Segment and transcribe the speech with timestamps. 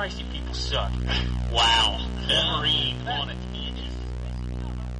[0.00, 0.90] Christ, you people suck.
[1.52, 2.00] wow.
[2.26, 3.36] Wolverine on it.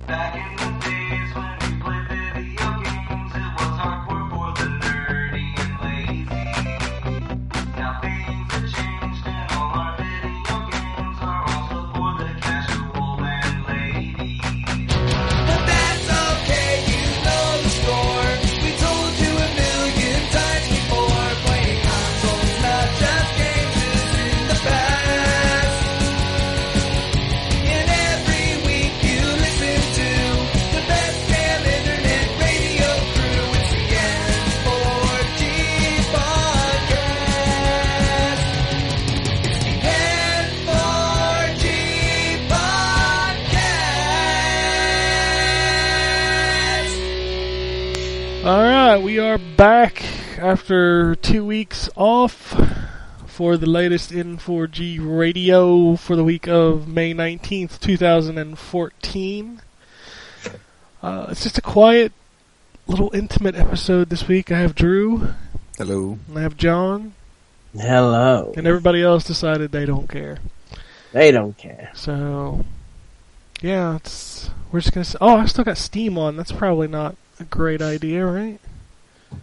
[0.06, 0.99] Back in the days
[49.30, 50.02] are back
[50.40, 52.60] after two weeks off
[53.28, 59.62] for the latest N4G radio for the week of May 19th, 2014.
[61.00, 62.12] Uh, it's just a quiet,
[62.88, 64.50] little intimate episode this week.
[64.50, 65.28] I have Drew,
[65.78, 66.18] Hello.
[66.28, 67.14] and I have John,
[67.72, 68.52] Hello.
[68.56, 70.38] and everybody else decided they don't care.
[71.12, 71.92] They don't care.
[71.94, 72.64] So,
[73.60, 75.02] yeah, it's we're just gonna.
[75.02, 76.36] s oh, I still got Steam on.
[76.36, 78.58] That's probably not a great idea, right?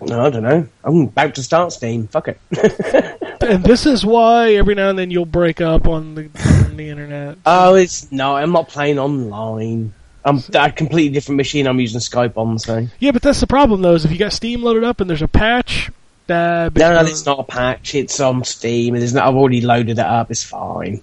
[0.02, 0.68] No, I don't know.
[0.84, 2.08] I'm about to start Steam.
[2.08, 2.40] Fuck it.
[3.42, 6.30] and this is why every now and then you'll break up on the
[6.66, 7.38] on the internet.
[7.46, 8.36] oh, it's no.
[8.36, 9.94] I'm not playing online.
[10.24, 11.68] I'm a completely different machine.
[11.68, 12.60] I'm using Skype on.
[12.60, 13.94] So Yeah, but that's the problem though.
[13.94, 15.90] Is if you got Steam loaded up and there's a patch,
[16.28, 17.96] that no, no, it's not a patch.
[17.96, 18.96] It's on Steam.
[18.96, 19.18] It isn't.
[19.18, 20.30] I've already loaded it up.
[20.30, 21.02] It's fine.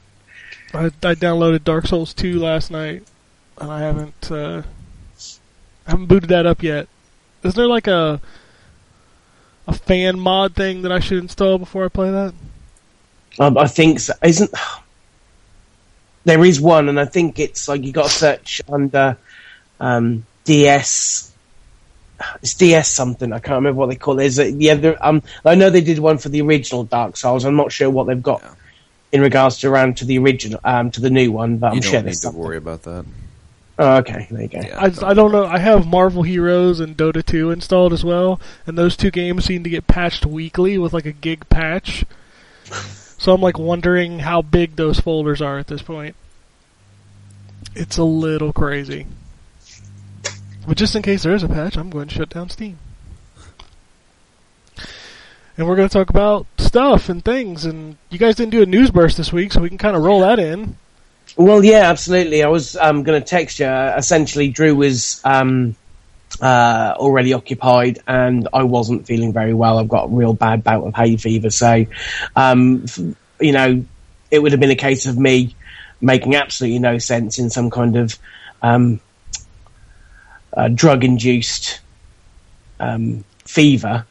[0.74, 3.04] I, I downloaded Dark Souls 2 last night,
[3.58, 4.62] and I haven't uh,
[5.86, 6.88] I haven't booted that up yet.
[7.42, 8.20] Is there like a
[9.66, 12.34] a fan mod thing that I should install before I play that?
[13.38, 14.12] Um, I think so.
[14.22, 14.50] isn't
[16.24, 19.16] there is one, and I think it's like you got to search under
[19.80, 21.30] um, DS.
[22.42, 23.32] It's DS something.
[23.32, 24.26] I can't remember what they call it.
[24.26, 24.54] Is it?
[24.54, 27.44] Yeah, there- um, I know they did one for the original Dark Souls.
[27.44, 28.54] I'm not sure what they've got Yeah.
[29.12, 31.58] in regards to around to the original, um, to the new one.
[31.58, 32.40] But I'm you sure don't there's need to something.
[32.42, 33.04] worry about that.
[33.76, 34.60] Oh, okay, there you go.
[34.60, 35.46] Yeah, I, I don't know.
[35.46, 39.64] I have Marvel Heroes and Dota 2 installed as well, and those two games seem
[39.64, 42.04] to get patched weekly with like a gig patch.
[43.18, 46.14] So I'm like wondering how big those folders are at this point.
[47.74, 49.06] It's a little crazy.
[50.66, 52.78] But just in case there is a patch, I'm going to shut down Steam.
[55.56, 57.64] And we're going to talk about stuff and things.
[57.64, 60.02] And you guys didn't do a news burst this week, so we can kind of
[60.02, 60.76] roll that in.
[61.36, 62.42] Well, yeah, absolutely.
[62.44, 63.66] I was um, going to text you.
[63.66, 65.74] Essentially, Drew was um,
[66.40, 69.78] uh, already occupied, and I wasn't feeling very well.
[69.78, 71.86] I've got a real bad bout of hay fever, so
[72.36, 72.86] um,
[73.40, 73.84] you know,
[74.30, 75.56] it would have been a case of me
[76.00, 78.18] making absolutely no sense in some kind of
[78.62, 79.00] um,
[80.56, 81.80] uh, drug-induced
[82.78, 84.06] um, fever.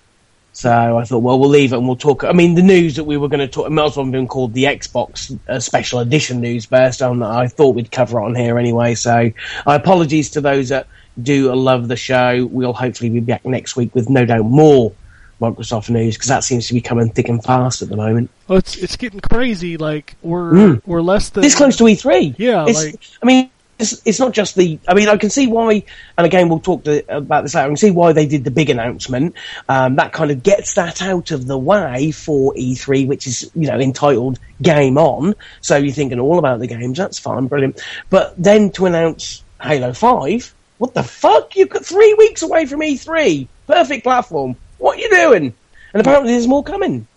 [0.56, 2.24] So I thought, well, we'll leave it and we'll talk.
[2.24, 4.12] I mean, the news that we were going to talk, it might as well have
[4.12, 7.02] been called the Xbox uh, Special Edition News Burst.
[7.02, 8.94] Um, I thought we'd cover it on here anyway.
[8.94, 9.31] So,
[9.66, 10.86] I apologies to those that
[11.22, 12.46] do love the show.
[12.52, 14.94] We'll hopefully be back next week with no doubt more
[15.42, 18.30] Microsoft news because that seems to be coming thick and fast at the moment.
[18.47, 19.78] Well, it's it's getting crazy.
[19.78, 20.81] Like we're Mm.
[20.86, 22.36] we're less than This close to E3.
[22.38, 23.50] Yeah, like- I mean,
[23.91, 24.79] it's, it's not just the.
[24.88, 25.83] I mean, I can see why,
[26.17, 27.66] and again, we'll talk to, about this later.
[27.66, 29.35] I can see why they did the big announcement.
[29.67, 33.67] Um, that kind of gets that out of the way for E3, which is you
[33.67, 36.97] know entitled "Game On." So you're thinking all about the games.
[36.97, 37.81] That's fine, brilliant.
[38.09, 41.55] But then to announce Halo Five, what the fuck?
[41.55, 43.47] You've got three weeks away from E3.
[43.67, 44.55] Perfect platform.
[44.77, 45.53] What are you doing?
[45.94, 47.07] And apparently, there's more coming.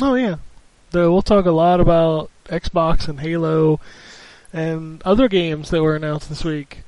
[0.00, 0.36] Oh yeah,
[0.92, 3.80] we'll talk a lot about Xbox and Halo
[4.54, 6.78] and other games that were announced this week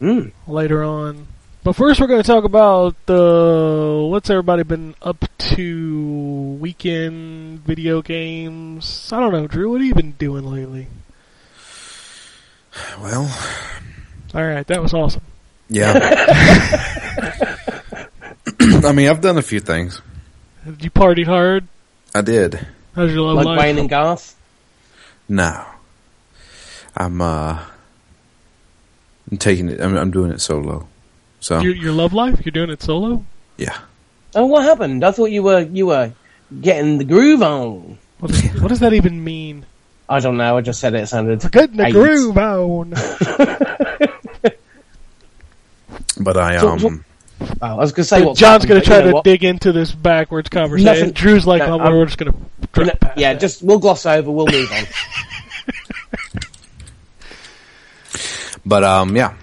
[0.00, 0.32] Mm.
[0.48, 1.28] later on.
[1.64, 8.02] But first, we're going to talk about the what's everybody been up to weekend video
[8.02, 9.08] games.
[9.12, 9.70] I don't know, Drew.
[9.70, 10.88] What have you been doing lately?
[13.00, 13.30] Well,
[14.34, 15.22] All right, that was awesome.
[15.68, 15.92] yeah.
[18.60, 20.00] I mean, I've done a few things.
[20.64, 21.66] Did you party hard?
[22.14, 22.58] I did.
[22.96, 23.58] How's your love Like life?
[23.60, 24.34] Wayne and Garth.
[25.28, 25.64] No.
[26.96, 27.58] I'm, uh,
[29.30, 30.88] I'm taking it, I'm, I'm doing it solo.
[31.40, 32.44] So, your, your love life?
[32.44, 33.24] You're doing it solo?
[33.56, 33.78] yeah.
[34.34, 35.04] Oh, what happened?
[35.04, 36.10] I thought you were you were
[36.60, 37.98] getting the groove on.
[38.20, 39.66] What does, what does that even mean?
[40.08, 40.56] I don't know.
[40.56, 41.02] I just said it.
[41.02, 41.40] it sounded.
[41.52, 41.92] Getting the AIDS.
[41.94, 42.94] groove on.
[46.20, 46.88] But I, So- um, so-
[47.40, 49.24] Well, I was going to say But John's going to try you know to what?
[49.24, 50.84] dig into this backwards conversation.
[50.94, 53.40] Nothing- Drew's like, no, oh, I'm- we're just going to No, drop past yeah, that.
[53.40, 54.30] just we'll gloss over.
[54.30, 54.84] We'll move on.
[58.64, 59.34] But um, yeah,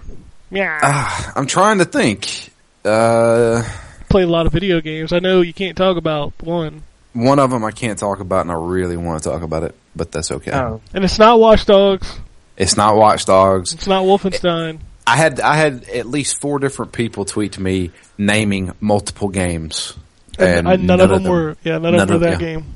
[0.52, 0.80] yeah.
[0.82, 2.52] Ah, I'm trying to think.
[2.86, 3.64] Uh,
[4.10, 5.14] Play a lot of video games.
[5.14, 6.84] I know you can't talk about one,
[7.14, 9.76] one of them I can't talk about, and I really want to talk about it,
[9.96, 10.52] but that's okay.
[10.52, 10.82] oh.
[10.94, 12.20] and it's not Watch Dogs.
[12.58, 13.74] It's not Watch Dogs.
[13.74, 14.80] It's not Wolfenstein.
[15.06, 19.96] I had I had at least four different people tweet to me naming multiple games,
[20.38, 21.58] And, and, I- none, of them, were.
[21.64, 22.56] Yeah, none, of them were that yeah.
[22.56, 22.76] game.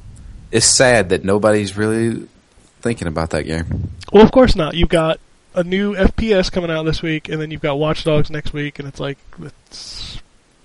[0.52, 2.28] It's sad that nobody's really
[2.82, 3.92] thinking about that game.
[4.12, 4.76] Well, of course not.
[4.76, 5.20] You've got
[5.56, 8.80] a new FPS coming out this week, and then you've got Watch Dogs next week,
[8.80, 10.22] and it's like it's,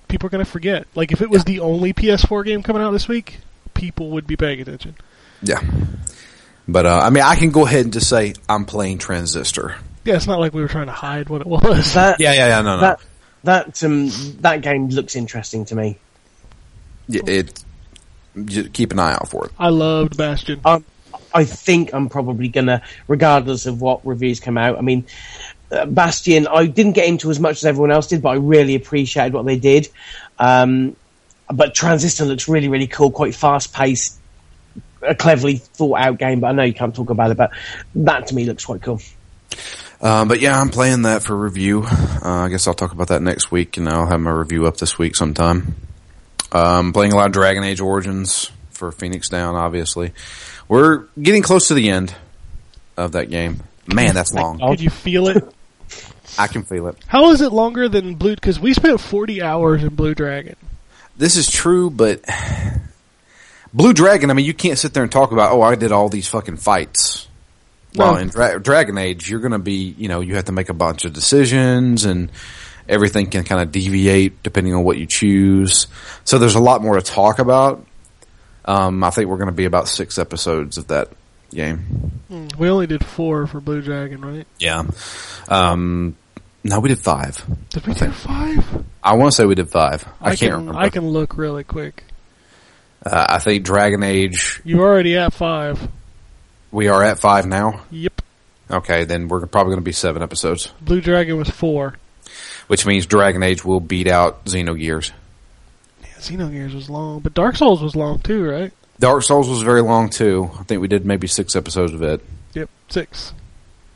[0.08, 0.86] people are going to forget.
[0.94, 3.38] Like if it was the only PS4 game coming out this week,
[3.74, 4.96] people would be paying attention.
[5.42, 5.62] Yeah,
[6.66, 9.76] but uh, I mean, I can go ahead and just say I'm playing Transistor.
[10.04, 11.94] Yeah, it's not like we were trying to hide what it was.
[11.94, 12.62] That Yeah, yeah, yeah.
[12.62, 12.80] No, no.
[12.80, 13.00] that
[13.44, 15.98] that um that game looks interesting to me.
[17.08, 17.64] Yeah, it.
[18.44, 19.52] Just keep an eye out for it.
[19.58, 20.60] I loved Bastion.
[20.64, 20.84] Um,
[21.32, 24.78] I think I'm probably gonna, regardless of what reviews come out.
[24.78, 25.04] I mean,
[25.70, 28.74] uh, Bastion, I didn't get into as much as everyone else did, but I really
[28.74, 29.88] appreciated what they did.
[30.38, 30.96] Um,
[31.52, 34.18] but Transistor looks really, really cool, quite fast paced,
[35.02, 36.40] a cleverly thought out game.
[36.40, 37.50] But I know you can't talk about it, but
[37.94, 39.00] that to me looks quite cool.
[40.00, 41.84] Um, but yeah, I'm playing that for review.
[41.84, 44.76] Uh, I guess I'll talk about that next week, and I'll have my review up
[44.76, 45.74] this week sometime.
[46.52, 50.12] Um, playing a lot of Dragon Age Origins for Phoenix Down, obviously.
[50.68, 52.14] We're getting close to the end
[52.96, 53.62] of that game.
[53.86, 54.58] Man, that's long.
[54.58, 55.44] Could you feel it?
[56.38, 56.96] I can feel it.
[57.06, 58.34] How is it longer than Blue?
[58.34, 60.56] Because we spent 40 hours in Blue Dragon.
[61.16, 62.22] This is true, but
[63.72, 66.08] Blue Dragon, I mean, you can't sit there and talk about, oh, I did all
[66.08, 67.26] these fucking fights.
[67.94, 70.68] Well, in Dra- Dragon Age, you're going to be, you know, you have to make
[70.68, 72.30] a bunch of decisions and
[72.88, 75.86] everything can kind of deviate depending on what you choose.
[76.24, 77.84] So there's a lot more to talk about.
[78.68, 81.08] Um, I think we're going to be about six episodes of that
[81.50, 81.78] game.
[82.28, 84.46] Hmm, We only did four for Blue Dragon, right?
[84.58, 84.84] Yeah.
[85.48, 86.16] Um,
[86.62, 87.42] no, we did five.
[87.70, 88.84] Did we do five?
[89.02, 90.06] I want to say we did five.
[90.20, 90.78] I, can't can, remember.
[90.80, 92.04] I can look really quick.
[93.06, 95.88] uh, I think Dragon Age, You're already at five.
[96.70, 97.80] we are at five now.
[97.90, 98.20] Yep.
[98.70, 101.94] Okay, then we're probably going to be seven episodes, Blue Dragon was four.
[102.66, 105.12] which means Dragon Age will beat out Xenogears.
[106.18, 108.72] Yeah, Xenogears was long, but Dark Souls was long too, right?
[109.00, 110.50] Dark Souls was very long too.
[110.58, 112.20] I think we did maybe six episodes of it.
[112.54, 113.32] Yep, six.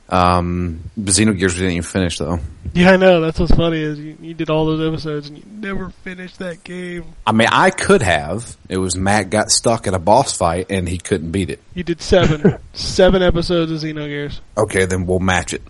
[0.09, 2.39] Um, but Xenogears we didn't even finish though.
[2.75, 3.23] Yeah, I know.
[3.23, 6.63] That's what's funny is you, you did all those episodes and you never finished that
[6.65, 7.05] game.
[7.27, 8.57] I mean, I could have.
[8.69, 11.61] It was Matt got stuck in a boss fight and he couldn't beat it.
[11.75, 14.41] You did seven, seven episodes of Xenogears.
[14.57, 15.63] Okay, then we'll match it.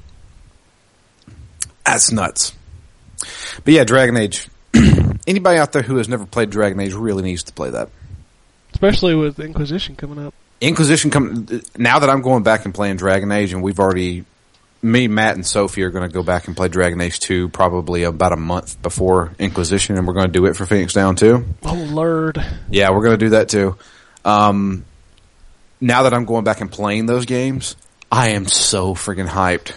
[1.87, 2.53] That's nuts.
[3.65, 4.49] But yeah, Dragon Age.
[5.27, 7.89] Anybody out there who has never played Dragon Age really needs to play that.
[8.73, 10.35] Especially with Inquisition coming up.
[10.61, 14.25] Inquisition come now that I'm going back and playing Dragon Age, and we've already
[14.81, 18.03] me, Matt, and Sophie are going to go back and play Dragon Age two probably
[18.05, 21.45] about a month before Inquisition, and we're going to do it for Phoenix Down too.
[21.65, 23.77] Oh lord, Yeah, we're going to do that too.
[24.25, 24.85] Um,
[25.81, 27.75] now that I'm going back and playing those games,
[28.11, 29.73] I am so freaking hyped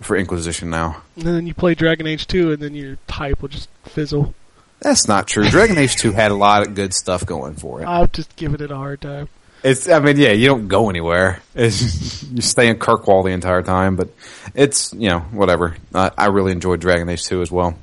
[0.00, 1.02] for Inquisition now.
[1.16, 4.34] and then you play Dragon Age two, and then your type will just fizzle.
[4.80, 5.48] That's not true.
[5.48, 7.86] Dragon Age two had a lot of good stuff going for it.
[7.86, 9.28] I'm just giving it a hard time.
[9.62, 11.42] It's, I mean, yeah, you don't go anywhere.
[11.54, 14.08] It's, you stay in Kirkwall the entire time, but
[14.54, 15.76] it's, you know, whatever.
[15.94, 17.76] I, I really enjoyed Dragon Age 2 as well.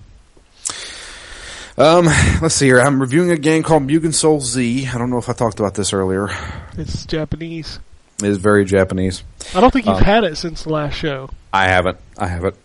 [1.77, 2.05] Um,
[2.41, 2.79] let's see here.
[2.79, 4.87] I'm reviewing a game called Mugen Soul Z.
[4.87, 6.29] I don't know if I talked about this earlier.
[6.75, 7.77] It's Japanese.
[8.23, 9.23] It is very Japanese.
[9.53, 11.29] I don't think you've Um, had it since the last show.
[11.53, 11.99] I haven't.
[12.17, 12.55] I haven't.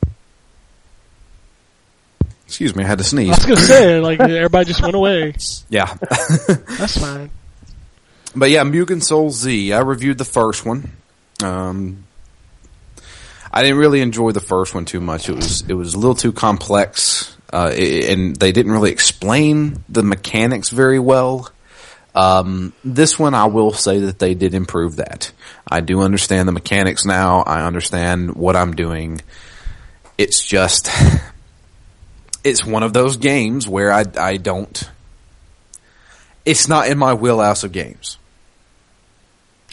[2.52, 3.30] Excuse me, I had to sneeze.
[3.30, 5.34] I was gonna say like everybody just went away.
[5.70, 5.86] Yeah.
[6.46, 7.30] That's fine.
[8.36, 9.72] But yeah, Mugen Soul Z.
[9.72, 10.92] I reviewed the first one.
[11.42, 12.04] Um,
[13.50, 15.30] I didn't really enjoy the first one too much.
[15.30, 20.02] It was it was a little too complex, uh, and they didn't really explain the
[20.02, 21.50] mechanics very well.
[22.14, 25.32] Um, this one, I will say that they did improve that.
[25.66, 27.40] I do understand the mechanics now.
[27.40, 29.22] I understand what I'm doing.
[30.18, 30.90] It's just,
[32.44, 34.90] it's one of those games where I I don't.
[36.44, 38.18] It's not in my wheelhouse of games.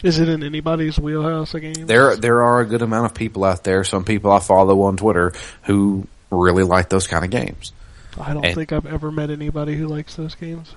[0.02, 1.86] Is it in anybody's wheelhouse again?
[1.86, 3.84] There, there are a good amount of people out there.
[3.84, 5.32] Some people I follow on Twitter
[5.64, 7.72] who really like those kind of games.
[8.18, 10.74] I don't and- think I've ever met anybody who likes those games.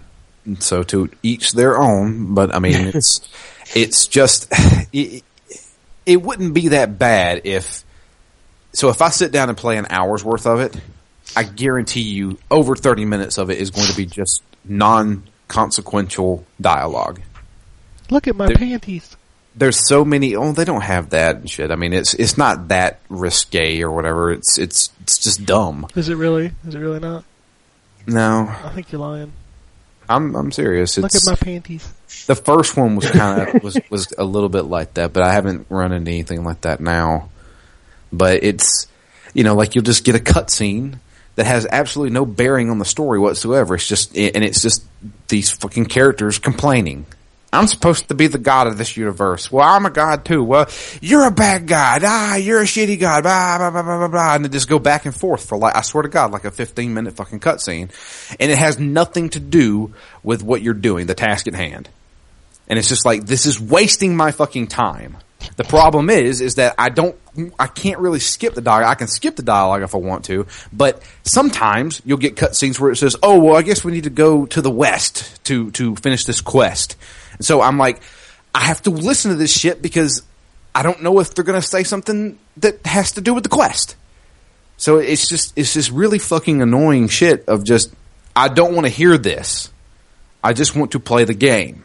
[0.59, 2.33] So to each their own.
[2.33, 3.21] But I mean, it's
[3.75, 4.47] it's just
[4.91, 5.23] it,
[6.05, 7.85] it wouldn't be that bad if.
[8.73, 10.75] So if I sit down and play an hour's worth of it,
[11.35, 17.21] I guarantee you, over thirty minutes of it is going to be just non-consequential dialogue.
[18.09, 19.15] Look at my There- panties.
[19.55, 20.35] There's so many.
[20.35, 21.69] Oh, they don't have that and shit.
[21.69, 24.31] I mean, it's it's not that risque or whatever.
[24.31, 25.85] It's it's it's just dumb.
[25.95, 26.51] Is it really?
[26.67, 27.23] Is it really not?
[28.07, 29.31] No, I think you're lying.
[30.09, 30.97] I'm I'm serious.
[30.97, 31.87] Look at my panties.
[32.25, 35.31] the first one was kind of was was a little bit like that, but I
[35.33, 37.29] haven't run into anything like that now.
[38.11, 38.87] But it's
[39.35, 40.97] you know like you'll just get a cutscene
[41.35, 43.75] that has absolutely no bearing on the story whatsoever.
[43.75, 44.85] It's just and it's just
[45.27, 47.05] these fucking characters complaining.
[47.53, 49.51] I'm supposed to be the god of this universe.
[49.51, 50.43] Well, I'm a god too.
[50.43, 50.67] Well,
[51.01, 52.01] you're a bad god.
[52.03, 53.21] Ah, you're a shitty god.
[53.23, 54.35] Blah, blah, blah, blah, blah, blah.
[54.35, 56.51] And they just go back and forth for like, I swear to God, like a
[56.51, 57.91] 15 minute fucking cutscene.
[58.39, 61.89] And it has nothing to do with what you're doing, the task at hand.
[62.67, 65.17] And it's just like, this is wasting my fucking time.
[65.55, 67.15] The problem is, is that I don't,
[67.59, 68.91] I can't really skip the dialogue.
[68.91, 72.91] I can skip the dialogue if I want to, but sometimes you'll get cutscenes where
[72.91, 75.95] it says, oh, well, I guess we need to go to the west to, to
[75.95, 76.95] finish this quest.
[77.37, 78.01] And so I'm like,
[78.55, 80.23] I have to listen to this shit because
[80.75, 83.49] I don't know if they're going to say something that has to do with the
[83.49, 83.95] quest.
[84.77, 87.93] So it's just, it's just really fucking annoying shit of just,
[88.35, 89.71] I don't want to hear this.
[90.43, 91.83] I just want to play the game.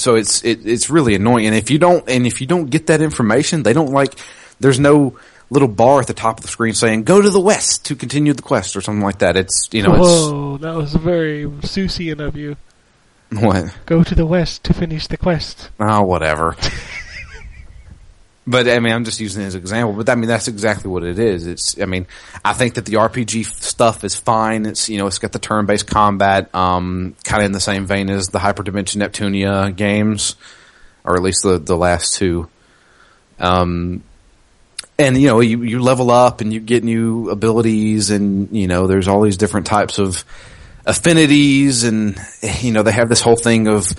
[0.00, 1.46] So it's it, it's really annoying.
[1.46, 4.14] And if you don't and if you don't get that information, they don't like.
[4.58, 5.18] There's no
[5.50, 8.32] little bar at the top of the screen saying "Go to the west to continue
[8.32, 9.36] the quest" or something like that.
[9.36, 12.56] It's you know Whoa, that was very Seussian of you.
[13.32, 15.70] what Go to the west to finish the quest.
[15.78, 16.56] oh whatever.
[18.50, 19.94] but I mean, I'm just using it as an example.
[19.94, 21.46] But I mean, that's exactly what it is.
[21.46, 22.06] It's I mean,
[22.44, 24.66] I think that the RPG stuff is fine.
[24.66, 28.10] It's you know, it's got the turn-based combat, um, kind of in the same vein
[28.10, 30.34] as the Hyperdimension Neptunia games,
[31.04, 32.48] or at least the the last two.
[33.38, 34.02] Um,
[34.98, 38.86] and you know, you, you level up and you get new abilities, and you know,
[38.86, 40.24] there's all these different types of
[40.86, 42.18] affinities, and
[42.60, 43.92] you know, they have this whole thing of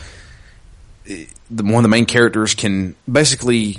[1.07, 3.77] eh, the one of the main characters can basically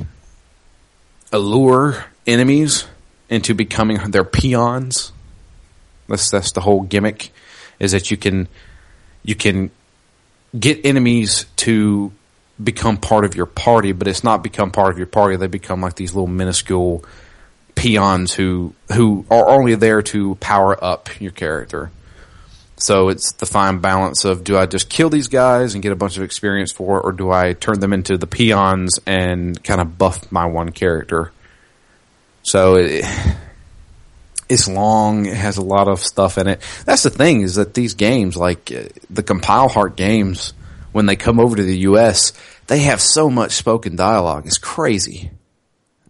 [1.32, 2.86] allure enemies
[3.28, 5.12] into becoming their peons.
[6.08, 7.30] That's that's the whole gimmick,
[7.78, 8.48] is that you can
[9.24, 9.70] you can
[10.58, 12.12] get enemies to
[12.62, 15.36] become part of your party, but it's not become part of your party.
[15.36, 17.04] They become like these little minuscule
[17.74, 21.90] peons who who are only there to power up your character.
[22.82, 25.96] So it's the fine balance of do I just kill these guys and get a
[25.96, 29.80] bunch of experience for it, or do I turn them into the peons and kind
[29.80, 31.30] of buff my one character?
[32.42, 33.04] So it,
[34.48, 35.26] it's long.
[35.26, 36.60] It has a lot of stuff in it.
[36.84, 40.52] That's the thing is that these games, like uh, the Compile Heart games,
[40.90, 42.32] when they come over to the U.S.,
[42.66, 44.44] they have so much spoken dialogue.
[44.46, 45.30] It's crazy.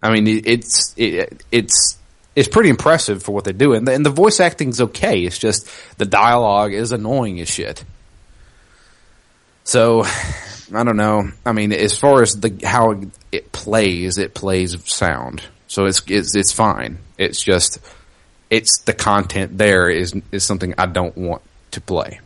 [0.03, 1.99] I mean, it's it, it's
[2.35, 5.21] it's pretty impressive for what they do, and the, and the voice acting's okay.
[5.21, 7.85] It's just the dialogue is annoying as shit.
[9.65, 10.05] So,
[10.75, 11.31] I don't know.
[11.45, 16.35] I mean, as far as the how it plays, it plays sound, so it's it's
[16.35, 16.99] it's fine.
[17.19, 17.79] It's just
[18.51, 22.21] it's the content there is is something I don't want to play.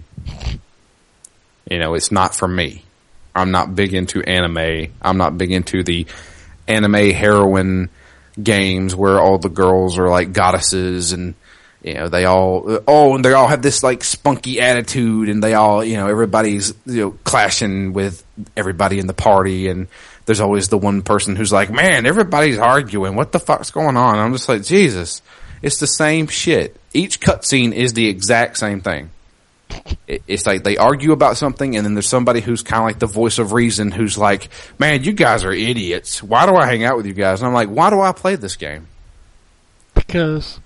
[1.68, 2.84] You know, it's not for me.
[3.34, 4.92] I'm not big into anime.
[5.02, 6.06] I'm not big into the
[6.68, 7.90] anime heroine
[8.42, 11.34] games where all the girls are like goddesses and
[11.82, 15.54] you know they all oh and they all have this like spunky attitude and they
[15.54, 18.24] all you know everybody's you know clashing with
[18.56, 19.88] everybody in the party and
[20.26, 23.14] there's always the one person who's like man everybody's arguing.
[23.14, 24.18] What the fuck's going on?
[24.18, 25.22] I'm just like Jesus
[25.62, 26.76] it's the same shit.
[26.92, 29.10] Each cutscene is the exact same thing
[30.06, 33.06] it's like they argue about something and then there's somebody who's kind of like the
[33.06, 36.22] voice of reason who's like, man, you guys are idiots.
[36.22, 37.40] Why do I hang out with you guys?
[37.40, 38.86] And I'm like, why do I play this game?
[39.94, 40.60] Because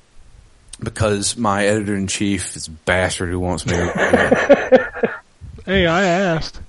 [0.82, 4.90] Because my editor in chief is a bastard who wants me to.
[5.66, 6.60] hey, I asked.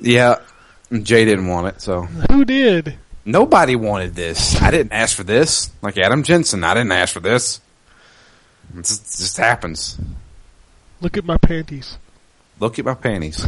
[0.00, 0.36] yeah.
[0.90, 2.02] Jay didn't want it, so.
[2.30, 2.96] Who did?
[3.26, 4.60] Nobody wanted this.
[4.62, 5.70] I didn't ask for this.
[5.82, 7.60] Like Adam Jensen, I didn't ask for this.
[8.74, 9.98] It just, it just happens.
[11.00, 11.98] Look at my panties.
[12.60, 13.46] Look at my panties.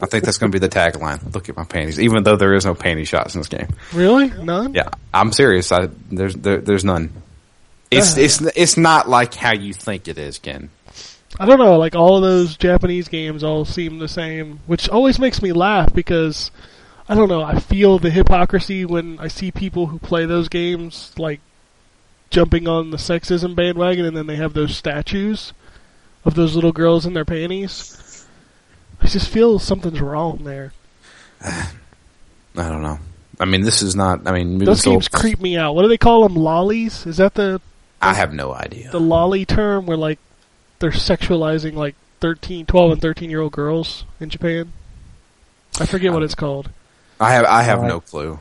[0.00, 1.34] I think that's going to be the tagline.
[1.34, 1.98] Look at my panties.
[2.00, 3.68] Even though there is no panty shots in this game.
[3.92, 4.28] Really?
[4.30, 4.74] None?
[4.74, 5.72] Yeah, I'm serious.
[5.72, 7.10] I, there's there, there's none.
[7.90, 8.20] It's Uh.
[8.20, 10.70] it's it's not like how you think it is, Ken.
[11.38, 15.18] I don't know, like all of those Japanese games all seem the same, which always
[15.18, 16.50] makes me laugh because
[17.08, 21.12] I don't know, I feel the hypocrisy when I see people who play those games
[21.18, 21.40] like
[22.30, 25.52] jumping on the sexism bandwagon and then they have those statues
[26.28, 28.26] of those little girls in their panties.
[29.02, 30.72] I just feel something's wrong there.
[31.44, 31.68] I
[32.54, 32.98] don't know.
[33.40, 34.26] I mean, this is not.
[34.26, 35.74] I mean, Those games Soul- creep me out.
[35.74, 36.34] What do they call them?
[36.36, 37.06] Lollies?
[37.06, 37.60] Is that the
[38.02, 38.90] I have no idea.
[38.90, 40.18] the lolly term where like
[40.78, 44.72] they're sexualizing like 13, 12 and 13 year old girls in Japan?
[45.80, 46.70] I forget what it's called.
[47.20, 47.88] I have I have Right.
[47.88, 48.38] no clue.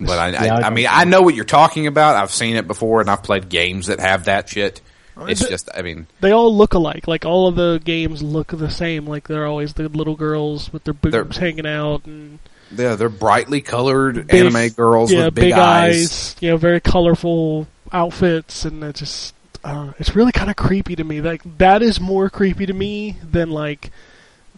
[0.00, 0.86] But I, I, Yeah, I I don't mean.
[0.88, 2.14] I know what you're talking about.
[2.16, 4.80] I've seen it before, and I've played games that have that shit.
[5.28, 7.06] It's just, I mean, They all look alike.
[7.08, 9.06] Like all of the games look the same.
[9.06, 12.38] Like they're always the little girls with their boobs hanging out and
[12.70, 16.36] they're, they're brightly colored Big- anime girls yeah, with big, eyes.
[16.40, 19.34] You know, very colorful outfits, and it just
[19.64, 21.20] I don't know, it's really kind of creepy to me.
[21.20, 23.90] Like that is more creepy to me than like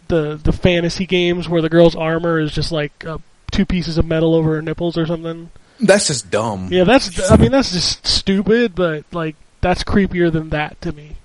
[0.08, 3.18] the the fantasy games where the girl's armor is just like uh,
[3.50, 5.50] two pieces of metal over her nipples or something.
[5.80, 6.68] That's just dumb.
[6.70, 11.16] Yeah, that's I mean that's just stupid, but like that's creepier than that to me.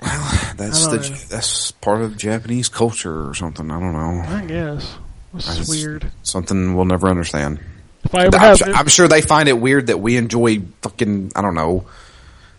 [0.00, 1.16] Well, That's the know.
[1.28, 3.70] that's part of Japanese culture or something.
[3.70, 4.22] I don't know.
[4.26, 4.96] I guess
[5.34, 6.10] this That's- weird.
[6.22, 7.58] Something we'll never understand.
[8.04, 10.60] If I ever I'm, have, su- I'm sure they find it weird that we enjoy
[10.82, 11.86] fucking I don't know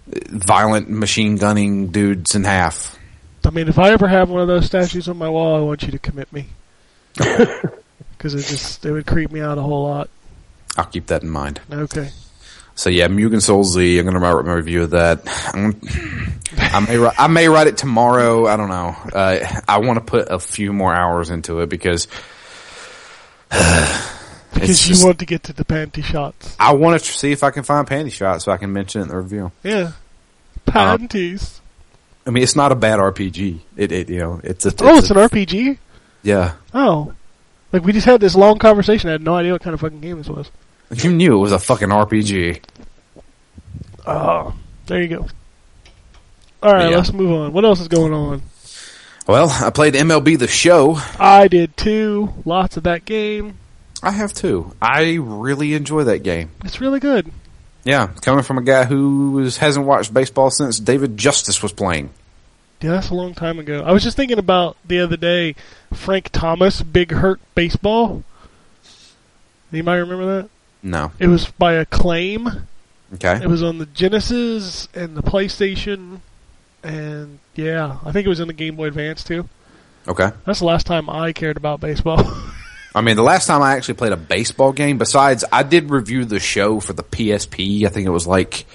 [0.08, 2.98] violent machine gunning dudes in half.
[3.46, 5.84] I mean, if I ever have one of those statues on my wall, I want
[5.84, 6.48] you to commit me.
[8.18, 10.10] Because it just it would creep me out a whole lot.
[10.76, 11.62] I'll keep that in mind.
[11.72, 12.10] Okay.
[12.78, 13.98] So yeah, Mugen Soul Z.
[14.00, 15.22] I'm gonna write my review of that.
[15.54, 15.80] I'm,
[16.86, 18.46] may I may write it tomorrow.
[18.46, 18.96] I don't know.
[19.14, 22.08] Uh, I want to put a few more hours into it because
[24.54, 26.56] Because you just- want to get to the panty shots.
[26.60, 29.04] I want to see if I can find panty shots so I can mention it
[29.06, 29.52] in the review.
[29.64, 29.92] Yeah.
[30.66, 31.62] Panties.
[32.26, 33.60] I mean, it's not a bad RPG.
[33.76, 34.74] It, it you know, it's a.
[34.82, 35.78] oh, it's a- an RPG?
[36.24, 36.54] yeah.
[36.74, 37.14] Oh.
[37.72, 39.10] Like, we just had this long conversation.
[39.10, 40.50] I had no idea what kind of fucking game this was.
[40.94, 42.62] You knew it was a fucking RPG.
[44.06, 44.12] Oh.
[44.12, 44.52] Uh-huh.
[44.86, 45.28] There you go.
[46.64, 46.98] Alright, Yeah.
[46.98, 47.54] let's move on.
[47.54, 48.42] What else is going on?
[49.28, 50.98] Well, I played MLB The Show.
[51.20, 52.34] I did too.
[52.46, 53.58] Lots of that game.
[54.02, 54.74] I have too.
[54.82, 56.52] I really enjoy that game.
[56.64, 57.32] It's really good.
[57.84, 62.10] Yeah, coming from a guy who hasn't watched baseball since David Justice was playing.
[62.82, 63.82] Yeah, that's a long time ago.
[63.84, 65.56] I was just thinking about the other day,
[65.94, 68.24] Frank Thomas, Big Hurt Baseball.
[69.74, 70.50] Anybody remember that?
[70.88, 71.12] No.
[71.20, 72.50] It was by Acclaim.
[73.16, 73.40] Okay.
[73.44, 76.20] It was on the Genesis and the PlayStation,
[76.84, 79.48] and yeah, I think it was in the Game Boy Advance too.
[80.08, 80.32] Okay.
[80.46, 82.24] That's the last time I cared about baseball.
[82.96, 86.26] I mean, the last time I actually played a baseball game, besides I did review
[86.26, 87.86] the show for the PSP.
[87.86, 88.66] I think it was like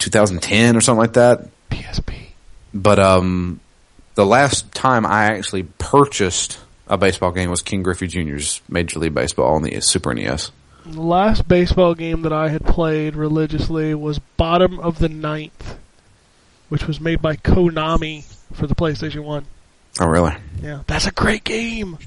[0.00, 1.48] 2010 or something like that.
[1.70, 2.26] PSP.
[2.74, 3.60] But um,
[4.16, 6.58] the last time I actually purchased
[6.88, 10.50] a baseball game was Ken Griffey Jr.'s Major League Baseball on the Super NES.
[10.86, 15.78] The last baseball game that I had played religiously was Bottom of the Ninth,
[16.68, 19.46] which was made by Konami for the PlayStation One.
[19.98, 20.34] Oh, really?
[20.62, 21.98] Yeah, that's a great game.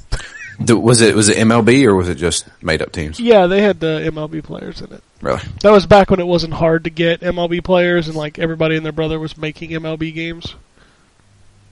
[0.60, 3.20] Was it was it MLB or was it just made up teams?
[3.20, 5.04] Yeah, they had the MLB players in it.
[5.22, 5.42] Really?
[5.62, 8.86] That was back when it wasn't hard to get MLB players, and like everybody and
[8.86, 10.56] their brother was making MLB games.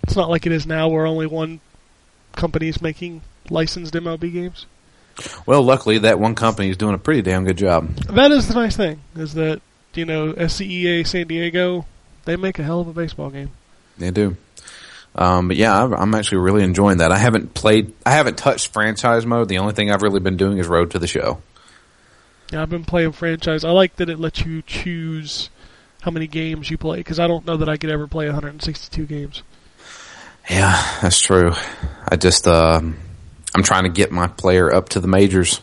[0.03, 1.61] It's not like it is now, where only one
[2.33, 4.65] company is making licensed MLB games.
[5.45, 7.95] Well, luckily that one company is doing a pretty damn good job.
[8.07, 9.61] That is the nice thing, is that
[9.93, 11.85] you know SCEA San Diego,
[12.25, 13.51] they make a hell of a baseball game.
[13.97, 14.35] They do.
[15.15, 17.11] Um, but yeah, I'm- actually really enjoying that.
[17.13, 19.47] I haven't played, I haven't touched franchise mode.
[19.47, 21.41] The only thing I've really been doing is Road to the Show.
[22.51, 23.63] Yeah, I've been playing franchise.
[23.63, 25.49] I like that it lets you choose
[26.01, 29.05] how many games you play, because I don't know that I could ever play 162
[29.05, 29.41] games.
[30.49, 31.53] Yeah, that's true.
[32.07, 32.97] I just, um,
[33.55, 35.61] I'm trying to get my player up to the majors,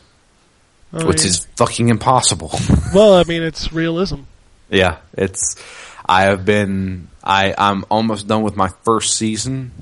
[0.92, 2.50] I which mean- is fucking impossible.
[2.94, 4.20] well, I mean, it's realism.
[4.70, 5.56] yeah, it's,
[6.06, 9.72] I have been, I, I'm almost done with my first season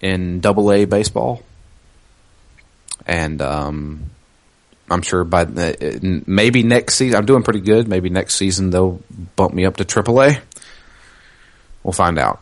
[0.00, 1.42] in double A baseball.
[3.06, 4.10] And, um,
[4.90, 7.88] I'm sure by the, maybe next season, I'm doing pretty good.
[7.88, 9.00] Maybe next season they'll
[9.34, 10.38] bump me up to triple A.
[11.82, 12.40] We'll find out.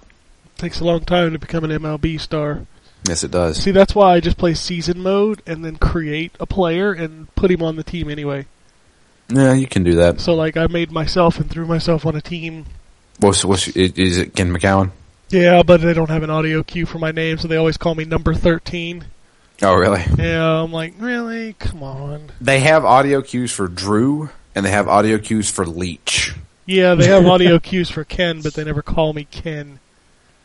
[0.58, 2.66] takes a long time to become an MLB star.
[3.08, 3.56] Yes, it does.
[3.56, 7.50] See, that's why I just play season mode and then create a player and put
[7.50, 8.46] him on the team anyway.
[9.28, 10.20] Yeah, you can do that.
[10.20, 12.66] So, like, I made myself and threw myself on a team.
[13.18, 14.90] What's, what's, is it Ken McCowan?
[15.30, 17.94] Yeah, but they don't have an audio cue for my name, so they always call
[17.94, 19.04] me number 13.
[19.62, 20.04] Oh, really?
[20.18, 21.54] Yeah, I'm like, really?
[21.54, 22.30] Come on.
[22.40, 26.34] They have audio cues for Drew, and they have audio cues for Leech.
[26.66, 29.78] Yeah, they have audio cues for Ken, but they never call me Ken.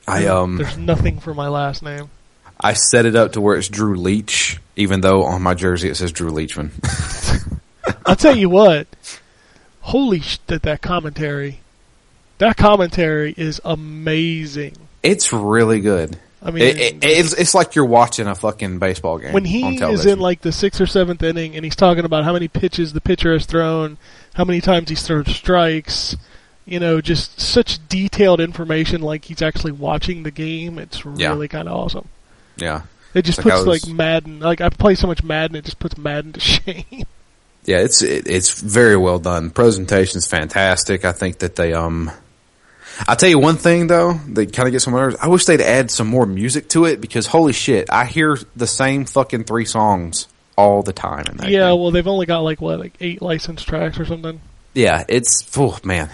[0.07, 2.09] I um There's nothing for my last name.
[2.59, 5.95] I set it up to where it's Drew Leach, even though on my jersey it
[5.95, 6.71] says Drew Leachman.
[8.05, 8.87] I'll tell you what.
[9.81, 10.39] Holy sh!
[10.47, 11.59] That that commentary,
[12.39, 14.75] that commentary is amazing.
[15.03, 16.17] it's really good.
[16.41, 19.77] I mean, It, it, it's it's like you're watching a fucking baseball game when he
[19.77, 22.93] is in like the sixth or seventh inning and he's talking about how many pitches
[22.93, 23.97] the pitcher has thrown,
[24.35, 26.15] how many times he's thrown strikes,
[26.65, 30.77] you know, just such detailed information, like he's actually watching the game.
[30.77, 31.29] It's Yeah.
[31.29, 32.07] really kind of awesome.
[32.57, 32.81] Yeah.
[33.13, 34.39] It just Like puts was- like Madden.
[34.39, 37.05] Like I play so much Madden, it just puts Madden to shame.
[37.65, 39.49] Yeah, it's it, it's very well done.
[39.49, 41.03] Presentation's fantastic.
[41.05, 42.11] I think that they um
[43.07, 45.17] I'll tell you one thing though, that kind of gets on my nerves.
[45.21, 48.67] I wish they'd add some more music to it because holy shit, I hear the
[48.67, 51.79] same fucking three songs all the time in that yeah, game.
[51.79, 54.41] well, they've only got like what, like eight licensed tracks or something,
[54.73, 56.09] Yeah, it's oh man.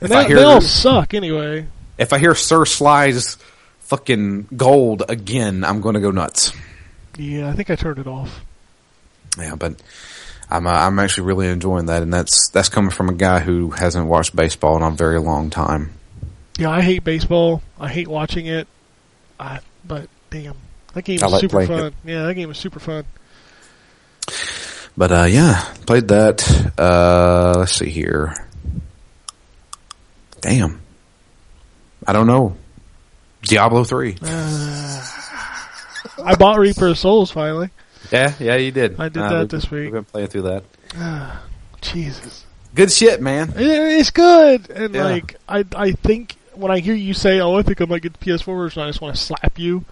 [0.00, 1.66] and If I hear they all suck anyway.
[1.98, 3.36] If I hear Sir Sly's
[3.86, 6.52] fucking gold again, I'm going to go nuts.
[7.16, 8.44] Yeah, I think I turned it off.
[9.38, 9.80] Yeah, but
[10.50, 13.70] I'm uh, I'm actually really enjoying that, and that's that's coming from a guy who
[13.70, 15.92] hasn't watched baseball in a very long time.
[16.58, 17.62] Yeah, I hate baseball.
[17.78, 18.66] I hate watching it.
[19.38, 20.56] I, but damn,
[20.94, 21.94] that game was like super fun.
[22.04, 23.04] Yeah, that game was super fun.
[24.96, 26.72] But uh, yeah, played that.
[26.78, 28.34] Uh, let's see here.
[30.40, 30.80] Damn,
[32.06, 32.56] I don't know.
[33.46, 34.16] Diablo three.
[34.22, 37.70] I bought Reaper of Souls finally.
[38.10, 38.98] Yeah, yeah, you did.
[39.00, 39.84] I did Uh, that we've- this week.
[39.84, 40.64] We've been playing through that.
[41.82, 43.50] Jesus, Good shit, man.
[43.56, 43.60] It-
[44.00, 44.68] it's good.
[44.70, 45.04] And Yeah.
[45.04, 48.12] like, I I think when I hear you say, "Oh, I think I might get
[48.12, 49.84] the PS4 version," I just want to slap you.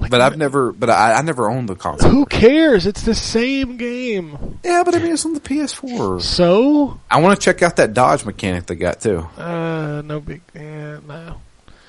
[0.00, 2.08] Like, But I've never, but I, I never owned the console.
[2.10, 2.86] Who cares?
[2.86, 4.58] It's the same game.
[4.64, 6.22] Yeah, but I mean, it's on the PS4.
[6.22, 9.26] So, I want to check out that dodge mechanic they got too.
[9.36, 11.40] uh, no big, eh, no.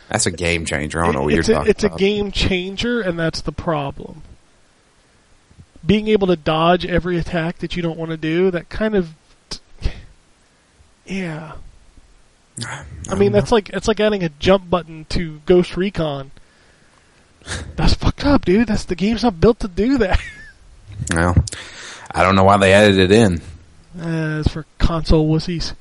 [0.10, 1.02] That's a game changer.
[1.02, 1.94] I don't know what it's you're a, talking it's about.
[1.94, 4.24] It's a game changer, and that's the problem.
[5.86, 9.10] Being able to dodge every attack that you don't want to do, that kind of,
[11.06, 11.54] yeah.
[13.10, 16.32] I mean, that's like it's like adding a jump button to Ghost Recon.
[17.78, 18.68] That's fucked up, dude.
[18.68, 20.20] That's the game's not built to do that.
[21.16, 21.34] Well,
[22.12, 23.42] I don't know why they added it in,
[23.98, 25.74] Uh, it's for console wussies.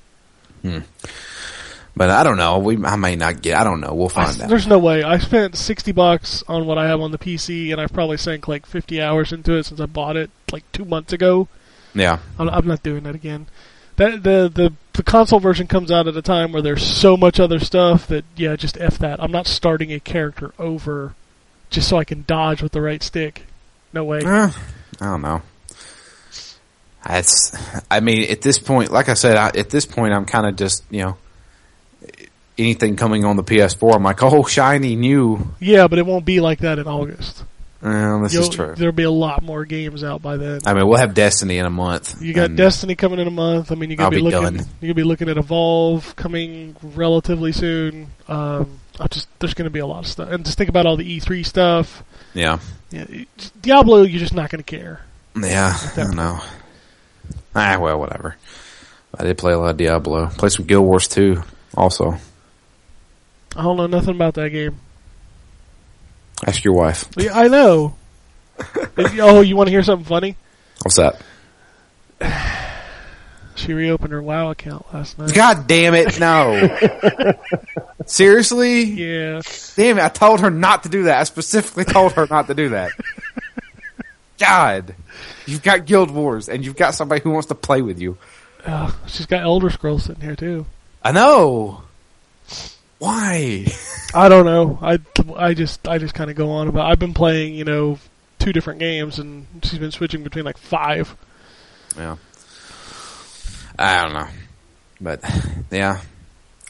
[1.99, 2.59] But I don't know.
[2.59, 3.59] We I may not get.
[3.59, 3.93] I don't know.
[3.93, 4.49] We'll I- find out.
[4.49, 5.03] there's no way.
[5.03, 8.49] I spent sixty bucks on what I have on the PC, and I've probably sank
[8.49, 11.49] like fifty hours into it since I bought it like two months ago.
[11.95, 13.47] Yeah, I'm, I'm not doing that again.
[13.97, 17.39] That the the the console version comes out at a time where there's so much
[17.41, 19.23] other stuff that yeah, just f that.
[19.23, 21.15] I'm not starting a character over
[21.71, 23.45] just so I can dodge with the right stick.
[23.93, 24.21] No way.
[24.25, 24.51] Eh,
[25.01, 25.43] I don't know.
[27.07, 27.57] That's.
[27.91, 30.57] I mean, at this point, like I said, I, at this point, I'm kind of
[30.57, 31.17] just you know.
[32.59, 35.53] Anything coming on the PS4, I'm like, oh, shiny new.
[35.61, 37.45] Yeah, but it won't be like that in August.
[37.81, 38.75] Well, this is You'll- true.
[38.77, 40.59] There'll be a lot more games out by then.
[40.67, 42.21] I mean, we'll have Destiny in a month.
[42.21, 43.71] You got Destiny coming in a month.
[43.71, 44.43] I mean, you're gonna I'll be, be looking.
[44.43, 44.55] done.
[44.81, 48.09] You're gonna be looking at Evolve coming relatively soon.
[48.27, 50.97] Um, I just there's gonna be a lot of stuff, and just think about all
[50.97, 52.03] the E3 stuff.
[52.35, 52.59] Yeah,
[52.91, 53.05] Yeah,
[53.63, 55.03] Diablo, you're just not gonna care.
[55.41, 55.73] yeah.
[55.81, 56.41] I don't know.
[57.55, 58.37] Ah, well, whatever.
[59.17, 60.27] I did play a lot of Diablo.
[60.31, 61.43] Play some Guild Wars 2
[61.77, 62.17] also.
[63.57, 64.79] I don't know nothing about that game.
[66.47, 67.09] Ask your wife.
[67.17, 67.95] Yeah, I know.
[68.97, 70.37] If- oh, you want to hear something funny?
[70.83, 71.21] What's that?
[73.59, 75.35] She reopened her WoW account last night.
[75.35, 76.69] God damn it, no.
[78.07, 78.85] Seriously?
[78.85, 79.43] Yeah,
[79.75, 81.19] Damn it, I told her not to do that.
[81.19, 82.93] I specifically told her not to do that.
[84.39, 84.95] God.
[85.45, 88.17] You've got Guild Wars and you've got somebody who wants to play with you.
[88.65, 90.65] Ugh, she's got Elder Scrolls sitting here too.
[91.03, 91.83] I know.
[92.99, 93.67] Why?
[94.15, 94.79] I don't know.
[94.83, 94.99] I,
[95.37, 96.91] I just I just kind of go on about.
[96.91, 97.99] I've been playing, you know,
[98.39, 101.15] two different games, and she's been switching between like five.
[101.97, 102.17] Yeah.
[103.79, 104.29] I don't know.
[105.01, 105.21] But,
[105.71, 106.01] yeah.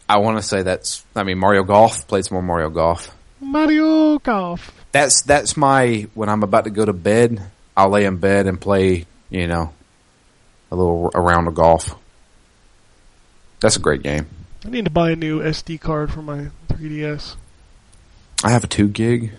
[0.08, 3.14] I want to say that's, I mean, Mario Golf, played some more Mario Golf.
[3.40, 4.72] Mario Golf.
[4.92, 7.42] That's, that's my, when I'm about to go to bed,
[7.76, 9.72] I'll lay in bed and play, you know,
[10.70, 11.94] a little a round of golf.
[13.60, 14.26] That's a great game.
[14.64, 17.36] I need to buy a new SD card for my 3DS.
[18.44, 19.32] I have a two gig.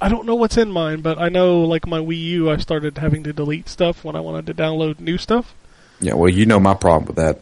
[0.00, 2.98] I don't know what's in mine, but I know like my Wii U, I started
[2.98, 5.54] having to delete stuff when I wanted to download new stuff.
[6.00, 7.40] Yeah, well, you know my problem with that.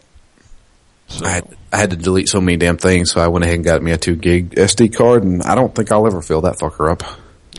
[1.08, 3.56] So I had, I had to delete so many damn things, so I went ahead
[3.56, 6.42] and got me a two gig SD card, and I don't think I'll ever fill
[6.42, 7.02] that fucker up.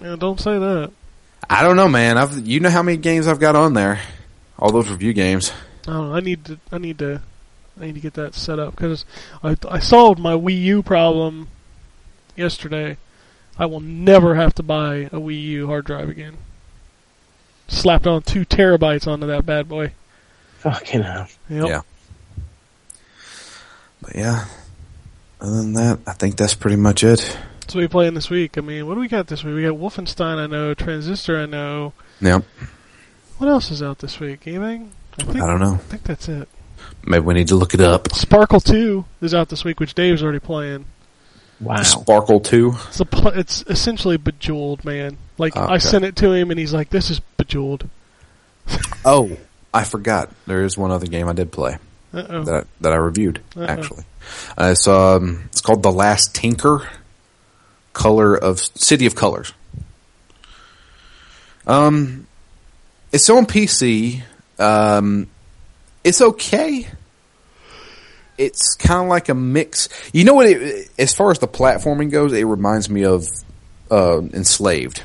[0.01, 0.91] yeah, don't say that.
[1.49, 2.17] I don't know, man.
[2.17, 3.99] I've you know how many games I've got on there,
[4.57, 5.51] all those review games.
[5.85, 6.13] Know.
[6.13, 6.59] I need to.
[6.71, 7.21] I need to.
[7.79, 9.05] I need to get that set up because
[9.43, 11.47] I I solved my Wii U problem
[12.35, 12.97] yesterday.
[13.57, 16.37] I will never have to buy a Wii U hard drive again.
[17.67, 19.93] Slapped on two terabytes onto that bad boy.
[20.59, 21.27] Fucking hell.
[21.49, 21.67] Yep.
[21.67, 21.81] Yeah.
[24.01, 24.45] But yeah,
[25.39, 27.37] other than that, I think that's pretty much it.
[27.67, 28.57] So we playing this week.
[28.57, 29.55] I mean, what do we got this week?
[29.55, 30.37] We got Wolfenstein.
[30.37, 31.39] I know Transistor.
[31.39, 31.93] I know.
[32.21, 32.43] Yep.
[33.37, 34.45] What else is out this week?
[34.45, 34.91] Anything?
[35.19, 35.41] I think.
[35.41, 35.75] I don't know.
[35.75, 36.49] I think that's it.
[37.05, 38.13] Maybe we need to look it up.
[38.13, 40.85] Sparkle Two is out this week, which Dave's already playing.
[41.59, 41.81] Wow.
[41.83, 42.73] Sparkle two.
[42.87, 43.07] It's a
[43.39, 45.17] it's essentially Bejeweled, man.
[45.37, 47.89] Like I sent it to him, and he's like, "This is Bejeweled."
[49.05, 49.37] Oh,
[49.73, 50.29] I forgot.
[50.47, 51.77] There is one other game I did play
[52.13, 52.43] Uh oh.
[52.43, 53.65] that that I reviewed Uh-oh.
[53.65, 54.03] actually.
[54.57, 56.87] Uh, it's um it's called The Last Tinker.
[57.91, 59.51] Color of City of Colors.
[61.67, 62.27] Um,
[63.11, 64.23] it's on PC.
[64.59, 65.27] Um,
[66.03, 66.87] it's okay.
[68.37, 69.89] It's kind of like a mix.
[70.11, 70.47] You know what?
[70.47, 73.27] It, as far as the platforming goes, it reminds me of
[73.91, 75.03] uh, Enslaved,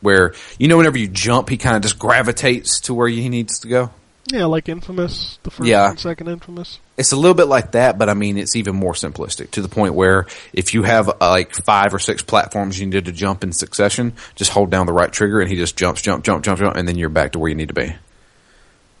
[0.00, 3.60] where you know whenever you jump, he kind of just gravitates to where he needs
[3.60, 3.90] to go.
[4.26, 5.90] Yeah, like Infamous, the first Yeah.
[5.90, 6.78] and second Infamous.
[6.96, 9.68] It's a little bit like that, but I mean, it's even more simplistic to the
[9.68, 13.42] point where if you have uh, like five or six platforms you need to jump
[13.42, 16.60] in succession, just hold down the right trigger and he just jumps, jump, jump, jump,
[16.60, 17.92] jump, and then you're back to where you need to be.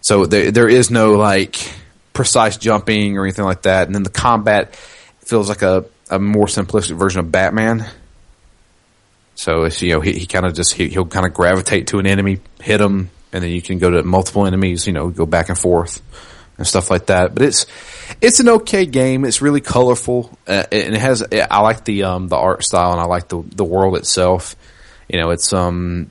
[0.02, 1.56] So there, there is no like
[2.12, 3.86] precise jumping or anything like that.
[3.86, 4.74] And then the combat
[5.20, 7.86] feels like a, a more simplistic version of Batman.
[9.34, 11.98] So it's, you know, he, he kind of just, he, he'll kind of gravitate to
[11.98, 15.24] an enemy, hit him, and then you can go to multiple enemies, you know, go
[15.24, 16.02] back and forth
[16.58, 17.32] and stuff like that.
[17.32, 17.66] But it's,
[18.20, 19.24] it's an okay game.
[19.24, 20.36] It's really colorful.
[20.46, 23.42] Uh, and it has, I like the, um, the art style and I like the,
[23.42, 24.54] the world itself.
[25.08, 26.10] You know, it's, um,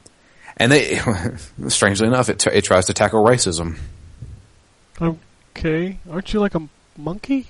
[0.62, 1.02] and they,
[1.70, 3.80] strangely enough, it, t- it tries to tackle racism.
[5.02, 6.62] Okay, aren't you like a
[6.96, 7.48] monkey?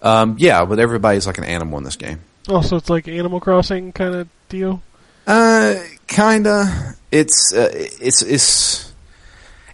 [0.00, 2.20] Um, yeah, but everybody's like an animal in this game.
[2.48, 4.80] Oh, so it's like Animal Crossing kind of deal.
[5.26, 5.74] Uh,
[6.06, 6.94] kinda.
[7.12, 8.94] It's uh, it's it's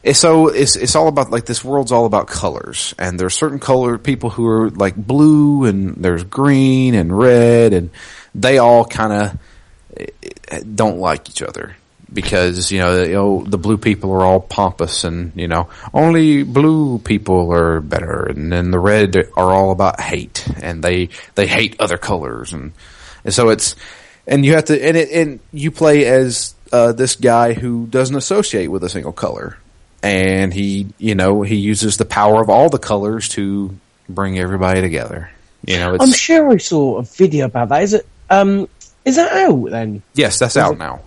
[0.02, 3.60] it's so it's it's all about like this world's all about colors, and there's certain
[3.60, 7.90] color people who are like blue, and there's green and red, and
[8.34, 11.76] they all kind of don't like each other
[12.14, 16.44] because you know, you know the blue people are all pompous, and you know only
[16.44, 21.46] blue people are better, and then the red are all about hate, and they they
[21.46, 22.72] hate other colors, and
[23.24, 23.74] and so it's
[24.26, 28.16] and you have to and it and you play as uh, this guy who doesn't
[28.16, 29.58] associate with a single color,
[30.02, 33.76] and he you know he uses the power of all the colors to
[34.08, 35.30] bring everybody together.
[35.66, 37.82] You know, it's I'm sure I saw a video about that.
[37.82, 38.06] Is it?
[38.30, 38.68] Um,
[39.04, 40.02] is that out then?
[40.14, 41.02] yes, that's out now.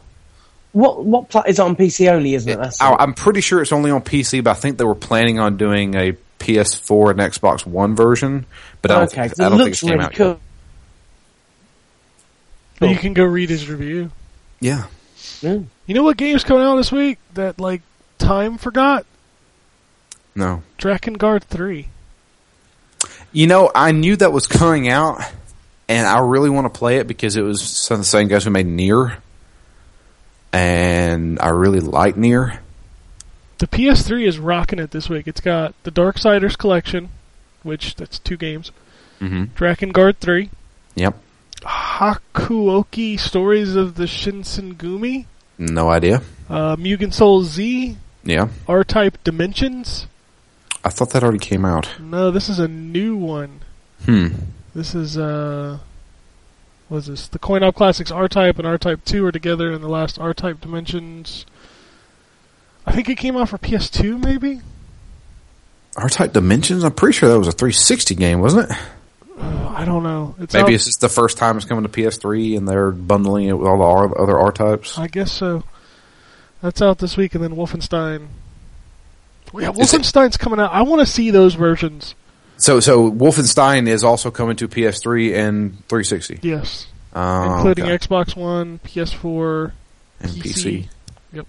[0.77, 2.35] What what pla- is it on PC only?
[2.35, 2.57] Isn't it?
[2.57, 5.39] That's I, I'm pretty sure it's only on PC, but I think they were planning
[5.39, 8.45] on doing a PS4 and Xbox One version.
[8.83, 9.15] But I don't, okay.
[9.21, 10.27] think, 'cause I don't think looks it came really out cool.
[10.27, 10.39] yet.
[12.79, 14.11] But you can go read his review.
[14.59, 14.83] Yeah,
[15.41, 15.59] Yeah.
[15.87, 17.81] You know what game's coming out this week that like
[18.19, 19.05] time forgot?
[20.35, 20.61] no.
[20.77, 21.87] Drakengard three.
[23.31, 25.21] You know, I knew that was coming out,
[25.89, 28.43] and I really want to play it because it was some of the same guys
[28.43, 29.15] who made NieR,
[30.57, 32.59] and I really like NieR.
[33.59, 35.27] The PS3 is rocking it this week.
[35.27, 37.09] It's got the Darksiders collection,
[37.63, 38.71] which that's two games.
[39.19, 39.55] Mm-hmm.
[39.55, 40.49] Drakengard three.
[40.95, 41.15] Yep.
[41.61, 45.25] Hakuoki Stories of the Shinsengumi.
[45.57, 46.21] No idea.
[46.49, 47.97] Uh, Mugen Soul Z.
[48.23, 48.49] Yeah.
[48.67, 50.07] R-Type Dimensions.
[50.83, 51.99] I thought that already came out.
[51.99, 53.61] No, this is a new one.
[54.05, 54.27] Hmm.
[54.75, 55.79] This is uh,
[56.89, 57.27] what is this?
[57.27, 61.45] The Coin Op Classics R-Type and R-Type Two are together in the last R-Type Dimensions.
[62.85, 64.61] I think it came out for PS2, maybe.
[65.97, 66.83] R-Type Dimensions?
[66.83, 68.77] I'm pretty sure that was a 360 game, wasn't it?
[69.39, 70.35] Uh, I don't know.
[70.39, 73.47] It's Maybe out- it's just the first time it's coming to PS3 and they're bundling
[73.47, 74.97] it with all the R- other R-Types.
[74.97, 75.63] I guess so.
[76.61, 78.27] That's out this week, and then Wolfenstein.
[79.53, 80.71] Yeah, Is it- Wolfenstein's coming out.
[80.71, 82.15] I want to see those versions.
[82.57, 86.39] So, so Wolfenstein is also coming to PS3 and 360.
[86.41, 87.97] Yes, Oh, including okay.
[87.97, 89.71] Xbox One, PS4,
[90.19, 90.41] and PC.
[90.43, 90.87] PC.
[91.33, 91.47] Yep.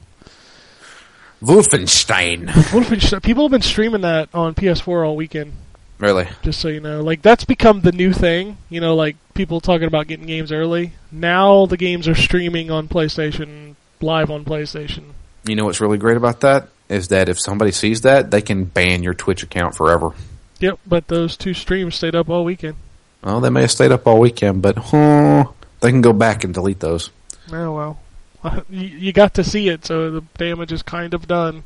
[1.43, 2.47] Wolfenstein.
[2.47, 3.23] Wolfenstein.
[3.23, 5.53] People have been streaming that on PS4 all weekend.
[5.99, 6.29] Really?
[6.43, 8.57] Just so you know, like that's become the new thing.
[8.71, 10.93] You know, like people talking about getting games early.
[11.11, 15.03] Now the games are streaming on PlayStation, live on PlayStation.
[15.45, 18.65] You know what's really great about that is that if somebody sees that, they can
[18.65, 20.13] ban your Twitch account forever.
[20.61, 22.77] Yep, but those two streams stayed up all weekend.
[23.23, 25.47] Well, they may have stayed up all weekend, but huh,
[25.81, 27.11] they can go back and delete those.
[27.53, 31.65] Oh well, you, you got to see it, so the damage is kind of done.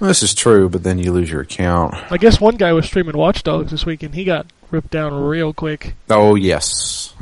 [0.00, 1.94] Well, this is true, but then you lose your account.
[2.10, 5.14] I guess one guy was streaming Watch Dogs this week, and he got ripped down
[5.14, 5.94] real quick.
[6.10, 7.14] Oh yes.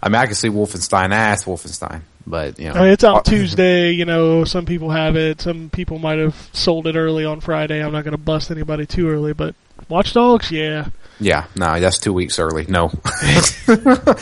[0.00, 3.24] I mean, I can see Wolfenstein ass Wolfenstein, but you know, I mean, it's out
[3.24, 3.90] Tuesday.
[3.90, 5.40] You know, some people have it.
[5.40, 7.82] Some people might have sold it early on Friday.
[7.82, 9.56] I'm not going to bust anybody too early, but
[9.88, 10.88] Watch Dogs, yeah.
[11.20, 12.66] Yeah, no, that's two weeks early.
[12.68, 12.88] No.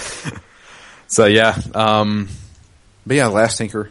[1.08, 2.28] so yeah, um,
[3.06, 3.90] but yeah, Last Tinker,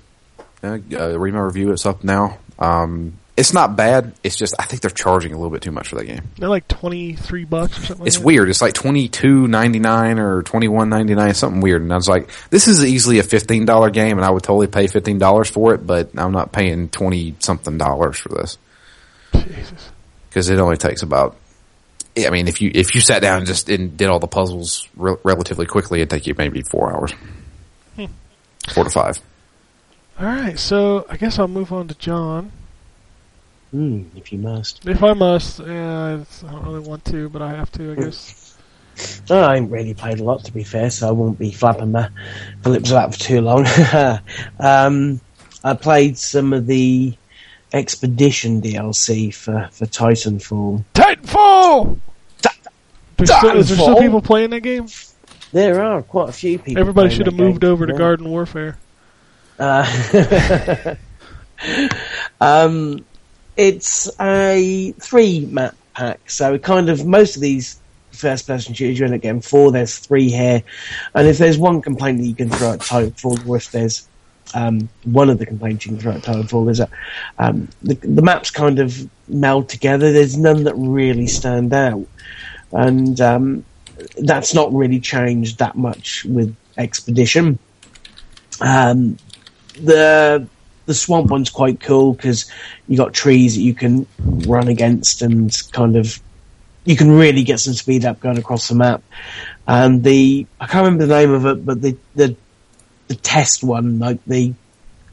[0.63, 1.71] uh, uh, read my review.
[1.71, 2.39] It's up now.
[2.57, 4.13] Um, it's not bad.
[4.23, 6.21] It's just I think they're charging a little bit too much for that game.
[6.37, 7.99] They're like twenty three bucks or something.
[7.99, 8.25] Like It's that.
[8.25, 8.49] weird.
[8.49, 11.81] It's like twenty two ninety nine or twenty one ninety nine, something weird.
[11.81, 14.67] And I was like, this is easily a fifteen dollar game, and I would totally
[14.67, 15.85] pay fifteen dollars for it.
[15.85, 18.57] But I'm not paying twenty something dollars for this
[19.33, 19.91] Jesus.
[20.29, 21.35] because it only takes about.
[22.17, 24.87] I mean, if you if you sat down and just and did all the puzzles
[24.95, 27.13] re- relatively quickly, it'd take you maybe four hours,
[28.73, 29.19] four to five.
[30.17, 32.51] All right, so I guess I'll move on to John.
[33.71, 34.87] Hmm, if you must.
[34.87, 38.57] If I must, yeah, I don't really want to, but I have to, I guess.
[39.29, 41.91] No, I ain't really played a lot, to be fair, so I won't be flapping
[41.91, 42.09] my,
[42.63, 43.65] my lips about for too long.
[44.61, 45.19] um,
[45.65, 47.17] I played some of the
[47.73, 50.85] Expedition DLC for, for Titanfall.
[50.93, 51.99] Titanfall.
[53.17, 54.87] There's still, is there still people playing that game?
[55.51, 56.79] There are quite a few people.
[56.79, 57.47] Everybody should have that game.
[57.47, 57.97] moved over to Yeah.
[57.97, 58.77] Garden Warfare.
[59.57, 60.95] Uh,
[62.41, 63.05] um,
[63.55, 67.79] it's a three map pack, so kind of most of these
[68.11, 69.71] first person shooters you end up getting four.
[69.71, 70.61] There's three here,
[71.13, 74.07] and if there's one complaint that you can throw at Titanfall, or if there's
[74.53, 76.89] um, one of the complaints you can throw at Titanfall is that
[77.39, 80.11] um, the, the maps kind of meld together.
[80.11, 82.05] There's none that really stand out,
[82.75, 83.65] and um,
[84.17, 87.57] that's not really changed that much with Expedition.
[88.59, 89.17] Um,
[89.79, 90.47] the
[90.85, 92.51] the swamp one's quite cool because
[92.87, 96.21] you got trees that you can run against and kind of
[96.83, 99.01] you can really get some speed up going across the map.
[99.67, 102.35] And the I can't remember the name of it, but the the
[103.07, 104.53] the test one, like the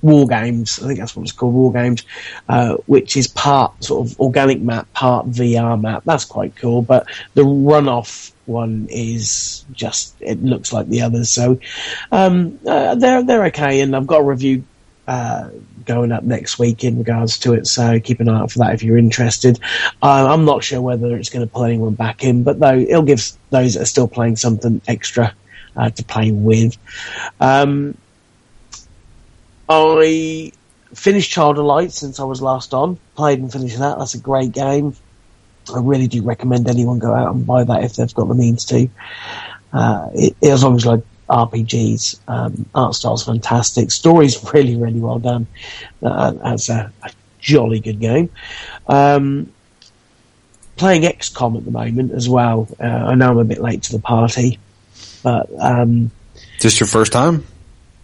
[0.03, 2.05] war games, I think that's what it's called, war games,
[2.49, 6.03] uh, which is part sort of organic map, part VR map.
[6.05, 6.83] That's quite cool.
[6.83, 11.31] But the runoff one is just it looks like the others.
[11.31, 11.59] So
[12.11, 14.65] um, uh, they're they're okay, and I've got a review
[15.07, 15.51] uh,
[15.85, 17.67] going up next week in regards to it.
[17.67, 19.59] So keep an eye out for that if you're interested.
[20.03, 23.03] Uh, I'm not sure whether it's going to pull anyone back in, but though it'll
[23.03, 25.35] give those that are still playing something extra
[25.77, 26.77] uh, to play with.
[27.41, 27.97] Um,
[29.73, 30.53] I
[30.95, 32.99] finished Child of Light since I was last on.
[33.17, 33.99] Played and finished that.
[33.99, 34.95] That's a great game.
[35.73, 38.65] I really do recommend anyone go out and buy that if they've got the means
[38.67, 38.89] to.
[39.73, 43.91] Uh, it, as long as like RPGs, um, art style's fantastic.
[43.91, 45.47] Story's really, really well done.
[46.03, 48.31] Uh, that's a, a jolly good game.
[48.87, 49.53] Um,
[50.77, 52.69] playing XCOM at the moment as well.
[52.81, 54.59] Uh, I know I'm a bit late to the party,
[55.23, 56.11] but um,
[56.59, 57.47] Just your first time?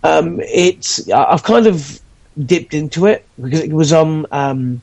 [0.05, 2.01] Um, it's I- I've kind of
[2.45, 4.81] dipped into it because it was on um,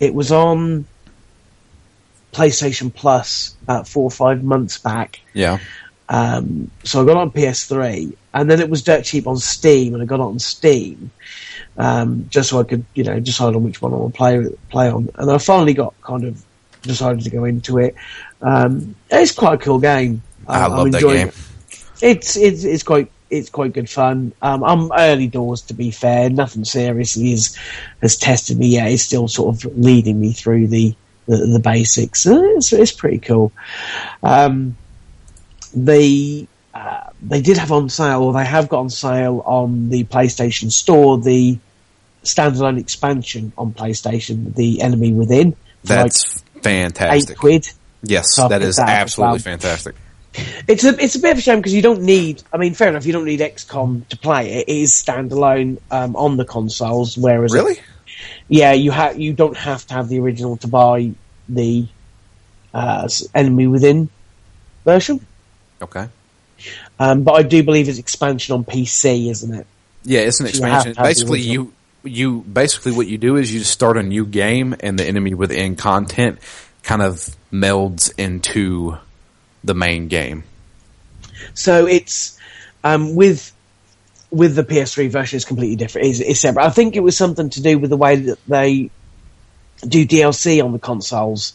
[0.00, 0.86] it was on
[2.32, 5.20] PlayStation Plus about four or five months back.
[5.34, 5.58] Yeah.
[6.08, 10.02] Um, so I got on PS3, and then it was dirt cheap on Steam, and
[10.02, 11.10] I got it on Steam,
[11.78, 14.46] um, just so I could, you know, decide on which one I want to play
[14.70, 15.08] play on.
[15.14, 16.44] And I finally got kind of
[16.82, 17.94] decided to go into it.
[18.42, 20.22] Um, it's quite a cool game.
[20.46, 21.28] I Um, love I'm that enjoying game.
[21.28, 21.84] it.
[22.02, 24.32] It's it's it's quite it's quite good fun.
[24.42, 26.30] Um, I'm early doors to be fair.
[26.30, 27.56] Nothing seriously is
[28.00, 28.92] has tested me yet.
[28.92, 30.94] It's still sort of leading me through the
[31.26, 32.26] the, the basics.
[32.26, 33.52] Uh, It's, it's pretty cool.
[34.22, 34.76] Um,
[35.74, 40.04] they uh, they did have on sale, or they have got on sale on the
[40.04, 41.58] PlayStation Store the
[42.24, 45.52] standalone expansion on PlayStation, the Enemy Within.
[45.52, 47.38] for like That's eight fantastic.
[47.38, 47.68] quid.
[48.04, 49.94] Yes, So that is absolutely fantastic.
[50.66, 52.42] It's a it's a bit of a shame because you don't need.
[52.52, 53.04] I mean, fair enough.
[53.04, 54.68] You don't need XCOM to play it.
[54.68, 57.18] It is standalone um, on the consoles.
[57.18, 57.78] Whereas, Really?
[58.48, 61.12] yeah, you have you don't have to have the original to buy
[61.48, 61.86] the
[62.72, 64.08] uh, Enemy Within
[64.84, 65.24] version.
[65.82, 66.08] Okay.
[66.98, 69.66] Um, but I do believe it's expansion on PC, isn't it?
[70.04, 70.94] Yeah, it's an you expansion.
[70.94, 71.72] the Basically, you
[72.04, 75.34] you basically what you do is you just start a new game, and the enemy
[75.34, 76.38] within content
[76.82, 78.96] kind of melds into
[79.64, 80.44] the main game.
[81.54, 82.38] So it's
[82.84, 83.52] um, with
[84.30, 86.08] with the PS3 version, is completely different.
[86.08, 86.64] It's, it's separate.
[86.64, 88.90] I think it was something to do with the way that they
[89.86, 91.54] do DLC on the consoles,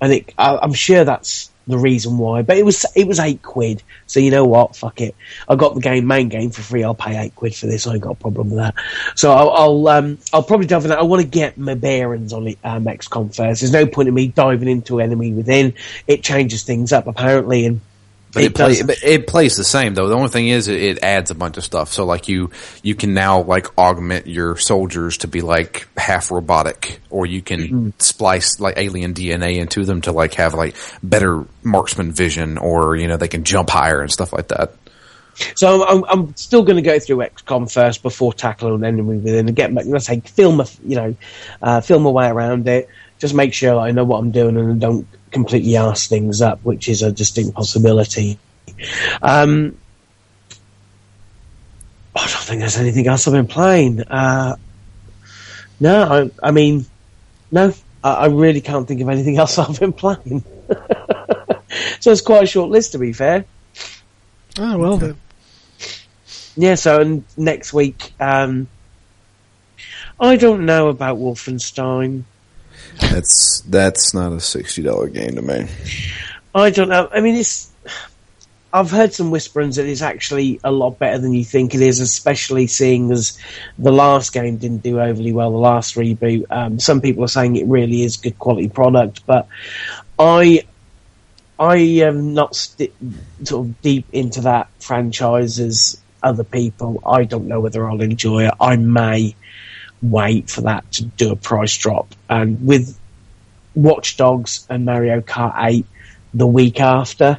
[0.00, 2.42] and it, I, I'm sure that's the reason why.
[2.42, 3.82] But it was it was eight quid.
[4.06, 4.76] So you know what?
[4.76, 5.14] Fuck it.
[5.48, 6.84] I got the game main game for free.
[6.84, 7.86] I'll pay eight quid for this.
[7.86, 8.74] I ain't got a problem with that.
[9.16, 10.98] So I'll I'll, um, I'll probably dive in that.
[10.98, 13.60] I want to get my bearings on it, um, XCOM first.
[13.60, 15.74] There's no point in me diving into Enemy Within.
[16.06, 17.80] It changes things up apparently, and
[18.32, 18.82] But it, It play, does.
[18.84, 20.08] but it plays the same though.
[20.08, 21.92] The only thing is it, it adds a bunch of stuff.
[21.92, 22.50] So like you
[22.82, 27.60] you can now like augment your soldiers to be like half robotic, or you can
[27.60, 27.88] Mm-hmm.
[27.98, 33.08] splice like alien DNA into them to like have like better marksman vision, or you
[33.08, 34.74] know they can jump higher and stuff like that.
[35.56, 39.16] So I'm, I'm, I'm still going to go through XCOM first before tackling on Enemy
[39.18, 41.16] Within and get, let's say, film, a, you know,
[41.62, 42.88] uh, film my way around it.
[43.18, 46.60] Just make sure I know what I'm doing and I don't completely arse things up,
[46.62, 48.38] which is a distinct possibility.
[49.22, 49.76] Um,
[52.14, 54.02] I don't think there's anything else I've been playing.
[54.02, 54.56] Uh,
[55.78, 56.86] no, I, I mean,
[57.50, 57.72] no,
[58.02, 60.44] I, I really can't think of anything else I've been playing.
[62.00, 63.44] so it's quite a short list, to be fair.
[64.58, 65.16] Oh well then.
[66.56, 68.68] Yeah, so and next week, um,
[70.18, 72.24] I don't know about Wolfenstein.
[73.00, 75.66] That's that's not a sixty dollar game to me.
[76.54, 77.08] I don't know.
[77.12, 77.70] I mean, it's.
[78.72, 82.00] I've heard some whisperings that it's actually a lot better than you think it is,
[82.00, 83.36] especially seeing as
[83.78, 85.50] the last game didn't do overly well.
[85.50, 86.44] The last reboot.
[86.50, 89.48] Um, some people are saying it really is good quality product, but
[90.20, 90.62] I,
[91.58, 92.92] I am not sti-
[93.42, 97.02] sort of deep into that franchise as other people.
[97.04, 98.54] I don't know whether I'll enjoy it.
[98.60, 99.34] I may
[100.02, 102.98] wait for that to do a price drop, and with
[103.74, 105.86] Watch Dogs and Mario Kart 8
[106.34, 107.38] the week after.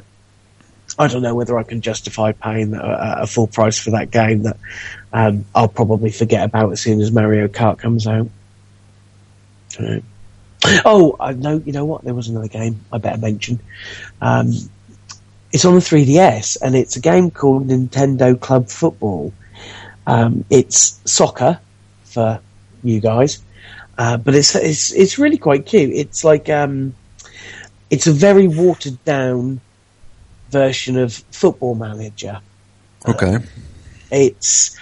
[0.98, 4.42] I don't know whether I can justify paying a, a full price for that game
[4.42, 4.58] that
[5.12, 8.28] um, I'll probably forget about as soon as Mario Kart comes out.
[9.68, 10.02] So-
[10.84, 11.60] Oh, I know.
[11.64, 12.04] You know what?
[12.04, 13.58] There was another game I better mention.
[14.20, 14.52] Um,
[15.52, 19.32] it's on the 3DS, and it's a game called Nintendo Club Football.
[20.06, 21.58] Um, it's soccer
[22.04, 22.40] for
[22.82, 23.42] you guys,
[23.98, 25.94] uh, but it's it's it's really quite cute.
[25.94, 26.94] It's like um,
[27.90, 29.60] it's a very watered down
[30.50, 32.40] version of Football Manager.
[33.08, 33.38] Okay.
[34.10, 34.76] It's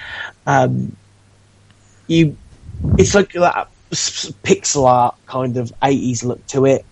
[0.47, 0.97] um,
[2.07, 2.37] you.
[2.99, 3.69] It's like that
[4.43, 6.85] pixel art kind of eighties look to it.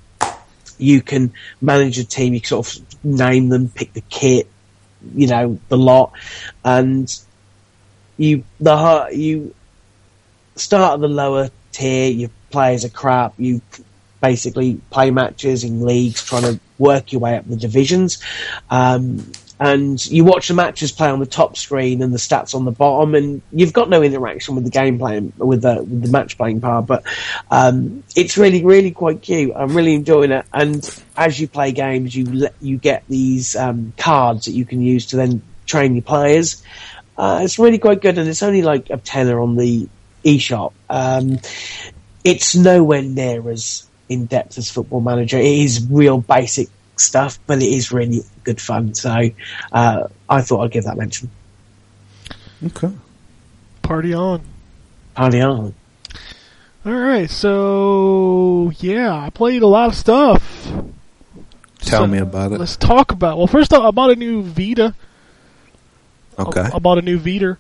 [0.78, 2.34] You can manage a team.
[2.34, 4.48] You can sort of name them, pick the kit,
[5.14, 6.12] you know, the lot,
[6.64, 7.12] and
[8.16, 9.54] you the you
[10.58, 12.10] start at the lower tier.
[12.10, 13.34] Your players are crap.
[13.38, 13.60] You
[14.20, 18.22] basically play matches in leagues, trying to work your way up the divisions.
[18.70, 22.64] Um, and you watch the matches play on the top screen and the stats on
[22.64, 26.36] the bottom, and you've got no interaction with the gameplay with the with the match
[26.36, 26.86] playing part.
[26.86, 27.02] But
[27.50, 29.52] um, it's really, really quite cute.
[29.56, 30.46] I'm really enjoying it.
[30.52, 35.06] And as you play games, you you get these um, cards that you can use
[35.06, 36.62] to then train your players.
[37.16, 39.88] Uh, it's really quite good, and it's only like a tenner on the
[40.24, 40.72] eShop.
[40.88, 41.38] Um,
[42.24, 45.38] it's nowhere near as in depth as Football Manager.
[45.38, 48.94] It is real basic stuff, but it is really good fun.
[48.94, 49.30] So
[49.72, 51.30] uh, I thought I'd give that mention.
[52.64, 52.90] Okay.
[53.82, 54.42] Party on.
[55.14, 55.74] Party on.
[56.86, 60.66] All right, so yeah, I played a lot of stuff.
[61.80, 62.58] Tell So, me about it.
[62.58, 63.36] Let's talk about.
[63.36, 64.94] Well, first off, I bought a new Vita.
[66.38, 66.60] Okay.
[66.60, 67.58] I, I bought a new Vita.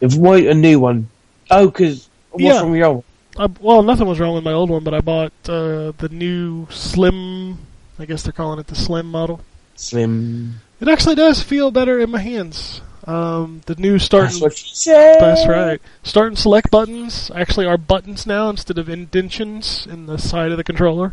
[0.00, 1.10] If wait a new one.
[1.50, 2.60] Oh, because what's Yeah.
[2.60, 3.04] from your old?
[3.36, 6.66] I, well, nothing was wrong with my old one, but I bought uh, the new
[6.70, 7.58] Slim.
[7.98, 9.40] I guess they're calling it the Slim model.
[9.76, 10.60] Slim.
[10.80, 12.80] It actually does feel better in my hands.
[13.06, 14.30] Um, the new start.
[14.40, 15.20] That's said.
[15.20, 15.80] That's right.
[16.02, 20.56] Start and select buttons actually are buttons now instead of indentions in the side of
[20.56, 21.12] the controller.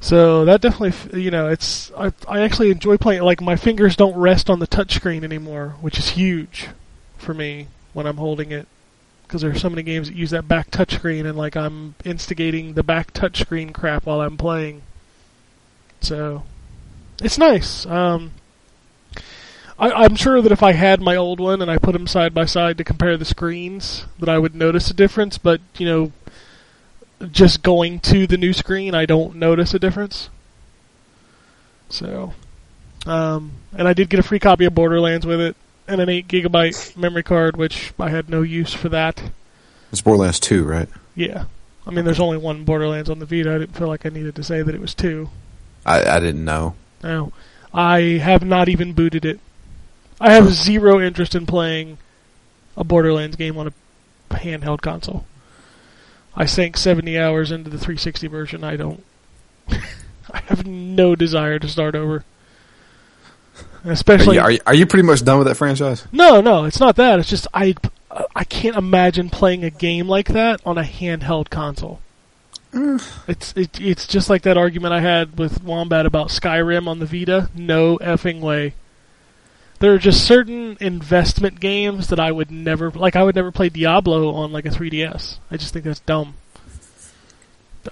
[0.00, 3.22] So that definitely, you know, it's I I actually enjoy playing.
[3.22, 6.68] Like my fingers don't rest on the touchscreen anymore, which is huge
[7.16, 8.66] for me when I'm holding it.
[9.22, 12.74] Because there are so many games that use that back touchscreen, and like I'm instigating
[12.74, 14.82] the back touchscreen crap while I'm playing.
[16.00, 16.42] So
[17.22, 17.86] it's nice.
[17.86, 18.32] Um,
[19.78, 22.34] I, I'm sure that if I had my old one and I put them side
[22.34, 25.38] by side to compare the screens, that I would notice a difference.
[25.38, 26.12] But you know,
[27.30, 30.28] just going to the new screen, I don't notice a difference.
[31.88, 32.32] So,
[33.06, 35.56] um, and I did get a free copy of Borderlands with it,
[35.92, 39.30] and an eight gigabyte memory card, which I had no use for that.
[39.90, 40.88] It's Borderlands 2, right?
[41.14, 41.44] Yeah,
[41.86, 43.54] I mean, there's only one Borderlands on the Vita.
[43.54, 45.30] I didn't feel like I needed to say that it was two.
[45.84, 46.74] I, I didn't know.
[47.02, 47.32] No,
[47.74, 49.40] I have not even booted it.
[50.20, 51.98] I have zero interest in playing
[52.76, 53.72] a Borderlands game on a
[54.34, 55.26] handheld console.
[56.34, 58.64] I sank 70 hours into the 360 version.
[58.64, 59.04] I don't.
[59.68, 62.24] I have no desire to start over.
[63.84, 66.06] Are Especially you, are, you, are you pretty much done with that franchise?
[66.12, 67.18] no, no, it's not that.
[67.18, 67.74] It's just I
[68.10, 72.00] uh, I can't imagine playing a game like that on a handheld console.
[72.72, 73.04] Mm.
[73.28, 77.06] It's it, it's just like that argument I had with Wombat about Skyrim on the
[77.06, 77.50] Vita.
[77.54, 78.74] No effing way.
[79.80, 83.16] There are just certain investment games that I would never like.
[83.16, 85.38] I would never play Diablo on like a 3DS.
[85.50, 86.34] I just think that's dumb.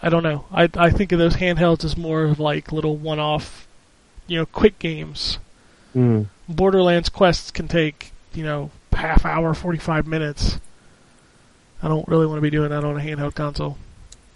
[0.00, 0.44] I don't know.
[0.52, 3.66] I I think of those handhelds as more of like little one-off,
[4.28, 5.38] you know, quick games
[5.92, 6.22] Hmm.
[6.48, 10.58] Borderlands quests can take, you know, half hour, 45 minutes.
[11.82, 13.78] I don't really want to be doing that on a handheld console.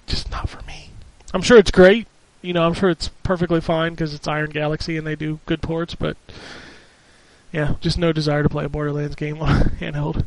[0.07, 0.91] Just not for me.
[1.33, 2.07] I'm sure it's great.
[2.43, 5.63] You know, I'm sure it's perfectly fine because it's Iron Galaxy and they do good
[5.63, 6.17] ports, but
[7.53, 10.27] yeah, just no desire to play a Borderlands game on a handheld.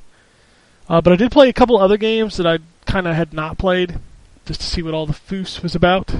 [0.90, 3.58] Uh, but I did play a couple other games that I kind of had not
[3.58, 4.00] played
[4.46, 6.16] just to see what all the foos was about.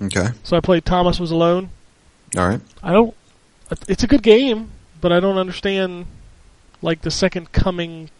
[0.00, 0.28] Okay.
[0.42, 1.70] So I played Thomas Was Alone.
[2.36, 2.60] All right.
[2.82, 3.14] I don't.
[3.88, 4.70] It's a good game,
[5.00, 6.06] but I don't understand
[6.80, 8.10] like the second coming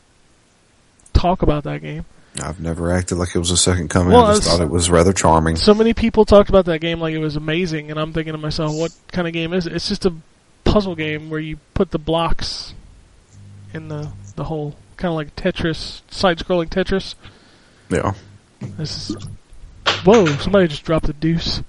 [1.13, 2.05] talk about that game.
[2.43, 4.13] I've never acted like it was a second coming.
[4.15, 5.57] Well, I just it's- thought it was rather charming.
[5.57, 8.39] So many people talked about that game like it was amazing, and I'm thinking to
[8.39, 9.75] myself, what kind of game is it?
[9.75, 10.15] It's just a
[10.65, 12.73] puzzle game where you put the blocks
[13.75, 17.15] in the the hole, kind of like Tetris, side-scrolling Tetris.
[17.91, 18.15] Yeah.
[18.61, 19.17] This is.
[20.05, 20.25] Whoa!
[20.25, 21.63] Somebody just dropped a deuce.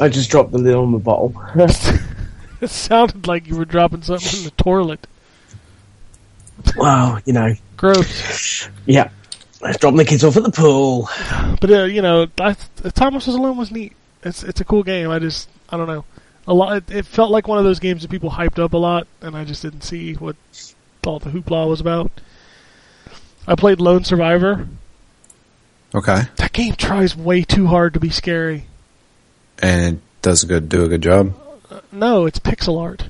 [0.00, 1.34] I just dropped the lid on the bottle.
[2.64, 5.06] It sounded like you were dropping something in the toilet.
[6.76, 8.68] wow, you know, Gross.
[8.86, 9.10] yeah.
[9.60, 11.08] Let's drop the kids off at the pool.
[11.60, 12.54] But uh, you know, I,
[12.94, 13.94] Thomas Was Alone was neat.
[14.22, 15.10] It's it's a cool game.
[15.10, 16.04] I just I don't know.
[16.46, 16.76] A lot.
[16.76, 19.34] It, it felt like one of those games that people hyped up a lot, and
[19.34, 20.36] I just didn't see what
[21.06, 22.10] all the hoopla was about.
[23.46, 24.68] I played Lone Survivor.
[25.94, 26.22] Okay.
[26.36, 28.66] That game tries way too hard to be scary.
[29.60, 31.34] And it does a good do a good job.
[31.94, 33.08] No, it's pixel art.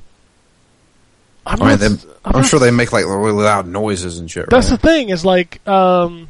[1.47, 4.19] I'm I mean, not they, I'm I'm not sure they make like really loud noises
[4.19, 4.49] and shit.
[4.51, 4.81] That's right?
[4.81, 6.29] the thing is like, um,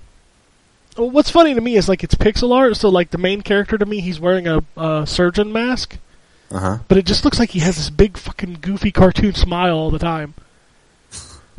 [0.97, 2.77] what's funny to me is like it's pixel art.
[2.77, 5.99] So like the main character to me, he's wearing a, a surgeon mask,
[6.51, 6.79] Uh huh.
[6.89, 9.99] but it just looks like he has this big fucking goofy cartoon smile all the
[10.01, 10.35] time.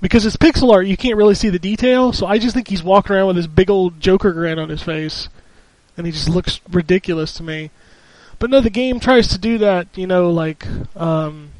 [0.02, 2.12] Because it's pixel art, you can't really see the detail.
[2.12, 4.82] So I just think he's walking around with this big old Joker grin on his
[4.82, 5.30] face,
[5.96, 7.72] and he just looks ridiculous to me.
[8.40, 9.88] But no, the game tries to do that.
[9.96, 10.66] You know, like,
[10.96, 11.52] um,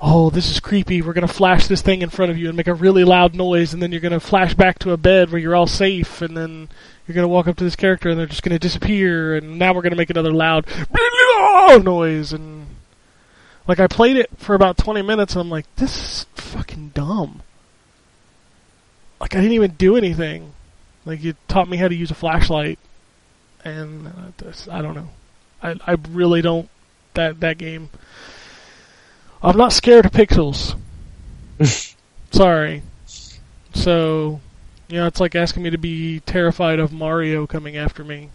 [0.00, 1.02] oh, this is creepy.
[1.02, 3.72] We're gonna flash this thing in front of you and make a really loud noise,
[3.72, 6.68] and then you're gonna flash back to a bed where you're all safe, and then
[7.06, 9.82] you're gonna walk up to this character and they're just gonna disappear, and now we're
[9.82, 10.66] gonna make another loud
[11.84, 12.66] noise, and
[13.66, 17.42] like I played it for about 20 minutes, and I'm like, this is fucking dumb.
[19.20, 20.52] Like I didn't even do anything.
[21.04, 22.78] Like you taught me how to use a flashlight,
[23.68, 25.08] and uh, I don't know.
[25.62, 26.68] I I really don't
[27.14, 27.90] that that game.
[29.42, 30.76] I'm not scared of pixels.
[32.32, 32.82] Sorry.
[33.74, 34.40] So,
[34.88, 38.30] you know, it's like asking me to be terrified of Mario coming after me.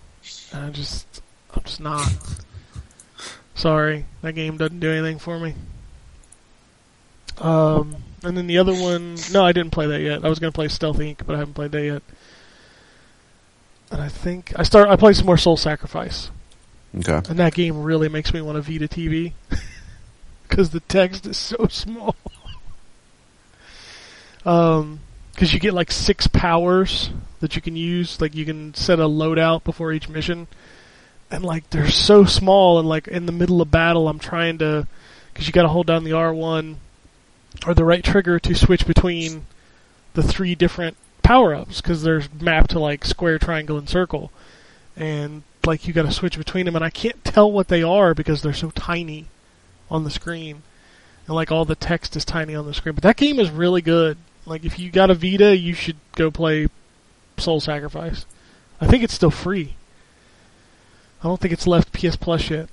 [0.54, 1.22] I just,
[1.54, 2.08] I'm just not.
[3.56, 5.56] Sorry, that game doesn't do anything for me.
[7.40, 10.24] Um, and then the other one, no, I didn't play that yet.
[10.24, 12.04] I was gonna play Stealth Inc., but I haven't played that yet.
[13.94, 14.90] And I think I start.
[14.90, 16.32] I play some more Soul Sacrifice.
[16.98, 17.22] Okay.
[17.30, 19.34] And that game really makes me want a Vita TV
[20.50, 22.16] because the text is so small.
[24.46, 25.00] um,
[25.32, 28.20] because you get like six powers that you can use.
[28.20, 30.48] Like you can set a loadout before each mission,
[31.30, 32.80] and like they're so small.
[32.80, 34.88] And like in the middle of battle, I'm trying to
[35.32, 36.78] because you got to hold down the R1
[37.68, 39.46] or the right trigger to switch between
[40.16, 44.32] the three different power ups because they're mapped to like square, triangle, and circle
[44.96, 48.14] and like you got to switch between them, and I can't tell what they are
[48.14, 49.26] because they're so tiny
[49.90, 50.64] on the screen,
[51.26, 52.96] and like all the text is tiny on the screen.
[52.96, 54.18] But that game is really good.
[54.46, 56.68] Like if you got a Vita, you should go play
[57.38, 58.26] Soul Sacrifice.
[58.82, 59.76] I think it's still free.
[61.22, 62.70] I don't think it's left PS Plus yet.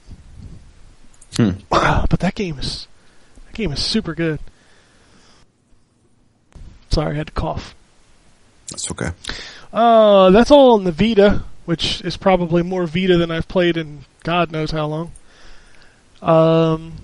[1.37, 1.51] Hmm.
[1.71, 2.89] but that game is
[3.47, 4.41] that game is super good.
[6.91, 7.77] Sorry, I had to cough.
[8.71, 9.11] That's okay.
[9.73, 14.05] Uh, that's all on the Vita, which is probably more Vita than I've played in
[14.23, 15.13] God knows how long.
[16.21, 16.97] Um,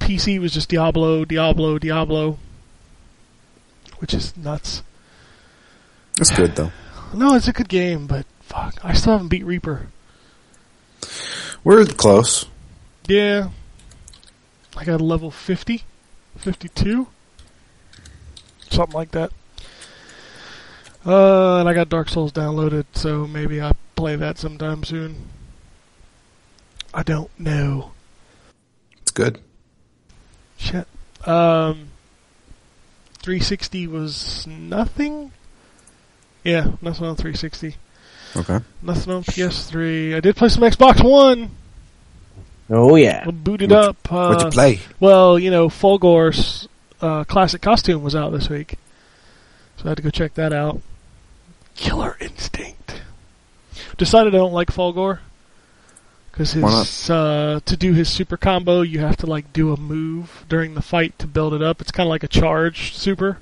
[0.00, 2.38] PC was just Diablo, Diablo, Diablo,
[3.98, 4.82] which is nuts.
[6.18, 6.72] It's good though.
[7.14, 9.86] No, it's a good game, but fuck, I still haven't beat Reaper.
[11.62, 12.46] We're close.
[13.06, 13.50] Yeah,
[14.76, 15.84] I got a level 50,
[16.36, 17.06] 52,
[18.68, 19.30] something like that.
[21.06, 25.28] Uh, and I got Dark Souls downloaded, so maybe I play that sometime soon.
[26.92, 27.92] I don't know.
[29.02, 29.38] It's good.
[30.56, 30.88] Shit.
[31.24, 31.90] Um,
[33.20, 35.30] 360 was nothing.
[36.42, 37.76] Yeah, nothing on 360.
[38.34, 38.58] Okay.
[38.82, 40.16] Nothing on PS3.
[40.16, 41.50] I did play some Xbox One.
[42.68, 43.24] Oh yeah.
[43.26, 44.12] I booted What'd up.
[44.12, 44.80] Uh, What'd you play?
[44.98, 46.68] Well, you know, Fulgore's
[47.00, 48.76] uh, classic costume was out this week,
[49.76, 50.80] so I had to go check that out.
[51.76, 53.02] Killer Instinct.
[53.96, 55.20] Decided I don't like Fulgore
[56.30, 60.44] Because his uh, to do his super combo, you have to like do a move
[60.48, 61.80] during the fight to build it up.
[61.80, 63.38] It's kind of like a charge super,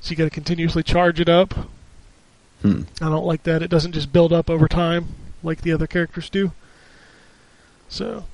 [0.00, 1.54] so you got to continuously charge it up.
[2.62, 2.82] Hmm.
[3.00, 3.62] I don't like that.
[3.62, 5.08] It doesn't just build up over time
[5.42, 6.52] like the other characters do.
[7.88, 8.24] So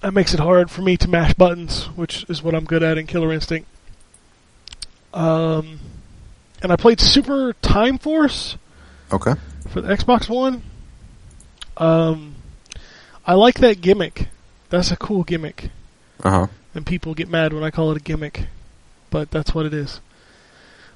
[0.00, 2.98] that makes it hard for me to mash buttons, which is what I'm good at
[2.98, 3.68] in Killer Instinct.
[5.12, 5.80] Um,
[6.62, 8.56] and I played Super Time Force
[9.12, 9.34] Okay.
[9.68, 10.62] for the Xbox One.
[11.76, 12.34] Um,
[13.26, 14.28] I like that gimmick.
[14.68, 15.70] That's a cool gimmick,
[16.22, 16.46] Uh huh.
[16.74, 18.46] and people get mad when I call it a gimmick,
[19.10, 20.00] but that's what it is.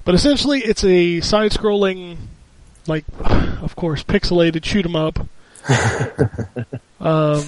[0.05, 2.17] But essentially, it's a side-scrolling,
[2.87, 5.19] like, of course, pixelated shoot 'em up.
[6.99, 7.43] um,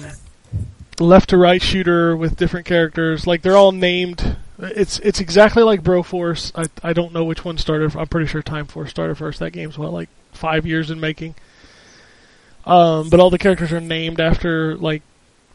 [0.98, 3.26] left to right shooter with different characters.
[3.26, 4.36] Like they're all named.
[4.60, 6.50] It's it's exactly like Broforce.
[6.54, 7.94] I I don't know which one started.
[7.96, 9.38] I'm pretty sure Time Force started first.
[9.38, 11.34] That game's what like five years in making.
[12.66, 15.02] Um, but all the characters are named after like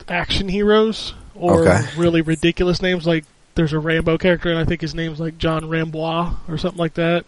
[0.08, 1.82] action heroes or Okay.
[1.98, 3.06] really ridiculous names.
[3.06, 3.26] Like
[3.56, 6.94] there's a Rambo character, and I think his name's like John Rambois or something like
[6.96, 7.26] that.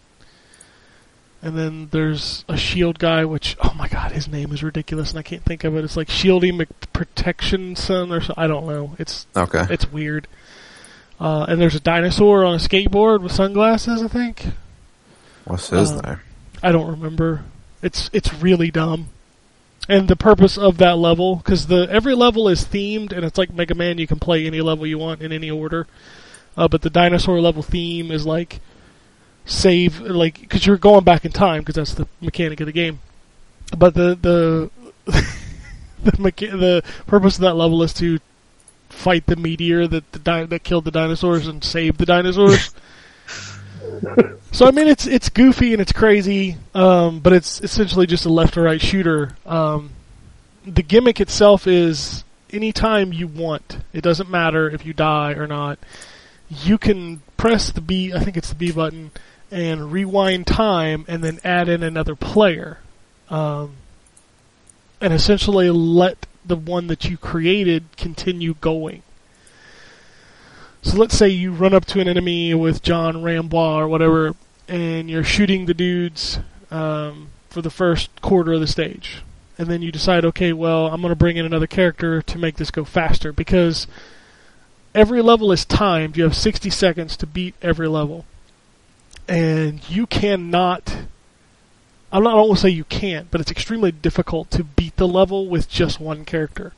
[1.42, 5.18] And then there's a shield guy, which oh my god, his name is ridiculous, and
[5.18, 5.84] I can't think of it.
[5.84, 8.96] It's like Shieldy McProtectionson or so, I don't know.
[8.98, 9.64] It's Okay.
[9.70, 10.26] it's weird.
[11.18, 14.02] Uh, and there's a dinosaur on a skateboard with sunglasses.
[14.02, 14.46] I think
[15.44, 16.20] What's his uh, name?
[16.62, 17.44] I don't remember.
[17.82, 19.08] It's it's really dumb.
[19.88, 23.52] And the purpose of that level, because the every level is themed, and it's like
[23.52, 23.98] Mega Man.
[23.98, 25.86] You can play any level you want in any order.
[26.56, 28.60] Uh, but the dinosaur level theme is like
[29.44, 32.98] save, like because you're going back in time, because that's the mechanic of the game.
[33.76, 34.70] But the the
[36.02, 38.18] the mecha- the purpose of that level is to
[38.88, 42.74] fight the meteor that the di- that killed the dinosaurs and save the dinosaurs.
[44.52, 48.30] So I mean, it's it's goofy and it's crazy, um, but it's essentially just a
[48.30, 49.36] left to right shooter.
[49.44, 49.90] Um,
[50.64, 53.78] the gimmick itself is anytime you want.
[53.92, 55.78] It doesn't matter if you die or not.
[56.48, 59.10] You can press the B, I think it's the B button,
[59.50, 62.78] and rewind time, and then add in another player,
[63.28, 63.74] um,
[65.00, 69.02] and essentially let the one that you created continue going.
[70.82, 74.34] So let's say you run up to an enemy with John Rambois or whatever,
[74.68, 76.38] and you're shooting the dudes
[76.70, 79.22] um, for the first quarter of the stage.
[79.58, 82.56] And then you decide, okay, well, I'm going to bring in another character to make
[82.56, 83.86] this go faster because
[84.94, 86.16] every level is timed.
[86.16, 88.24] You have 60 seconds to beat every level.
[89.28, 91.05] And you cannot.
[92.12, 95.48] I'm not, I don't say you can't, but it's extremely difficult to beat the level
[95.48, 96.72] with just one character.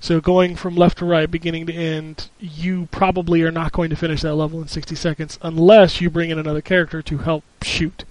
[0.00, 3.96] So going from left to right, beginning to end, you probably are not going to
[3.96, 8.04] finish that level in 60 seconds unless you bring in another character to help shoot.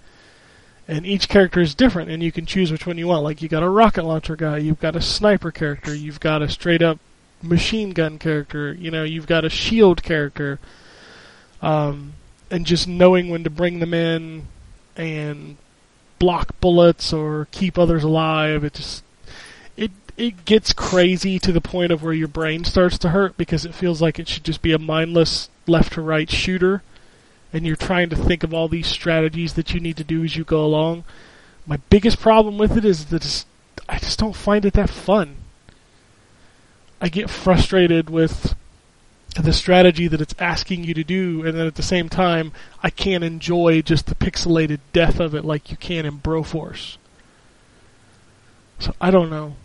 [0.87, 3.23] And each character is different, and you can choose which one you want.
[3.23, 6.47] Like you got a rocket launcher guy, you've got a sniper character, you've got a
[6.47, 6.99] straight up
[7.41, 10.59] machine gun character, you know, you've got a shield character.
[11.61, 12.13] Um,
[12.49, 14.47] and just knowing when to bring them in
[14.95, 15.57] and
[16.21, 19.03] block bullets or keep others alive, it just
[19.75, 23.65] it it gets crazy to the point of where your brain starts to hurt because
[23.65, 26.83] it feels like it should just be a mindless left to right shooter
[27.51, 30.35] and you're trying to think of all these strategies that you need to do as
[30.35, 31.03] you go along.
[31.65, 33.43] My biggest problem with it is that
[33.89, 35.37] I just don't find it that fun.
[37.01, 38.55] I get frustrated with
[39.35, 42.51] the strategy that it's asking you to do, and then at the same time,
[42.83, 46.97] I can't enjoy just the pixelated death of it like you can in Broforce.
[48.79, 49.55] So I don't know.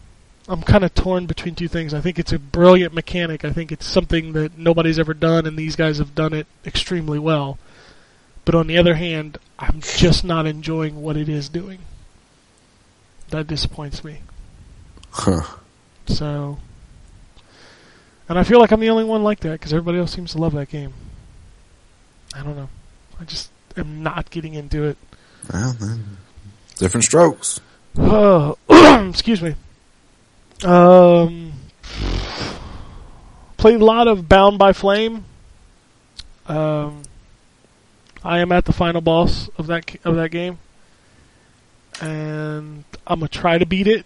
[0.48, 1.92] I'm kind of torn between two things.
[1.92, 3.44] I think it's a brilliant mechanic.
[3.44, 7.18] I think it's something that nobody's ever done, and these guys have done it extremely
[7.18, 7.58] well.
[8.44, 11.80] But on the other hand, I'm just not enjoying what it is doing.
[13.30, 14.20] That disappoints me.
[15.10, 15.56] Huh.
[16.06, 16.58] So,
[18.28, 20.38] and I feel like I'm the only one like that because everybody else seems to
[20.38, 20.92] love that game.
[22.34, 22.68] I don't know.
[23.20, 24.96] I just am not getting into it.
[25.52, 26.18] Well, then,
[26.76, 27.60] different strokes.
[27.96, 28.58] Oh,
[29.08, 29.54] excuse me.
[30.64, 31.52] Um,
[33.56, 35.24] played a lot of Bound by Flame.
[36.46, 37.02] Um,
[38.24, 40.58] I am at the final boss of that of that game,
[42.00, 44.04] and I'm gonna try to beat it,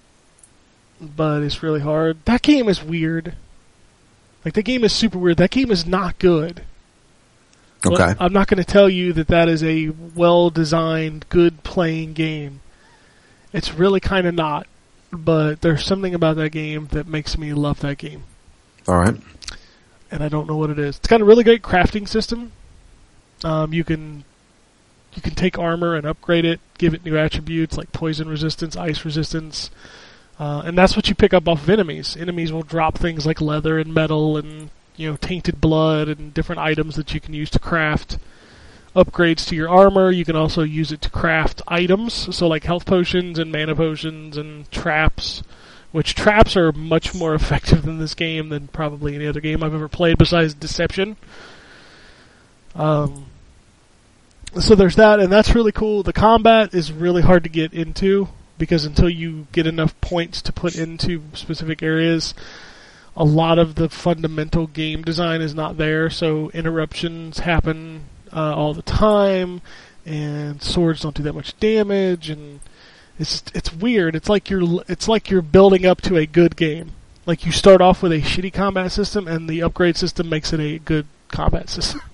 [1.01, 2.25] but it's really hard.
[2.25, 3.35] That game is weird.
[4.45, 5.37] Like the game is super weird.
[5.37, 6.63] That game is not good.
[7.85, 8.15] Okay.
[8.19, 12.61] I'm not going to tell you that that is a well designed, good playing game.
[13.53, 14.67] It's really kind of not.
[15.13, 18.23] But there's something about that game that makes me love that game.
[18.87, 19.17] All right.
[20.11, 20.99] And I don't know what it is.
[20.99, 22.53] It's got a really great crafting system.
[23.43, 24.25] Um, you can
[25.15, 29.05] you can take armor and upgrade it, give it new attributes like poison resistance, ice
[29.05, 29.71] resistance,
[30.41, 32.17] Uh, and that's what you pick up off of enemies.
[32.17, 36.59] Enemies will drop things like leather and metal and you know tainted blood and different
[36.59, 38.17] items that you can use to craft
[38.97, 40.11] upgrades to your armor.
[40.11, 44.39] You can also use it to craft items, so like health potions and mana potions
[44.39, 45.43] and traps.
[45.93, 49.75] Which traps are much more effective in this game than probably any other game I've
[49.75, 51.19] ever played besides Deception.
[52.75, 53.27] Um,
[54.59, 56.03] so there's that, and that's really cool.
[56.03, 58.29] The combat is really hard to get into
[58.61, 62.35] because until you get enough points to put into specific areas,
[63.17, 66.09] a lot of the fundamental game design is not there.
[66.11, 69.63] So interruptions happen uh, all the time,
[70.07, 72.61] and swords don't do that much damage, and
[73.19, 74.15] it's it's weird.
[74.15, 76.93] It's like you're it's like you're building up to a good game.
[77.27, 80.61] Like you start off with a shitty combat system, and the upgrade system makes it
[80.61, 82.03] a good combat system.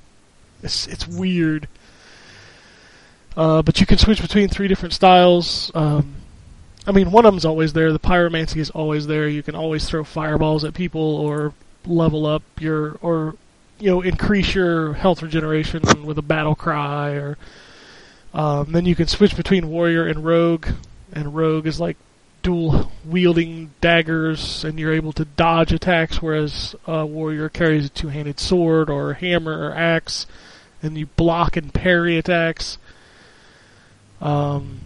[0.62, 1.68] It's it's weird.
[3.36, 5.70] Uh, but you can switch between three different styles.
[5.74, 6.14] Um,
[6.86, 7.92] I mean, one of them's always there.
[7.92, 9.28] The pyromancy is always there.
[9.28, 11.52] You can always throw fireballs at people or
[11.84, 13.36] level up your or
[13.78, 17.10] you know increase your health regeneration with a battle cry.
[17.10, 17.38] Or
[18.32, 20.68] um, then you can switch between warrior and rogue.
[21.12, 21.96] And rogue is like
[22.42, 28.38] dual wielding daggers, and you're able to dodge attacks, whereas uh, warrior carries a two-handed
[28.38, 30.26] sword or hammer or axe,
[30.80, 32.78] and you block and parry attacks.
[34.20, 34.82] Um,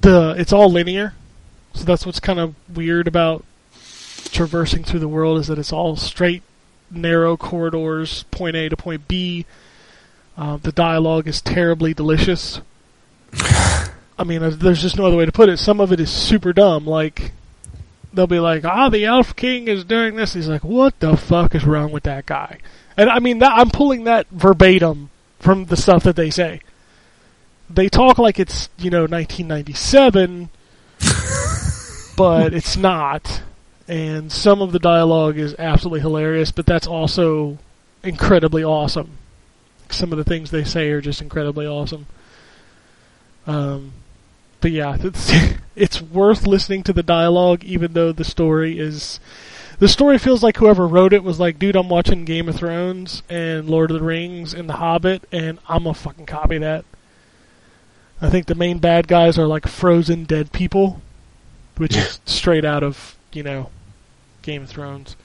[0.00, 1.14] the it's all linear,
[1.74, 3.44] so that's what's kind of weird about
[4.30, 6.42] traversing through the world is that it's all straight,
[6.90, 9.46] narrow corridors, point A to point B.
[10.36, 12.60] Uh, the dialogue is terribly delicious.
[13.32, 15.58] I mean, there's just no other way to put it.
[15.58, 16.86] Some of it is super dumb.
[16.86, 17.32] Like
[18.12, 21.54] they'll be like, "Ah, the Elf King is doing this." He's like, "What the fuck
[21.54, 22.58] is wrong with that guy?"
[22.96, 26.60] And I mean, that, I'm pulling that verbatim from the stuff that they say.
[27.72, 30.50] They talk like it's you know 1997,
[32.16, 33.42] but it's not.
[33.86, 37.58] And some of the dialogue is absolutely hilarious, but that's also
[38.02, 39.18] incredibly awesome.
[39.88, 42.06] Some of the things they say are just incredibly awesome.
[43.46, 43.92] Um,
[44.60, 45.32] but yeah, it's,
[45.74, 49.20] it's worth listening to the dialogue, even though the story is.
[49.78, 53.22] The story feels like whoever wrote it was like, dude, I'm watching Game of Thrones
[53.30, 56.84] and Lord of the Rings and The Hobbit, and I'm gonna fucking copy that.
[58.22, 61.00] I think the main bad guys are like frozen dead people,
[61.76, 63.70] which is straight out of, you know,
[64.42, 65.16] Game of Thrones.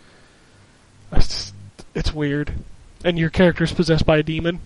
[1.11, 1.53] It's, just,
[1.93, 2.53] it's weird.
[3.03, 4.61] And your character is possessed by a demon.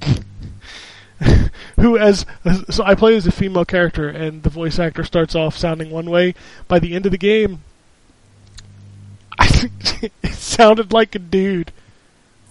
[1.76, 2.24] who as
[2.70, 6.08] so I play as a female character and the voice actor starts off sounding one
[6.08, 6.34] way
[6.68, 7.62] by the end of the game
[9.38, 11.72] I think it sounded like a dude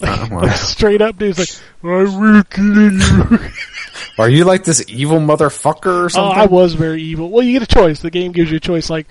[0.01, 1.49] like, Oh, straight up dude's like
[1.83, 3.39] I will kill you
[4.17, 6.39] Are you like this evil motherfucker or oh something?
[6.39, 8.89] I was very evil well you get a choice the game gives you a choice
[8.89, 9.07] like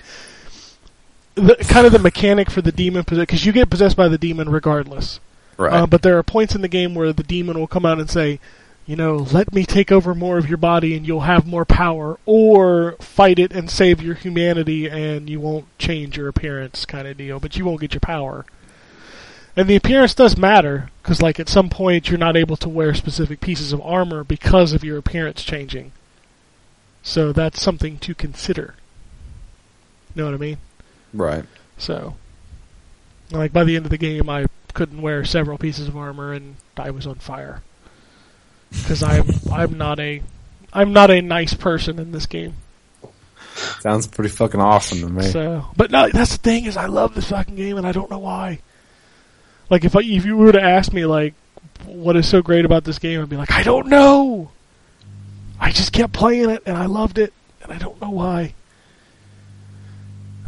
[1.35, 4.49] the, kind of the mechanic for the demon because you get possessed by the demon
[4.49, 5.21] regardless
[5.59, 5.73] right.
[5.73, 8.11] Uh, but there are points in the game where the demon will come out and
[8.11, 8.41] say,
[8.87, 12.19] you know, let me take over more of your body and you'll have more power,
[12.25, 17.19] or fight it and save your humanity and you won't change your appearance, kind of
[17.19, 18.47] deal, but you won't get your power.
[19.59, 22.95] And the appearance does matter, because, like, at some point you're not able to wear
[22.95, 25.91] specific pieces of armor because of your appearance changing.
[27.03, 28.77] So that's something to consider.
[30.15, 30.59] You know what I mean?
[31.13, 31.45] right.
[31.77, 32.15] So,
[33.33, 36.55] like by the end of the game, I couldn't wear several pieces of armor, and
[36.77, 37.63] I was on fire
[38.71, 40.23] because I'm I'm not a
[40.73, 42.55] I'm not a nice person in this game.
[43.81, 45.25] Sounds pretty fucking awesome to me.
[45.31, 48.09] So, but no, that's the thing is I love this fucking game, and I don't
[48.09, 48.61] know why.
[49.71, 51.35] Like if I, if you were to ask me like
[51.85, 54.51] what is so great about this game, I'd be like I don't know.
[55.61, 58.55] I just kept playing it, and I loved it, and I don't know why.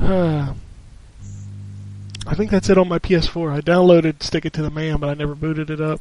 [0.01, 0.55] Uh,
[2.27, 3.53] I think that's it on my PS4.
[3.53, 6.01] I downloaded Stick It to the Man, but I never booted it up.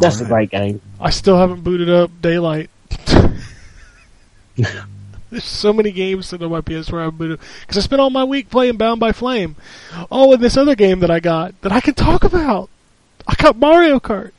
[0.00, 0.50] That's a Alright.
[0.50, 0.80] great game.
[1.00, 2.70] I still haven't booted up Daylight.
[5.32, 8.10] There's so many games sitting on my PS4 I haven't booted because I spent all
[8.10, 9.56] my week playing Bound by Flame.
[10.10, 12.68] Oh, and this other game that I got that I can talk about.
[13.28, 14.32] I got Mario Kart.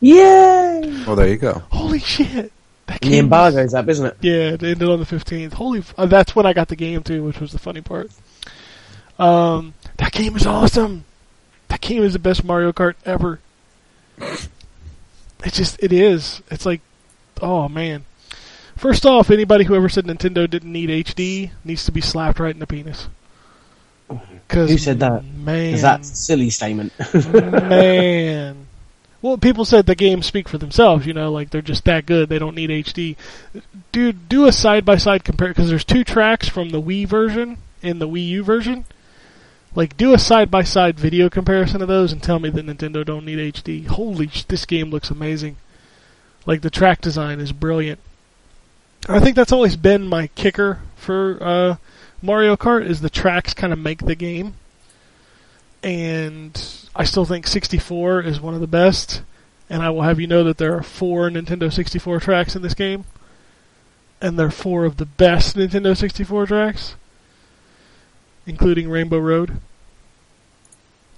[0.00, 1.02] Yay!
[1.06, 1.62] Well, there you go.
[1.70, 2.52] Holy shit!
[2.86, 4.16] That The game was- embargo's up, isn't it?
[4.22, 5.52] Yeah, it ended on the fifteenth.
[5.52, 8.10] Holy, f- uh, that's when I got the game too, which was the funny part.
[9.18, 11.04] Um, that game is awesome.
[11.68, 13.40] That game is the best Mario Kart ever.
[14.18, 16.42] It just, it is.
[16.50, 16.80] It's like,
[17.40, 18.04] oh man.
[18.80, 22.54] First off, anybody who ever said Nintendo didn't need HD needs to be slapped right
[22.54, 23.08] in the penis.
[24.48, 25.22] Cause Who said that?
[25.22, 26.90] Man, that's a silly statement.
[27.14, 28.66] man.
[29.20, 31.04] Well, people said the games speak for themselves.
[31.04, 32.30] You know, like they're just that good.
[32.30, 33.16] They don't need HD.
[33.92, 37.58] Dude, do a side by side compare because there's two tracks from the Wii version
[37.82, 38.86] and the Wii U version.
[39.74, 43.04] Like, do a side by side video comparison of those and tell me that Nintendo
[43.04, 43.86] don't need HD.
[43.86, 45.56] Holy, sh- this game looks amazing.
[46.46, 48.00] Like the track design is brilliant.
[49.08, 51.76] I think that's always been my kicker for uh,
[52.22, 54.54] Mario Kart is the tracks kind of make the game.
[55.82, 56.62] And
[56.94, 59.22] I still think 64 is one of the best.
[59.68, 62.74] And I will have you know that there are four Nintendo 64 tracks in this
[62.74, 63.04] game.
[64.20, 66.94] And they're four of the best Nintendo 64 tracks,
[68.44, 69.60] including Rainbow Road.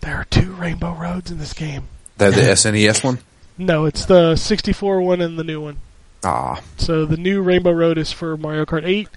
[0.03, 1.89] There are two Rainbow Roads in this game.
[2.18, 3.18] That the SNES one?
[3.59, 5.78] No, it's the 64 one and the new one.
[6.25, 9.09] Ah, So the new Rainbow Road is for Mario Kart 8,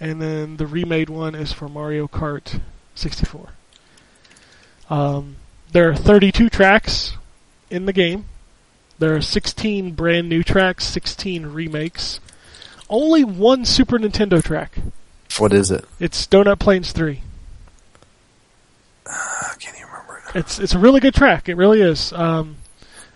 [0.00, 2.60] and then the remade one is for Mario Kart
[2.96, 3.50] 64.
[4.88, 5.36] Um,
[5.72, 7.14] there are 32 tracks
[7.70, 8.24] in the game.
[8.98, 12.18] There are 16 brand new tracks, 16 remakes.
[12.88, 14.78] Only one Super Nintendo track.
[15.38, 15.84] what is it?
[16.00, 17.22] It's Donut Plains 3.
[19.06, 20.36] I can't even remember it.
[20.40, 21.48] It's it's a really good track.
[21.48, 22.12] It really is.
[22.12, 22.56] Um,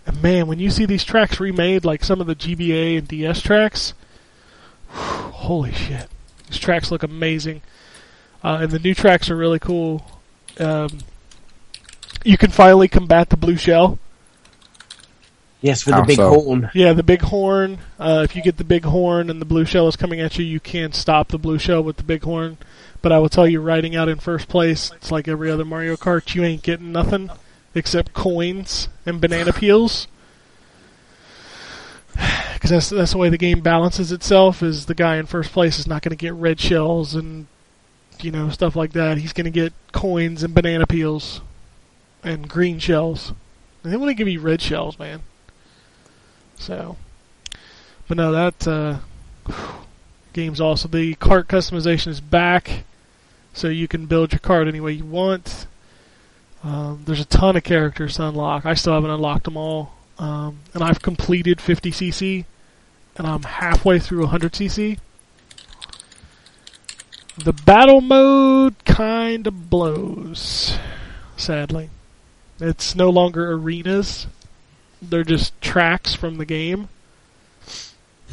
[0.06, 3.40] and man, when you see these tracks remade, like some of the GBA and DS
[3.40, 3.94] tracks,
[4.88, 6.08] holy shit!
[6.48, 7.62] These tracks look amazing,
[8.42, 10.04] uh, and the new tracks are really cool.
[10.58, 10.98] Um,
[12.24, 13.98] you can finally combat the blue shell.
[15.60, 16.28] Yes, with How the big so?
[16.28, 16.70] horn.
[16.74, 17.78] Yeah, the big horn.
[17.98, 20.44] Uh, if you get the big horn and the blue shell is coming at you,
[20.44, 22.58] you can't stop the blue shell with the big horn.
[23.00, 25.96] But I will tell you, riding out in first place, it's like every other Mario
[25.96, 26.34] Kart.
[26.34, 27.30] You ain't getting nothing
[27.74, 30.06] except coins and banana peels.
[32.54, 34.62] Because that's that's the way the game balances itself.
[34.62, 37.46] Is the guy in first place is not going to get red shells and
[38.20, 39.18] you know stuff like that.
[39.18, 41.40] He's going to get coins and banana peels
[42.22, 43.32] and green shells.
[43.82, 45.22] And they want to give you red shells, man.
[46.56, 46.96] So,
[48.08, 48.98] but no, that uh,
[50.32, 50.90] game's awesome.
[50.90, 52.84] The cart customization is back,
[53.52, 55.66] so you can build your cart any way you want.
[56.64, 58.64] Um, there's a ton of characters to unlock.
[58.66, 62.44] I still haven't unlocked them all, um, and I've completed 50cc,
[63.16, 64.98] and I'm halfway through 100cc.
[67.36, 70.78] The battle mode kind of blows,
[71.36, 71.90] sadly.
[72.60, 74.26] It's no longer arenas
[75.10, 76.88] they're just tracks from the game,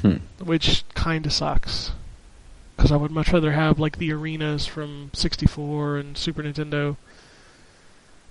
[0.02, 0.18] Hmm.
[0.42, 1.92] which kind of sucks.
[2.76, 6.96] Because I would much rather have like the arenas from 64 and Super Nintendo.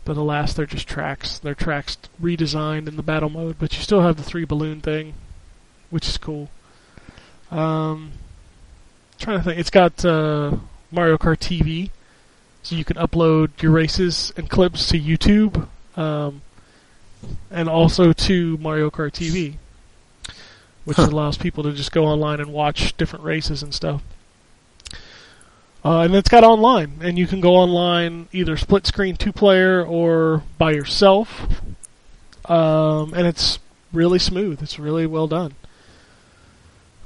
[0.05, 1.39] But alas, they're just tracks.
[1.39, 5.15] They're tracks redesigned in the battle mode, but you still have the three balloon thing,
[5.91, 6.49] which is cool.
[7.51, 8.13] Um,
[9.19, 10.57] trying to think, it's got uh,
[10.91, 11.91] Mario Kart TV,
[12.63, 15.69] so you can upload your races and clips to YouTube.
[15.97, 16.43] Um,
[17.51, 19.57] and also to Mario Kart TV,
[20.87, 21.09] which Huh.
[21.11, 24.03] allows people to just go online and watch different races and stuff.
[25.85, 29.83] Uh, and it's got online, and you can go online either split screen two player
[29.85, 31.49] or by yourself.
[32.45, 33.59] Um, and it's
[33.93, 34.63] really smooth.
[34.63, 35.55] It's really well done.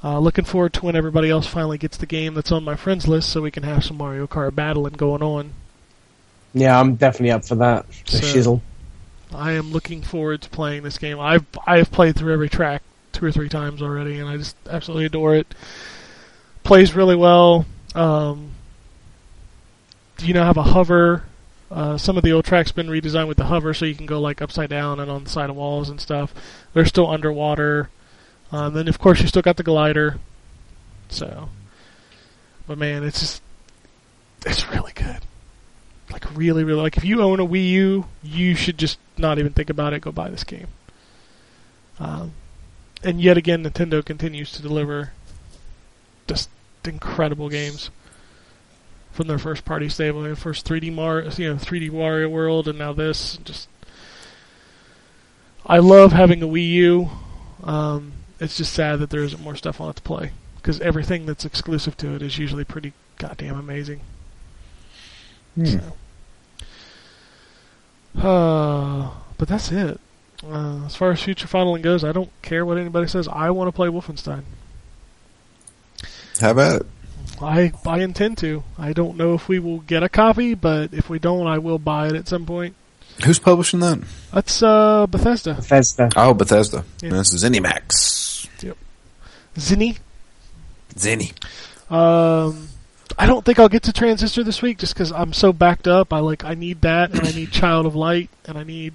[0.02, 3.06] Uh, looking forward to when everybody else finally gets the game that's on my friends
[3.08, 5.52] list, so we can have some Mario Kart battling going on.
[6.52, 7.86] Yeah, I'm definitely up for that.
[8.06, 8.60] The So- shizzle.
[9.34, 11.18] I am looking forward to playing this game.
[11.18, 15.06] I've I've played through every track two or three times already, and I just absolutely
[15.06, 15.52] adore it.
[16.62, 17.66] Plays really well.
[17.96, 18.50] Um,
[20.20, 21.24] you now have a hover.
[21.70, 24.20] Uh, some of the old tracks been redesigned with the hover, so you can go
[24.20, 26.34] like upside down and on the side of walls and stuff.
[26.72, 27.90] They're still underwater.
[28.52, 30.18] Um, then of course you still got the glider.
[31.08, 31.48] So,
[32.66, 33.42] but man, it's just
[34.46, 35.20] it's really good
[36.14, 39.52] like really, really like if you own a Wii U, you should just not even
[39.52, 40.00] think about it.
[40.02, 40.68] Go buy this game.
[41.98, 42.32] Um,
[43.02, 45.12] and yet again, Nintendo continues to deliver
[46.26, 46.48] just
[46.84, 47.90] incredible games
[49.14, 50.22] from their first party stable.
[50.22, 53.38] Their first 3D Mar, you know, 3D Wario World, and now this.
[53.38, 53.68] Just,
[55.64, 57.10] I love having a Wii U.
[57.62, 61.24] Um, it's just sad that there isn't more stuff on it to play because everything
[61.24, 64.00] that's exclusive to it is usually pretty goddamn amazing.
[65.64, 65.96] So.
[68.20, 70.00] Uh, but that's it.
[70.44, 73.28] Uh, as far as future funneling goes, I don't care what anybody says.
[73.28, 74.42] I want to play Wolfenstein.
[76.40, 76.86] How about it?
[77.40, 78.62] I I intend to.
[78.78, 81.78] I don't know if we will get a copy, but if we don't, I will
[81.78, 82.74] buy it at some point.
[83.24, 84.02] Who's publishing that?
[84.32, 85.54] That's uh, Bethesda.
[85.54, 86.10] Bethesda.
[86.16, 86.84] Oh, Bethesda.
[87.00, 87.10] Yeah.
[87.10, 88.48] This is ZeniMax.
[89.56, 89.98] Zinni.
[90.96, 91.32] Zenny.
[91.92, 92.68] Um,
[93.16, 96.12] I don't think I'll get to Transistor this week just because I'm so backed up.
[96.12, 98.94] I like I need that, and I need Child of Light, and I need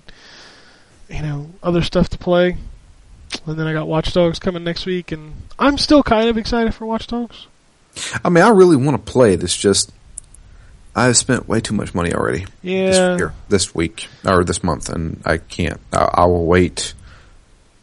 [1.09, 2.57] you know, other stuff to play.
[3.45, 6.73] And then I got Watch Dogs coming next week, and I'm still kind of excited
[6.73, 7.47] for Watch Dogs.
[8.23, 9.43] I mean, I really want to play it.
[9.43, 9.91] It's just
[10.95, 14.89] I've spent way too much money already this Yeah, year, this week, or this month,
[14.89, 15.79] and I can't.
[15.93, 16.93] I, I will wait.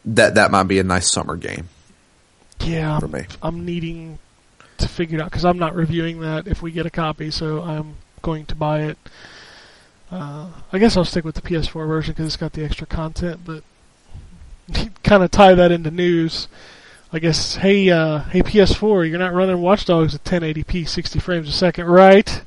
[0.05, 1.69] That that might be a nice summer game
[2.61, 2.99] yeah.
[2.99, 3.27] for I'm, me.
[3.43, 4.19] I'm needing
[4.79, 7.63] to figure it out because I'm not reviewing that if we get a copy, so
[7.63, 8.99] I'm going to buy it.
[10.11, 13.41] Uh, I guess I'll stick with the PS4 version because it's got the extra content,
[13.45, 13.65] but
[15.03, 16.49] kind of tie that into news.
[17.17, 21.49] I guess, hey, uh, hey PS4, you're not running Watch Dogs at 1080p, 60 frames
[21.49, 22.43] a second, right?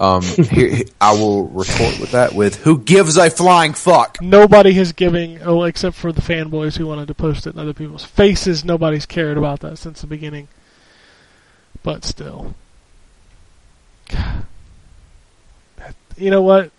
[0.00, 4.16] Um, here, I will retort with that with who gives a flying fuck.
[4.22, 7.74] Nobody is giving, oh, except for the fanboys who wanted to post it in other
[7.74, 8.64] people's faces.
[8.64, 10.48] Nobody's cared about that since the beginning.
[11.82, 12.54] But still.
[16.16, 16.70] You know what?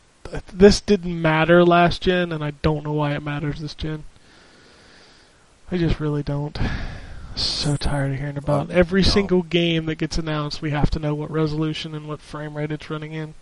[0.53, 4.03] This didn't matter last gen, and I don't know why it matters this gen.
[5.72, 6.57] I just really don't.
[7.36, 9.07] So tired of hearing about Well, every no.
[9.07, 10.61] single game that gets announced.
[10.61, 13.34] We have to know what resolution and what frame rate it's running in.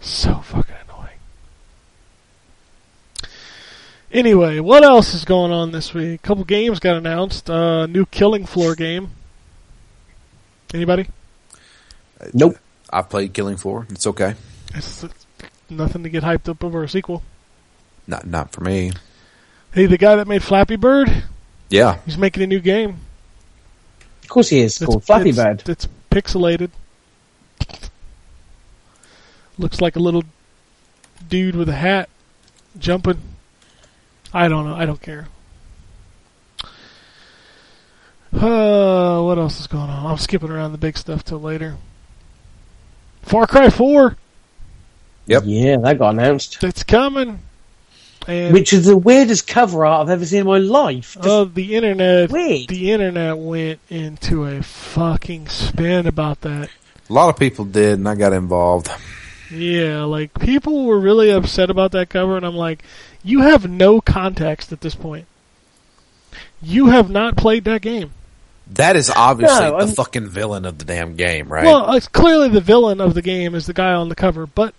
[0.00, 1.18] So fucking annoying.
[4.10, 6.20] Anyway, what else is going on this week?
[6.20, 7.50] A couple games got announced.
[7.50, 9.10] Uh, new Killing Floor game.
[10.72, 11.08] Anybody?
[12.32, 12.56] Nope.
[12.90, 13.86] I've played Killing Floor.
[13.90, 14.34] It's okay.
[14.74, 15.26] It's, it's
[15.68, 17.22] nothing to get hyped up over a sequel.
[18.06, 18.92] Not not for me.
[19.74, 21.24] Hey, the guy that made Flappy Bird,
[21.70, 22.98] Yeah, he's making a new game.
[24.22, 24.74] Of course he is.
[24.74, 25.68] It's It's- called Flappy it's- Bird.
[25.68, 26.70] It's pixelated.
[29.58, 30.22] Looks like a little
[31.28, 32.08] dude with a hat
[32.78, 33.20] jumping.
[34.32, 34.74] I don't know.
[34.76, 35.28] I don't care.
[38.32, 40.06] Uh, what else is going on?
[40.06, 41.76] I'm skipping around the big stuff till later.
[43.22, 44.16] Far Cry 4,
[45.26, 45.42] Yep.
[45.46, 46.62] Yeah, that got announced.
[46.62, 47.40] it's coming.
[48.28, 51.14] And Which is the weirdest cover art I've ever seen in my life.
[51.14, 52.68] Just oh, the internet, weird.
[52.68, 56.68] the internet went into a fucking spin about that.
[57.08, 58.90] a lot of people did, and I got involved.
[59.50, 62.82] Yeah, like people were really upset about that cover, and I'm like,
[63.24, 65.26] you have no context at this point.
[66.60, 68.12] You have not played that game.
[68.72, 71.64] That is obviously No, the fucking villain of the damn game, right?
[71.64, 74.74] Well, it's clearly the villain of the game is the guy on the cover, but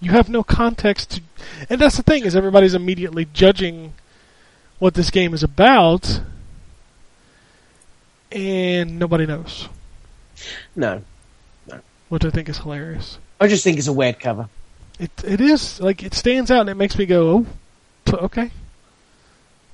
[0.00, 1.22] you have no context to,
[1.68, 3.94] and that's the thing is everybody's immediately judging
[4.78, 6.20] what this game is about,
[8.30, 9.68] and nobody knows,
[10.76, 11.02] No.
[11.66, 11.80] No.
[12.08, 13.18] Which I think is hilarious.
[13.40, 14.48] I just think it's a weird cover.
[14.98, 17.46] It it is like it stands out and it makes me go,
[18.08, 18.50] oh, okay,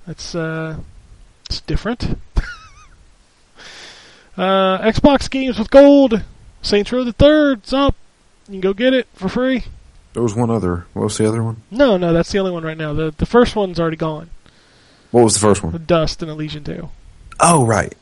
[0.06, 0.78] that's uh,
[1.46, 2.04] it's different.
[4.36, 6.22] uh, Xbox games with gold,
[6.62, 7.94] Saints Row the Third's up.
[8.48, 9.64] You can go get it for free.
[10.14, 10.86] There was one other.
[10.94, 11.60] What was the other one?
[11.70, 12.94] No, no, that's the only one right now.
[12.94, 14.30] the The first one's already gone.
[15.10, 15.72] What was the first one?
[15.72, 15.86] The one?
[15.86, 16.88] Dust and Elysian Two.
[17.40, 17.94] Oh, right.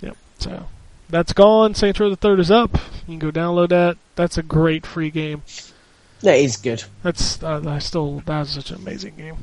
[0.00, 0.16] Yep.
[0.38, 0.66] So
[1.08, 1.74] that's gone.
[1.74, 2.74] Saints Row the Third is up.
[3.06, 3.98] You can go download that.
[4.16, 5.42] That's a great free game.
[6.22, 6.84] That is good.
[7.02, 9.36] That's uh, I still that's such an amazing game.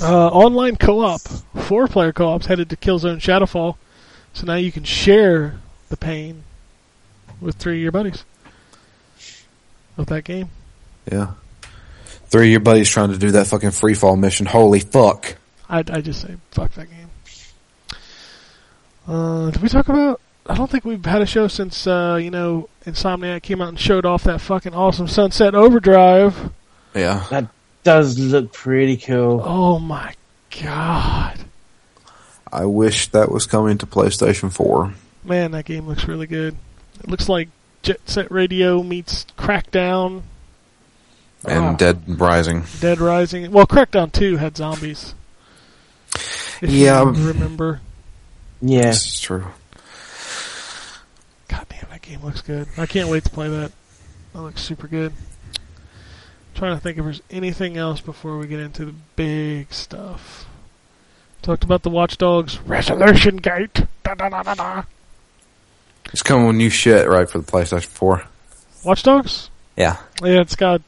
[0.00, 3.76] Uh, online co-op, four-player co-op's headed to Killzone Shadowfall,
[4.32, 6.44] so now you can share the pain
[7.40, 8.24] with three of your buddies
[9.96, 10.50] of that game.
[11.10, 11.32] Yeah.
[12.26, 14.46] Three of your buddies trying to do that fucking free fall mission.
[14.46, 15.36] Holy fuck.
[15.68, 17.08] I I just say fuck that game.
[19.06, 20.20] Uh, did we talk about?
[20.46, 23.78] I don't think we've had a show since uh, you know Insomniac came out and
[23.78, 26.52] showed off that fucking awesome Sunset Overdrive.
[26.94, 27.24] Yeah.
[27.30, 27.48] That
[27.84, 29.42] does look pretty cool.
[29.44, 30.14] Oh my
[30.62, 31.38] god.
[32.52, 34.92] I wish that was coming to PlayStation 4.
[35.24, 36.54] Man, that game looks really good.
[37.00, 37.48] It looks like
[37.82, 40.22] Jet Set Radio meets Crackdown,
[41.44, 41.72] And Ah.
[41.74, 42.64] Dead Rising.
[42.80, 43.50] Dead Rising.
[43.50, 45.14] Well, Crackdown 2 had zombies.
[46.14, 47.02] If Yeah.
[47.02, 47.80] you remember.
[48.60, 48.82] Yeah.
[48.82, 49.46] This is true.
[51.48, 52.68] God damn, that game looks good.
[52.78, 53.72] I can't wait to play that.
[54.32, 55.12] That looks super good.
[56.54, 60.44] trying to think if there's anything else before we get into the big stuff.
[61.40, 63.86] Talked about the Watch Dogs Resolution Gate.
[64.04, 64.82] Da, da, da, da, da.
[66.12, 68.24] It's coming with new shit, right, for the PlayStation 4.
[68.84, 69.50] Watch Dogs?
[69.76, 69.96] Yeah.
[70.22, 70.82] Yeah, it's got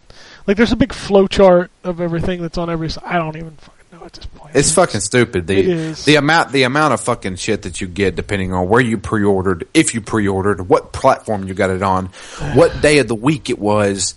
[0.47, 2.91] like there's a big flow chart of everything that's on every.
[3.05, 4.55] I don't even fucking know at this point.
[4.55, 5.47] It's fucking stupid.
[5.47, 6.05] The It is.
[6.05, 9.67] the amount the amount of fucking shit that you get depending on where you pre-ordered,
[9.73, 12.07] if you pre-ordered, what platform you got it on,
[12.55, 14.15] what day of the week it was.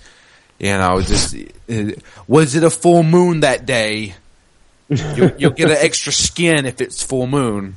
[0.60, 1.36] You know, just
[1.70, 1.91] uh,
[2.28, 4.16] was it a full moon that day?
[4.89, 7.76] you, you'll get an extra skin if it's full moon.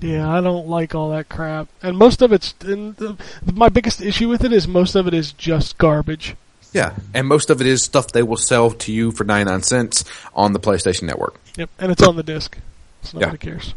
[0.00, 2.54] Yeah, I don't like all that crap, and most of it's.
[2.62, 3.16] And the,
[3.54, 6.34] my biggest issue with it is most of it is just garbage.
[6.72, 10.04] Yeah, and most of it is stuff they will sell to you for 99 cents
[10.34, 11.36] on the PlayStation Network.
[11.56, 12.58] Yep, and it's on the disc,
[13.02, 13.26] so Yeah.
[13.26, 13.74] nobody cares.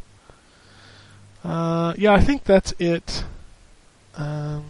[1.44, 3.24] Uh, yeah, I think that's it.
[4.16, 4.66] Um,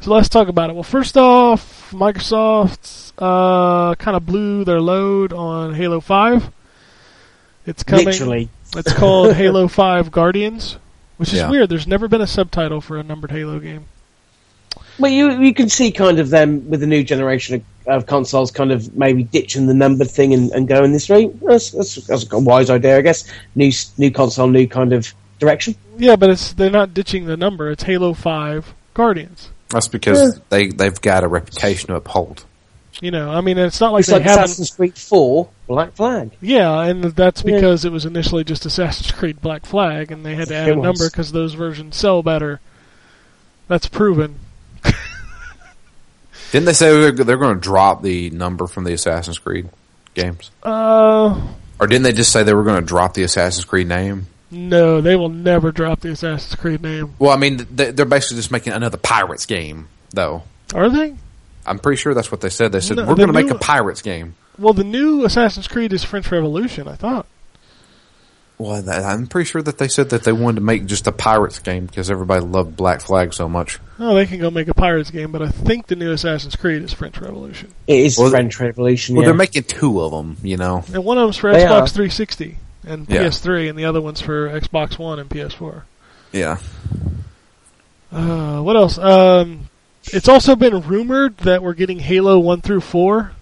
[0.00, 0.72] so let's talk about it.
[0.72, 6.50] Well, first off, Microsoft uh, kind of blew their load on Halo Five.
[7.66, 8.06] It's coming.
[8.06, 8.48] Literally.
[8.76, 10.78] It's called Halo Five Guardians,
[11.16, 11.50] which is Yeah.
[11.50, 11.68] weird.
[11.68, 13.84] There's never been a subtitle for a numbered Halo game.
[14.98, 18.50] Well, you you can see kind of them with the new generation of, of consoles,
[18.50, 21.26] kind of maybe ditching the numbered thing and, and going this way.
[21.26, 23.24] That's, that's, that's a wise idea, I guess.
[23.54, 25.74] New new console, new kind of direction.
[25.96, 27.70] Yeah, but it's they're not ditching the number.
[27.70, 29.48] It's Halo Five Guardians.
[29.70, 32.44] That's because they, they've got a reputation to uphold.
[33.02, 34.44] You know, I mean, it's not like It's they like haven't.
[34.44, 36.30] Assassin's Creed Four, Black Flag.
[36.40, 37.56] Yeah, and that's Yeah.
[37.56, 40.72] because it was initially just Assassin's Creed Black Flag, and they had to add It
[40.72, 40.84] a was.
[40.84, 42.60] number because those versions sell better.
[43.66, 44.36] That's proven.
[46.52, 49.68] Didn't they say they're, they're going to drop the number from the Assassin's Creed
[50.14, 50.50] games?
[50.62, 51.40] Uh,
[51.80, 54.26] Or didn't they just say they were going to drop the Assassin's Creed name?
[54.50, 57.14] no, they will never drop the Assassin's Creed name.
[57.18, 60.42] Well, I mean, they're basically just making another Pirates game, though.
[60.74, 61.14] Are they?
[61.66, 62.72] I'm pretty sure that's what they said.
[62.72, 64.34] They said, No, we're the going to make a Pirates game.
[64.58, 66.88] Well, the new Assassin's Creed is French Revolution.
[66.88, 67.26] I thought.
[68.58, 71.12] Well, that, I'm pretty sure that they said that they wanted to make just a
[71.12, 73.80] Pirates game because everybody loved Black Flag so much.
[73.98, 76.82] Oh, they can go make a Pirates game, but I think the new Assassin's Creed
[76.82, 79.16] is French Revolution, It is Well, French Revolution.
[79.16, 79.28] Well, yeah.
[79.30, 80.84] they're making two of them, you know.
[80.92, 81.88] and one of them's for They Xbox are.
[81.88, 82.56] 360
[82.86, 83.22] and Yeah.
[83.24, 85.82] PS3, and the other one's for Xbox One and PS4.
[86.30, 86.58] Yeah.
[88.12, 88.96] Uh, what else?
[88.98, 89.68] Um,
[90.06, 93.32] it's also been rumored that we're getting Halo one through four,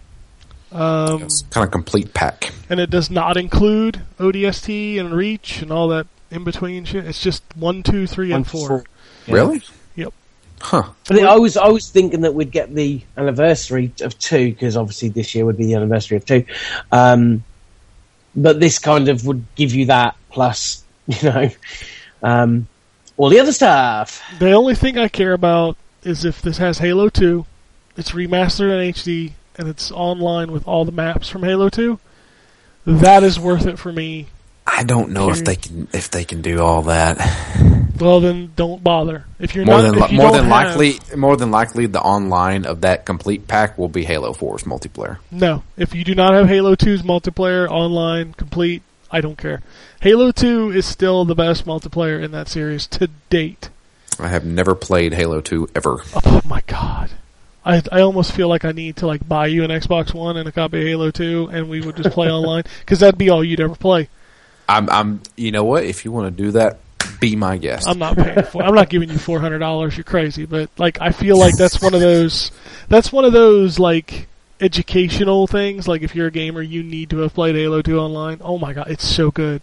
[0.72, 2.52] um, It's kind of complete pack.
[2.68, 7.06] and it does not include ODST and Reach and all that in between shit.
[7.06, 8.68] It's just one, two, three, and One, four.
[8.68, 8.84] four.
[9.26, 9.34] Yeah.
[9.34, 9.62] Really?
[9.96, 10.14] Yep.
[10.60, 10.82] Huh.
[11.08, 15.08] But I was I was thinking that we'd get the anniversary of two because obviously
[15.08, 16.44] this year would be the anniversary of two.
[16.92, 17.42] Um,
[18.36, 21.50] but this kind of would give you that plus you know
[22.22, 22.68] um,
[23.16, 24.22] all the other stuff.
[24.38, 27.46] The only thing I care about is if this has Halo two,
[27.96, 31.98] it's remastered in HD, and it's online with all the maps from Halo two.
[32.86, 34.26] That is worth it for me.
[34.66, 37.18] I don't know if they can if they can do all that.
[37.98, 39.26] Well, then don't bother.
[39.38, 41.84] If you're More not, than if li- you more than have- likely more than likely
[41.86, 45.18] the online of that complete pack will be Halo 4's multiplayer.
[45.30, 49.60] No, if you do not have Halo 2's multiplayer online complete, I don't care.
[50.00, 53.68] Halo 2 is still the best multiplayer in that series to date.
[54.20, 55.98] I have never played Halo 2 ever.
[56.14, 57.10] Oh my god.
[57.64, 60.48] I I almost feel like I need to like buy you an Xbox One and
[60.48, 63.44] a copy of Halo 2 and we would just play online cuz that'd be all
[63.44, 64.08] you'd ever play.
[64.68, 65.84] I'm I'm you know what?
[65.84, 66.78] If you want to do that,
[67.20, 67.88] be my guest.
[67.88, 71.38] I'm not paying for I'm not giving you $400, you're crazy, but like I feel
[71.38, 72.50] like that's one of those
[72.88, 74.28] that's one of those like
[74.60, 78.38] educational things like if you're a gamer you need to have played Halo 2 online.
[78.42, 79.62] Oh my god, it's so good.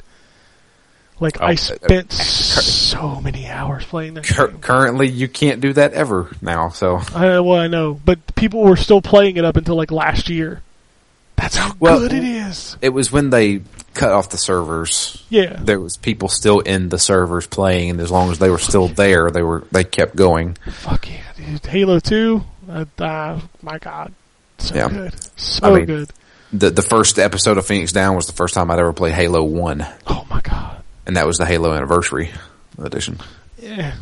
[1.20, 4.26] Like Oh, I uh, spent so many hours playing that.
[4.26, 4.59] Cur- game.
[4.59, 6.70] currently, you can't do that ever now.
[6.70, 10.30] So I, well, I know, but people were still playing it up until like last
[10.30, 10.61] year.
[11.36, 12.78] That's how Well- good it is.
[12.82, 13.61] it was when they
[13.93, 15.24] cut off the servers.
[15.30, 18.57] Yeah, There was people still in the servers playing, and as long as they were
[18.59, 20.55] still there, they were they kept going.
[20.72, 21.65] fuck yeah, dude.
[21.65, 24.13] Halo Two, uh, uh, my god,
[24.59, 24.89] so Yeah.
[24.89, 26.09] good, so I mean- good.
[26.53, 29.43] the The first episode of Phoenix Down was the first time I'd ever played Halo
[29.43, 30.76] One, Oh my god,
[31.08, 32.30] and that was the Halo Anniversary
[32.78, 33.18] edition.
[33.58, 33.95] yeah,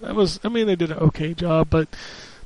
[0.00, 0.40] that was.
[0.42, 1.88] I mean, they did an okay job, but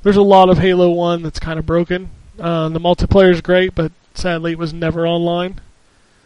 [0.03, 2.09] there's a lot of Halo One that's kind of broken.
[2.39, 5.59] Uh, the multiplayer is great, but sadly, it was never online.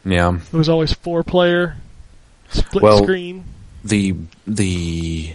[0.03, 1.77] Yeah, It was always four player,
[2.49, 3.45] split Well- screen.
[3.83, 5.31] the the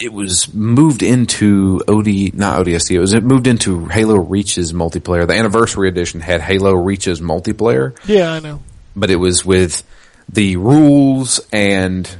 [0.00, 2.92] it was moved into OD not ODST.
[2.94, 5.26] It was it moved into Halo Reach's multiplayer.
[5.26, 8.62] The Anniversary edition had Halo Reach's multiplayer, Yeah, I know.
[8.94, 9.82] but it was with
[10.28, 12.16] the rules and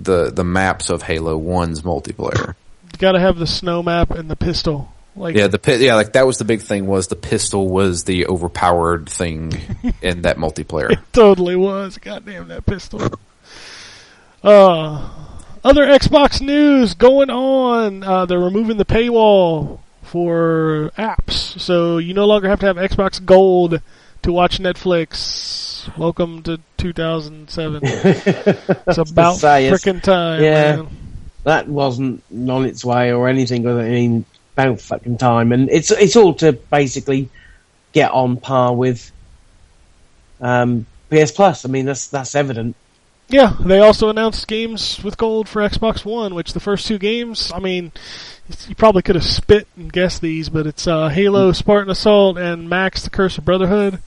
[0.00, 2.54] the the maps of Halo One's multiplayer.
[2.92, 4.92] You got to have the snow map and the pistol.
[5.16, 5.80] Like Yeah, the pit.
[5.80, 6.86] Yeah, like that was the big thing.
[6.86, 9.52] Was the pistol was the overpowered thing
[10.02, 11.00] in that multiplayer?
[11.12, 11.98] totally was.
[11.98, 13.00] Goddamn that pistol.
[14.42, 15.08] Uh,
[15.64, 18.02] other Xbox news going on.
[18.02, 23.24] Uh, they're removing the paywall for apps, so you no longer have to have Xbox
[23.24, 23.80] Gold
[24.22, 25.63] to watch Netflix.
[25.96, 27.80] Welcome to 2007.
[27.84, 30.42] it's about freaking time.
[30.42, 30.76] yeah.
[30.76, 30.88] man.
[31.44, 33.68] That wasn't on its way or anything.
[33.68, 34.24] I mean,
[34.54, 37.28] about fucking time, and it's it's all to basically
[37.92, 39.12] get on par with
[40.40, 41.64] um, PS Plus.
[41.64, 42.76] I mean, that's that's evident.
[43.28, 47.50] Yeah, they also announced games with gold for Xbox One, which the first two games,
[47.54, 47.90] I mean,
[48.68, 52.68] you probably could have spit and guessed these, but it's uh, Halo, Spartan Assault, and
[52.68, 53.98] Max: The Curse of Brotherhood.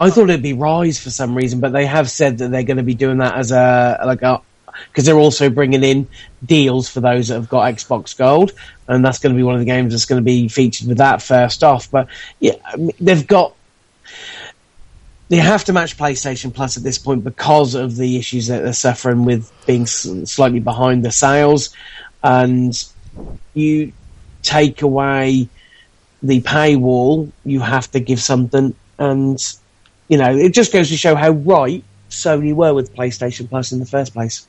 [0.00, 2.76] I thought it'd be Ryse for some reason, but they have said that they're going
[2.76, 4.40] to be doing that as a like a
[4.86, 6.06] because they're also bringing in
[6.44, 8.52] deals for those that have got Xbox Gold,
[8.86, 10.98] and that's going to be one of the games that's going to be featured with
[10.98, 11.90] that first off.
[11.90, 12.08] But
[12.38, 12.54] yeah,
[13.00, 13.54] they've got
[15.28, 18.72] they have to match PlayStation Plus at this point because of the issues that they're
[18.72, 21.70] suffering with being slightly behind the sales,
[22.22, 22.72] and
[23.54, 23.92] you
[24.42, 25.48] take away
[26.22, 29.57] the paywall, you have to give something, and
[30.08, 33.78] you know it just goes to show how right Sony were with PlayStation Plus in
[33.78, 34.46] the first place.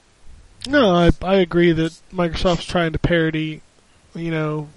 [0.67, 3.61] No, I, I agree that Microsoft's trying to parody,
[4.15, 4.67] you know,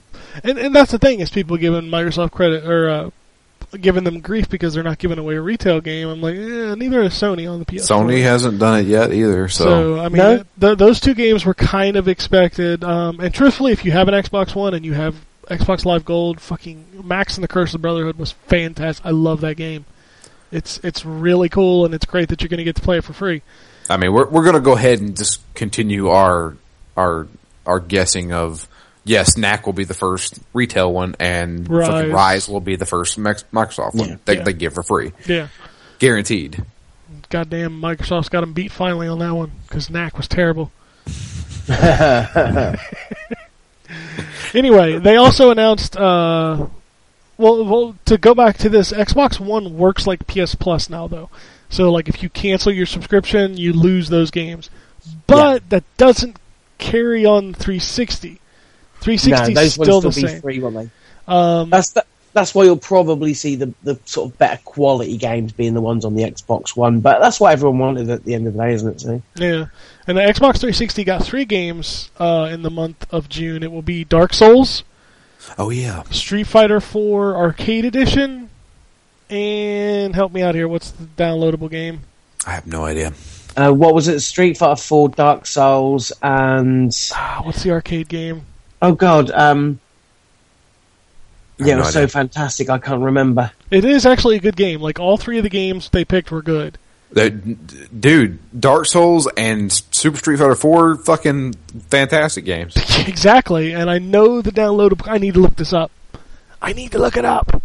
[0.45, 3.11] and and that's the thing is people giving Microsoft credit or uh,
[3.81, 6.09] giving them grief because they're not giving away a retail game.
[6.09, 7.81] I'm like, eh, neither is Sony on the PS4.
[8.07, 9.49] Sony hasn't done it yet either.
[9.49, 10.37] So, So I mean, No?
[10.37, 12.85] th- th- those two games were kind of expected.
[12.85, 15.17] Um, and truthfully, if you have an Xbox One and you have
[15.49, 19.05] Xbox Live Gold, fucking Max and the Curse of the Brotherhood was fantastic.
[19.07, 19.85] I love that game.
[20.53, 23.05] It's it's really cool, and it's great that you're going to get to play it
[23.05, 23.43] for free.
[23.91, 26.55] I mean, we're we're gonna go ahead and just continue our
[26.97, 27.27] our
[27.67, 28.69] our guessing of
[29.05, 32.11] yes, Knack will be the first retail one, and Ryse.
[32.13, 34.17] Ryse will be the first Microsoft one Yeah.
[34.25, 34.43] they, Yeah.
[34.45, 35.49] they give for free, Yeah,
[35.99, 36.65] guaranteed.
[37.31, 40.71] goddamn, Microsoft's got them beat finally on that one because Knack was terrible.
[44.55, 45.97] anyway, they also announced.
[45.97, 46.67] Uh,
[47.39, 51.31] well, well, to go back to this, Xbox One works like PS Plus now, though.
[51.69, 54.69] So, like, if you cancel your subscription, you lose those games.
[55.27, 56.37] But that doesn't
[56.79, 58.41] carry on 360.
[59.01, 60.41] 360 no, those still ones the be same.
[60.43, 60.91] free, won't they?
[61.27, 65.53] Um, That's the, that's why you'll probably see the the sort of better quality games
[65.53, 67.01] being the ones on the Xbox One.
[67.01, 69.01] But that's what everyone wanted at the end of the day, isn't it?
[69.01, 69.67] So, Yeah,
[70.07, 73.63] and the Xbox 360 got three games uh, in the month of June.
[73.63, 74.83] It will be Dark Souls,
[75.59, 78.49] Oh yeah, Street Fighter 4 Arcade Edition,
[79.31, 80.69] and help me out here.
[80.69, 82.01] What's the downloadable game?
[82.47, 83.13] I have no idea.
[83.57, 84.21] uh, what was it?
[84.21, 88.43] Street Fighter Four, Dark Souls, and Ah, what's the arcade game?
[88.81, 89.79] oh god, um,
[91.61, 92.71] I have yeah, it no was so fantastic.
[92.71, 93.51] I can't remember.
[93.71, 94.81] It is actually a good game.
[94.81, 96.79] Like all three of the games they picked were good.
[97.13, 101.55] That- dude, Dark Souls and Super Street Fighter Four, fucking
[101.91, 102.75] fantastic games.
[103.07, 105.09] exactly, and I know the downloadable.
[105.09, 105.91] I need to look this up.
[106.63, 107.61] I need to look it up.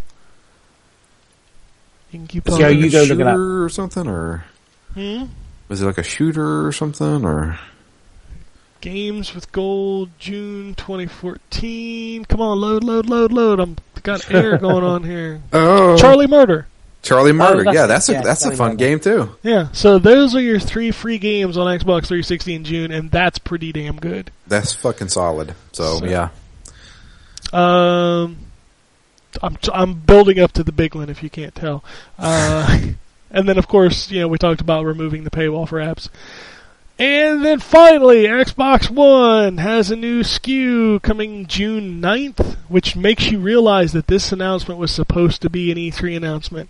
[2.12, 2.80] You can keep So talking.
[2.80, 3.34] you go look it up.
[3.36, 4.44] shooter or something, or
[4.94, 5.26] Hmm?
[5.68, 7.60] was it like a shooter or something, or
[8.80, 12.26] Games with Gold, June 2014.
[12.26, 13.60] Come on, load, load, load, load.
[13.60, 15.42] I'm got air going on here.
[15.52, 16.68] oh, Charlie Murder.
[17.08, 17.64] Charlie Murder?
[17.64, 18.78] that's yeah, it, that's a yeah, that's a fun Murder.
[18.78, 19.36] game too.
[19.44, 23.38] Yeah, so those are your three free games on Xbox 360 in June, and that's
[23.40, 24.32] pretty damn good.
[24.48, 25.56] That's fucking solid.
[25.72, 26.30] So, So- yeah,
[27.54, 28.38] Um,
[29.42, 31.84] I'm I'm building up to the big one if you can't tell.
[32.18, 32.80] Uh,
[33.32, 36.10] and then of course, you know, we talked about removing the paywall for apps.
[37.00, 43.38] And then finally, Xbox One has a new SKU coming June 9th, which makes you
[43.38, 46.70] realize that this announcement was supposed to be an E3 announcement.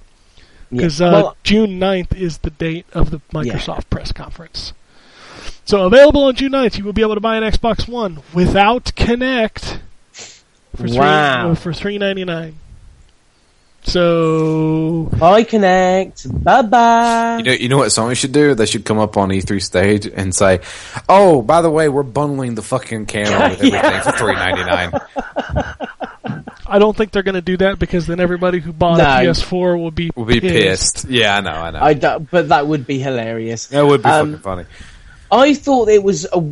[0.72, 1.07] Because Yeah.
[1.07, 4.73] uh, Well, June 9th is the date of the Microsoft press conference.
[5.65, 8.85] So available on June 9th, you will be able to buy an Xbox One without
[8.95, 9.80] Kinect
[10.76, 11.52] for three, Wow.
[11.52, 12.56] uh, for three ninety nine.
[13.84, 16.44] So Bye, Kinect.
[16.44, 17.38] Bye bye.
[17.38, 18.53] you know, you know what Sony should do?
[18.53, 20.60] They should come up on E3 stage and say,
[21.07, 24.02] "Oh, by the way, we're bundling the fucking camera with everything Yeah.
[24.02, 24.91] for three ninety nine.
[26.69, 29.03] I don't think they're going to do that because then everybody who bought No.
[29.03, 31.06] a PS4 will be We'll be pissed.
[31.10, 31.80] Yeah, I know, I know.
[31.81, 33.68] I don't, but that would be hilarious.
[33.68, 34.64] that would be Um, fucking funny.
[35.31, 36.44] I thought it was, a,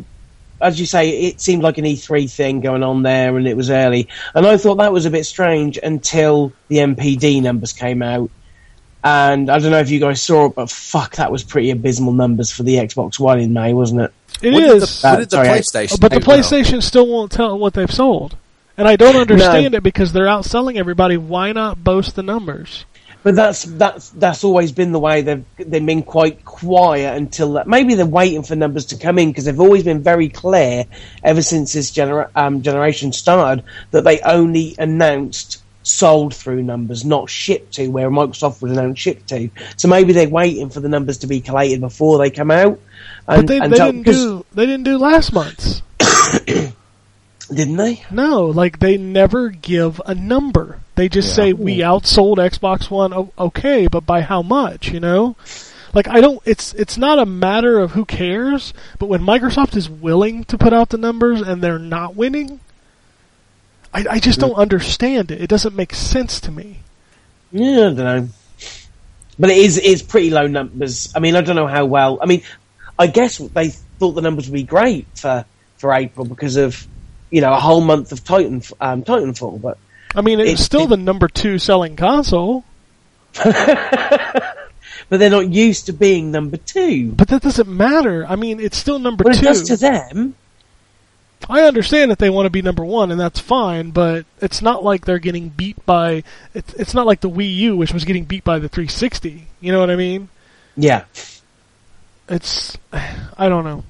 [0.60, 3.70] as you say, it seemed like an E3 thing going on there, and it was
[3.70, 4.08] early.
[4.34, 8.30] And I thought that was a bit strange until the NPD numbers came out.
[9.04, 12.12] And I don't know if you guys saw it, but fuck, that was pretty abysmal
[12.12, 14.12] numbers for the Xbox One in May, wasn't it?
[14.42, 16.00] It What did is, the, what did the sorry, I- PlayStation?
[16.00, 16.32] but the do, though?
[16.32, 18.36] PlayStation still won't tell what they've sold,
[18.76, 21.16] and I don't understand it because they're outselling everybody.
[21.16, 22.84] Why not boast the numbers?
[23.22, 27.66] But that's that's that's always been the way they've they've been quite quiet until that.
[27.66, 30.84] Maybe they're waiting for numbers to come in because they've always been very clear
[31.24, 37.30] ever since this genera- um, generation started that they only announced sold through numbers, not
[37.30, 39.50] shipped to, where Microsoft would announce shipped to.
[39.76, 42.80] So maybe they're waiting for the numbers to be collated before they come out.
[43.26, 45.75] But they, and they didn't do they didn't do last month's.
[47.48, 48.02] Didn't they?
[48.10, 50.80] No, like they never give a number.
[50.94, 51.34] They just Yeah.
[51.34, 53.12] say we outsold Xbox One.
[53.12, 54.88] O- okay, but by how much?
[54.90, 55.36] You know,
[55.94, 56.40] like I don't.
[56.44, 60.72] It's it's not a matter of who cares, but when Microsoft is willing to put
[60.72, 62.60] out the numbers and they're not winning,
[63.92, 65.40] I, I just don't understand it.
[65.40, 66.80] It doesn't make sense to me.
[67.52, 68.28] Yeah, I don't know.
[69.38, 71.12] But it is it's pretty low numbers.
[71.14, 72.18] I mean, I don't know how well.
[72.22, 72.42] I mean,
[72.98, 75.44] I guess they thought the numbers would be great for
[75.76, 76.86] for April because of
[77.30, 79.60] you know a whole month of Titan um, Titanfall.
[79.60, 79.78] But
[80.14, 82.64] I mean, it's It- still it- the number two selling console,
[83.44, 84.56] but
[85.10, 87.12] they're not used to being number two.
[87.12, 88.26] but that doesn't matter.
[88.28, 89.42] I mean, it's still number it two.
[89.42, 90.34] does to them.
[91.48, 93.90] I understand that they want to be number one, and that's fine.
[93.90, 96.24] But it's not like they're getting beat by.
[96.54, 99.46] It's it's not like the Wii U, which was getting beat by the 360.
[99.60, 100.28] You know what I mean?
[100.76, 101.04] Yeah.
[102.28, 103.84] It's I don't know.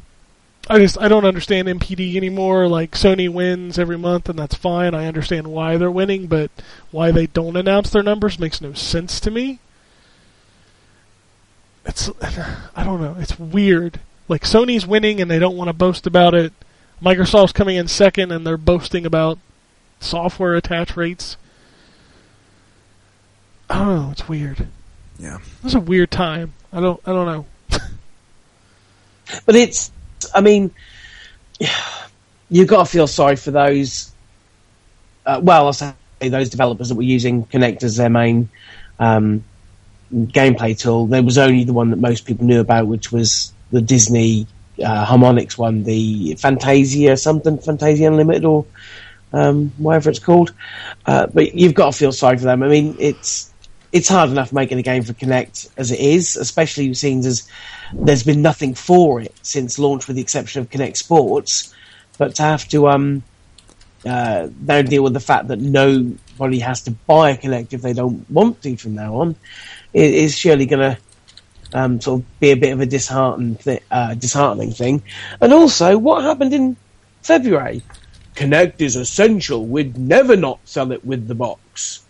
[0.69, 2.67] I just I don't understand NPD anymore.
[2.67, 4.95] Like Sony wins every month, and that's fine.
[4.95, 6.51] I understand why they're winning, but
[6.91, 9.61] why they don't announce their numbers makes no sense to me.
[11.85, 12.11] It's
[12.77, 13.17] I don't know.
[13.19, 14.01] It's weird.
[14.29, 16.53] Like Sony's winning, and they don't want to boast about it.
[17.01, 19.39] Microsoft's coming in second, and they're boasting about
[20.01, 21.37] software attach rates.
[23.71, 24.11] I don't know.
[24.11, 24.69] It's weird.
[25.19, 25.39] Yeah.
[25.63, 26.55] It's a weird time.
[26.73, 27.01] I don't.
[27.07, 27.47] I don't know.
[29.45, 29.91] But it's,
[30.35, 30.71] I mean,
[32.49, 34.13] you've got to feel sorry for those.
[35.25, 38.49] Uh, well, I'll say those developers that were using Kinect as their main
[38.99, 39.45] um,
[40.13, 41.07] gameplay tool.
[41.07, 44.47] There was only the one that most people knew about, which was the Disney
[44.83, 48.67] uh, Harmonix one, the Fantasia something, Fantasia Unlimited, or
[49.33, 50.53] um, whatever it's called.
[51.05, 52.63] Uh, but you've got to feel sorry for them.
[52.63, 53.53] I mean, it's
[53.97, 57.49] it's hard enough making a game for Kinect as it is, especially seeing as
[57.95, 61.75] there's been nothing for it since launch, with the exception of Kinect Sports.
[62.19, 63.23] But to have to um,
[64.05, 67.95] uh, now deal with the fact that nobody has to buy a Kinect if they
[67.95, 69.35] don't want to from now on,
[69.95, 70.99] it is surely going to
[71.73, 75.03] um, sort of be a bit of a uh, disheartening thing.
[75.41, 76.77] And also, what happened in
[77.23, 77.83] February?
[78.35, 79.65] Kinect is essential.
[79.65, 82.06] We'd never not sell it with the box.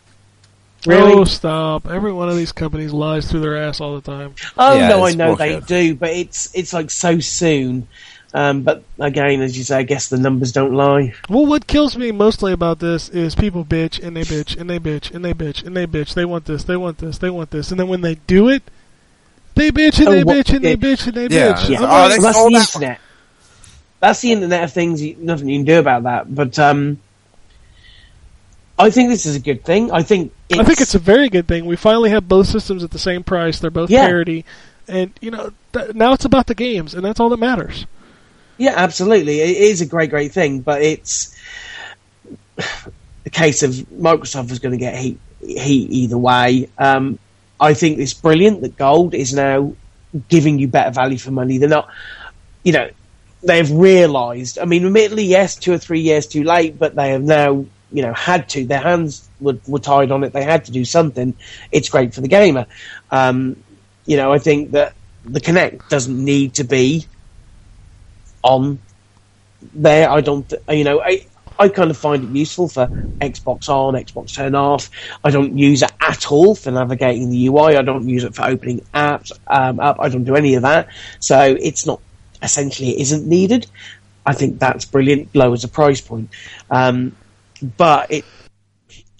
[0.86, 1.12] Really?
[1.14, 1.88] Oh, stop!
[1.88, 4.34] Every one of these companies lies through their ass all the time.
[4.56, 5.66] Oh Yeah, no, I know bullshit.
[5.66, 7.88] they do, but it's it's like so soon.
[8.34, 11.14] Um, but again, as you say, I guess the numbers don't lie.
[11.30, 14.78] Well, what kills me mostly about this is people bitch and they bitch and they
[14.78, 16.12] bitch and they bitch and they bitch.
[16.14, 18.62] They want this, they want this, they want this, and then when they do it,
[19.54, 21.52] they bitch and Oh, they what- bitch and they bitch and they Yeah.
[21.54, 21.68] bitch.
[21.70, 21.78] Yeah.
[21.78, 23.00] I'm Oh, like, they Well, that's the that internet.
[24.00, 25.02] That's the internet of things.
[25.02, 26.34] You, nothing you can do about that.
[26.34, 26.98] But um,
[28.78, 29.90] I think this is a good thing.
[29.90, 31.64] I think it's, I think it's a very good thing.
[31.66, 33.58] We finally have both systems at the same price.
[33.58, 34.06] They're both Yeah.
[34.06, 34.44] parity,
[34.86, 37.86] and you know th- now it's about the games, and that's all that matters.
[38.58, 39.40] yeah, absolutely.
[39.40, 40.60] It is a great, great thing.
[40.60, 41.34] But it's
[42.56, 46.68] the case of Microsoft is going to get heat, heat either way.
[46.78, 47.18] Um,
[47.60, 49.72] I think it's brilliant that Gold is now
[50.28, 51.58] giving you better value for money.
[51.58, 51.88] They're not,
[52.62, 52.88] you know,
[53.42, 54.58] they've realised.
[54.58, 58.02] I mean, admittedly, yes, two or three years too late, but they have now, you
[58.02, 58.64] know, had to.
[58.66, 60.32] Their hands were, were tied on it.
[60.32, 61.34] They had to do something.
[61.72, 62.66] It's great for the gamer.
[63.10, 63.62] Um,
[64.06, 64.94] you know, I think that
[65.24, 67.06] the Kinect doesn't need to be
[68.42, 68.78] on
[69.74, 70.10] there.
[70.10, 71.26] I don't, you know, I,
[71.58, 74.90] I kind of find it useful for Xbox on, Xbox turn off.
[75.24, 77.76] I don't use it at all for navigating the UI.
[77.76, 79.96] I don't use it for opening apps um, up.
[79.98, 80.88] I don't do any of that.
[81.18, 82.00] So it's not
[82.42, 83.66] essentially it isn't needed.
[84.24, 85.34] I think that's brilliant.
[85.34, 86.30] Lowers the price point,
[86.70, 87.16] um,
[87.76, 88.24] but it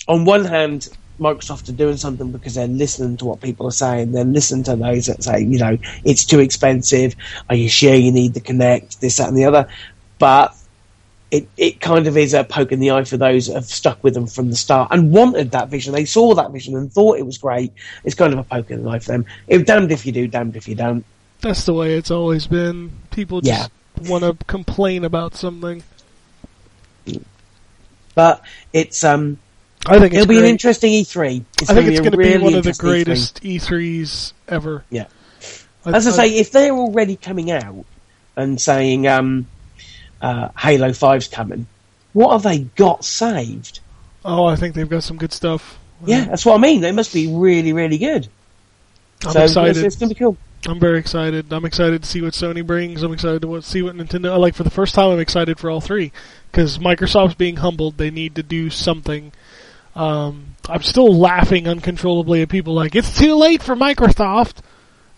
[0.08, 0.88] on one hand.
[1.18, 4.12] Microsoft are doing something because they're listening to what people are saying.
[4.12, 7.16] They're listening to those that say, you know, it's too expensive.
[7.48, 8.98] Are you sure you need the Kinect?
[8.98, 9.66] This, that, and the other.
[10.18, 10.54] But
[11.30, 14.02] it, it kind of is a poke in the eye for those that have stuck
[14.04, 15.92] with them from the start and wanted that vision.
[15.92, 17.72] They saw that vision and thought it was great.
[18.04, 19.26] It's kind of a poke in the eye for them.
[19.48, 21.04] It, damned if you do, damned if you don't.
[21.40, 22.92] That's the way it's always been.
[23.10, 23.70] People just
[24.02, 25.82] want to complain about something.
[28.16, 29.38] But it's um,
[29.86, 31.44] I think it'll be an interesting E3.
[31.60, 33.05] It's I think it's going to to be one of the interesting E3.
[33.05, 34.84] greatest E3s ever.
[34.90, 35.06] Yeah.
[35.84, 37.84] As I I- say, if they're already coming out
[38.34, 39.47] and saying um,
[40.20, 41.66] uh, Halo 5's coming,
[42.14, 43.80] what have they got saved?
[44.24, 45.78] oh, I think they've got some good stuff.
[46.05, 46.80] Yeah, that's what I mean.
[46.80, 48.26] They must be really, really good.
[49.24, 49.76] I'm so excited.
[49.76, 50.36] It's, it's going to be cool.
[50.68, 51.52] I'm very excited.
[51.52, 53.02] I'm excited to see what Sony brings.
[53.02, 54.38] I'm excited to see what Nintendo.
[54.38, 56.12] Like for the first time, I'm excited for all three
[56.51, 57.98] because Microsoft's being humbled.
[57.98, 59.32] They need to do something.
[59.94, 64.56] Um, I'm still laughing uncontrollably at people like it's too late for Microsoft.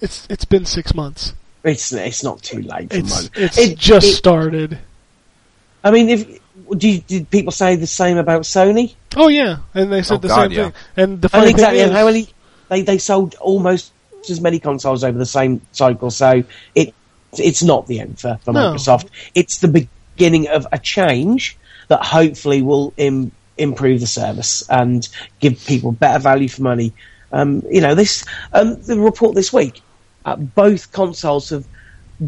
[0.00, 1.34] It's it's been six months.
[1.64, 2.90] It's it's not too late.
[2.92, 4.78] For It's it's It- just it- started.
[5.82, 6.40] I mean, if
[6.76, 8.94] did, did people say the same about Sony?
[9.16, 10.64] Oh yeah, and they said Oh, the God, same yeah.
[10.64, 10.72] thing.
[10.96, 12.28] And the And funny exactly, thing and is, how many
[12.68, 13.92] they they sold almost just
[14.30, 16.42] as many consoles over the same cycle, so
[16.74, 16.94] it
[17.38, 18.72] it's not the end for, for No.
[18.72, 19.08] Microsoft.
[19.34, 25.06] It's the beginning of a change that hopefully will Im- improve the service and
[25.40, 26.92] give people better value for money.
[27.32, 29.82] Um, you know, this um, the report this week,
[30.24, 31.66] uh, both consoles have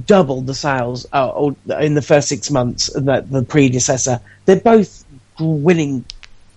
[0.07, 1.51] doubled the sales uh,
[1.81, 4.21] in the first six months the, the predecessor.
[4.45, 5.05] They're both
[5.39, 6.05] winning,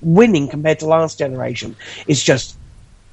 [0.02, 1.76] winning compared to last generation.
[2.08, 2.58] It's just,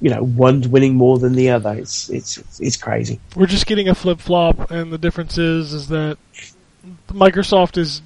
[0.01, 1.73] you know, one's winning more than the other.
[1.73, 3.19] It's it's it's crazy.
[3.35, 6.17] We're just getting a flip flop, and the difference is is that
[7.09, 8.01] Microsoft is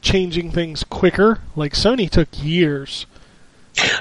[0.00, 1.40] changing things quicker.
[1.56, 3.06] Like Sony took years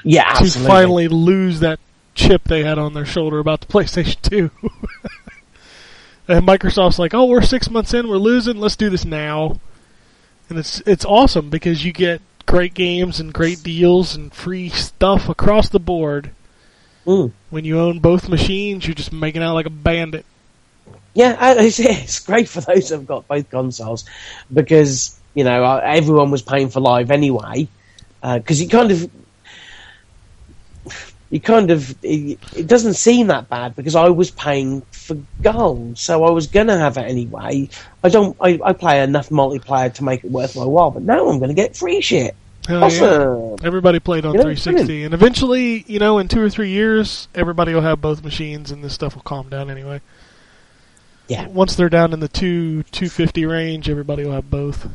[0.03, 0.67] Yeah, to absolutely.
[0.67, 1.79] finally lose that
[2.15, 4.51] chip they had on their shoulder about the PlayStation 2.
[6.27, 9.59] and Microsoft's like, "Oh, we're 6 months in, we're losing, let's do this now."
[10.49, 15.29] And it's it's awesome because you get great games and great deals and free stuff
[15.29, 16.31] across the board.
[17.09, 17.31] Mm.
[17.49, 20.27] When you own both machines, you're just making out like a bandit.
[21.15, 24.05] Yeah, uh, it's, it's great for those who've got both consoles
[24.53, 27.67] because you know uh, everyone was paying for live anyway.
[28.21, 29.09] Because you kind of,
[31.31, 35.97] you kind of, it, it doesn't seem that bad because I was paying for gold,
[35.97, 37.69] so I was gonna have it anyway.
[38.03, 41.27] I don't, I, I play enough multiplayer to make it worth my while, but now
[41.27, 42.35] I'm gonna get free shit.
[42.69, 42.85] Hell yeah.
[42.85, 43.65] Awesome.
[43.65, 47.73] Everybody played on Yeah, 360, and eventually, you know, in two or three years, everybody
[47.73, 50.01] will have both machines, and this stuff will calm down anyway.
[51.27, 51.47] Yeah.
[51.47, 54.87] Once they're down in the two 250 range, everybody will have both.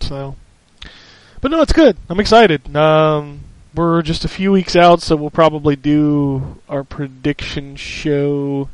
[0.00, 0.36] So,
[1.42, 1.98] but no, it's good.
[2.08, 2.74] I'm excited.
[2.74, 3.40] Um,
[3.74, 8.70] we're just a few weeks out, so we'll probably do our prediction show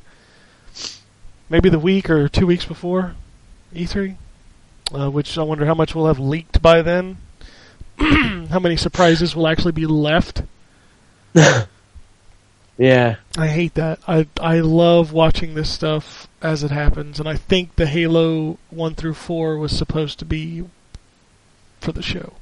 [1.50, 3.16] maybe the week or two weeks before
[3.74, 4.16] E3.
[4.94, 7.16] Uh, which I wonder how much we'll have leaked by then.
[8.50, 10.42] how many surprises will actually be left.
[12.78, 13.16] Yeah.
[13.38, 14.00] I hate that.
[14.06, 18.94] I I love watching this stuff as it happens, and I think the Halo one
[18.94, 20.64] through four was supposed to be
[21.80, 22.34] for the show.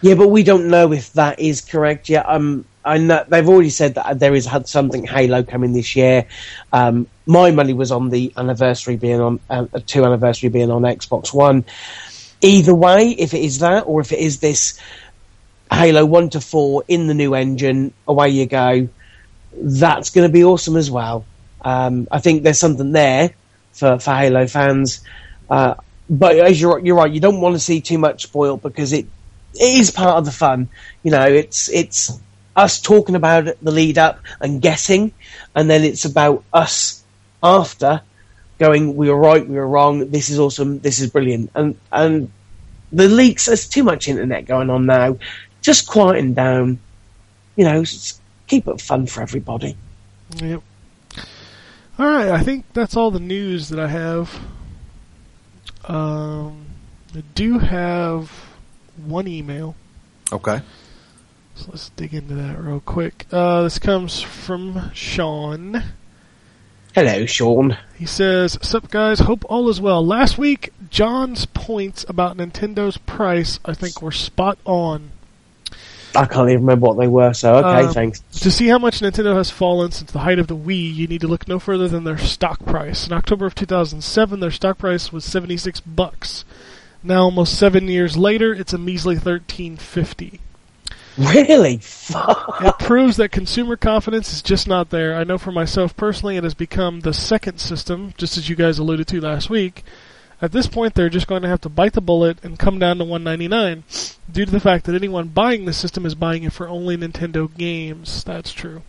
[0.00, 2.28] Yeah, but we don't know if that is correct yet.
[2.28, 6.26] Um, I know they've already said that there is had something Halo coming this year.
[6.72, 10.82] Um, my money was on the anniversary being on uh, a two anniversary being on
[10.82, 11.64] Xbox One.
[12.42, 14.78] Either way, if it is that or if it is this
[15.70, 18.88] Halo one to four in the new engine, away you go.
[19.52, 21.24] That's going to be awesome as well.
[21.62, 23.30] Um, I think there's something there
[23.72, 25.02] for for Halo fans.
[25.48, 25.74] Uh,
[26.08, 29.06] but as you're you're right, you don't want to see too much spoiled because it
[29.54, 30.68] it is part of the fun.
[31.02, 32.18] You know, it's it's
[32.56, 35.12] us talking about the lead up and guessing,
[35.54, 37.02] and then it's about us
[37.42, 38.02] after
[38.60, 40.10] going, we were right, we were wrong.
[40.10, 40.78] This is awesome.
[40.78, 41.50] This is brilliant.
[41.56, 42.30] And and
[42.92, 43.46] the leaks.
[43.46, 45.16] There's too much internet going on now.
[45.62, 46.78] Just quieten down.
[47.56, 49.76] You know, s- keep it fun for everybody.
[50.36, 50.62] Yep.
[51.98, 54.38] All right, I think that's all the news that I have.
[55.84, 56.66] Um,
[57.14, 58.30] I do have
[59.04, 59.74] one email,
[60.32, 60.62] Okay.
[61.56, 63.26] so let's dig into that real quick.
[63.32, 65.82] Uh, this comes from Sean.
[66.94, 67.76] Hello, Sean.
[67.96, 70.04] He says, Sup guys, hope all is well.
[70.04, 75.12] Last week, John's points about Nintendo's price, I think, were spot on.
[76.16, 77.32] I can't even remember what they were.
[77.32, 78.20] So okay, Um, thanks.
[78.40, 81.20] To see how much Nintendo has fallen since the height of the Wii, you need
[81.20, 83.06] to look no further than their stock price.
[83.06, 86.44] In October of 2007, their stock price was 76 bucks.
[87.04, 90.40] Now, almost seven years later, it's a measly 13.50.
[91.20, 91.78] Really?
[91.78, 92.62] Fuck.
[92.62, 95.14] It proves that consumer confidence is just not there.
[95.14, 98.78] I know for myself personally, it has become the second system, just as you guys
[98.78, 99.84] alluded to last week.
[100.42, 102.96] At this point, they're just going to have to bite the bullet and come down
[102.98, 103.84] to 199
[104.32, 107.54] due to the fact that anyone buying the system is buying it for only Nintendo
[107.54, 108.24] games.
[108.24, 108.82] That's true.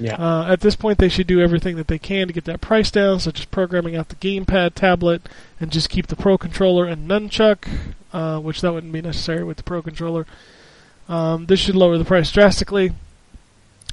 [0.00, 0.14] Yeah.
[0.14, 2.90] Uh, at this point, they should do everything that they can to get that price
[2.90, 5.28] down, such as programming out the gamepad tablet
[5.60, 7.68] and just keep the Pro controller and nunchuck,
[8.12, 10.26] uh, which that wouldn't be necessary with the Pro controller.
[11.10, 12.92] Um, this should lower the price drastically.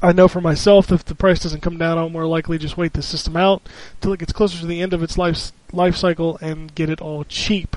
[0.03, 2.94] I know for myself, if the price doesn't come down, I'll more likely just wait
[2.94, 3.64] the system out
[3.99, 7.02] till it gets closer to the end of its life life cycle and get it
[7.02, 7.76] all cheap.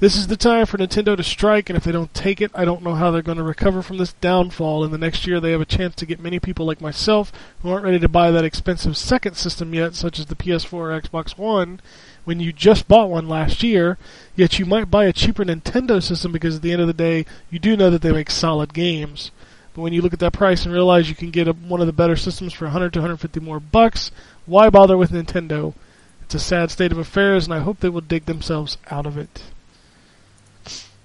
[0.00, 2.64] This is the time for Nintendo to strike, and if they don't take it, I
[2.64, 4.82] don't know how they're going to recover from this downfall.
[4.82, 7.32] In the next year, they have a chance to get many people like myself
[7.62, 11.00] who aren't ready to buy that expensive second system yet, such as the PS4 or
[11.00, 11.80] Xbox One,
[12.24, 13.98] when you just bought one last year,
[14.34, 17.26] yet you might buy a cheaper Nintendo system because at the end of the day,
[17.50, 19.30] you do know that they make solid games.
[19.74, 21.86] But when you look at that price and realize you can get a, one of
[21.86, 24.10] the better systems for 100 to 150 more bucks,
[24.46, 25.74] why bother with Nintendo?
[26.22, 29.18] It's a sad state of affairs, and I hope they will dig themselves out of
[29.18, 29.42] it.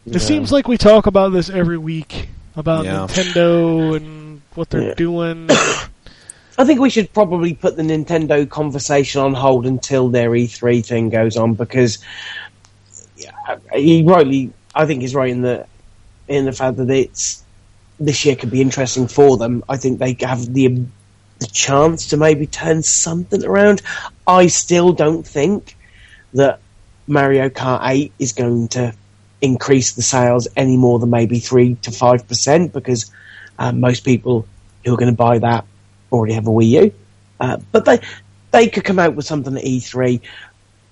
[0.05, 3.05] It seems like we talk about this every week about Yeah.
[3.07, 4.93] Nintendo and what they're Yeah.
[4.95, 5.49] doing.
[6.59, 11.09] I think we should probably put the Nintendo conversation on hold until their E3 thing
[11.09, 11.99] goes on because
[13.73, 15.65] he rightly, I think he's right in the
[16.27, 17.45] in the fact that it's
[17.97, 19.63] this year could be interesting for them.
[19.69, 20.83] I think they have the
[21.39, 23.81] the chance to maybe turn something around.
[24.27, 25.77] I still don't think
[26.33, 26.59] that
[27.07, 28.93] Mario Kart 8 is going to
[29.41, 33.09] increase the sales any more than maybe three to five percent because
[33.57, 34.45] um, most people
[34.83, 35.63] who are going to buy that
[36.11, 36.93] already have a Wii U.
[37.39, 37.99] Uh, but they
[38.51, 40.19] they could come out with something at E3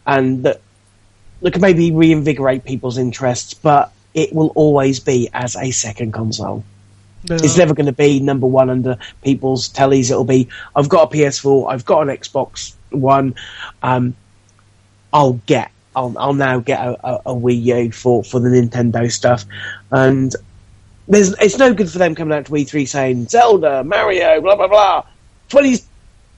[0.06, 0.62] and that
[1.42, 6.64] that could maybe reinvigorate people's interests, but it will always be as a second console.
[7.30, 7.36] No.
[7.36, 10.10] It's never going to be number one under people's tellies.
[10.10, 13.36] It'll be I've got a PS4, I've got an Xbox One.
[13.84, 14.16] Um,
[15.14, 19.12] I'll get I'll, I'll now get a, a, a Wii U for, for the Nintendo
[19.12, 19.46] stuff,
[19.92, 20.34] and
[21.08, 24.68] there's it's no good for them coming out to E3 saying Zelda, Mario, blah blah
[24.68, 25.04] blah,
[25.50, 25.74] 20,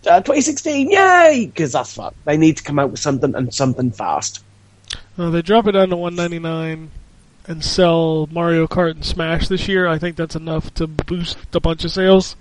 [0.07, 1.45] uh, 2016, yay!
[1.47, 2.13] Because that's fuck.
[2.25, 4.43] They need to come out with something and something fast.
[5.17, 6.91] Uh, they drop it down to 199
[7.47, 9.87] and sell Mario Kart and Smash this year.
[9.87, 12.35] I think that's enough to boost a bunch of sales.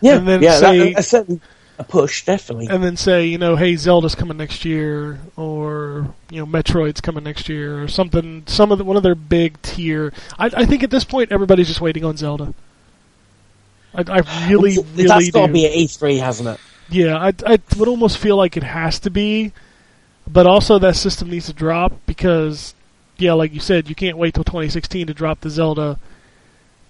[0.00, 1.40] Yeah, And then yeah, say- that,
[1.78, 2.68] a push, definitely.
[2.68, 7.24] And then say, you know, hey, Zelda's coming next year, or you know, Metroid's coming
[7.24, 8.44] next year, or something.
[8.46, 10.12] Some of the, one of their big tier.
[10.38, 12.54] I, I think at this point, everybody's just waiting on Zelda.
[13.94, 16.60] I, I really, really that's got to be at E3, hasn't it?
[16.90, 19.52] Yeah, I, I would almost feel like it has to be,
[20.26, 22.74] but also that system needs to drop because,
[23.16, 25.98] yeah, like you said, you can't wait till 2016 to drop the Zelda.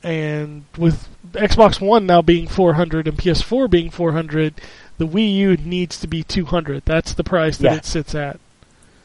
[0.04, 4.54] And with Xbox One now being 400 and PS4 being 400,
[4.98, 6.82] the Wii U needs to be 200.
[6.84, 7.76] That's the price that Yeah.
[7.76, 8.38] it sits at.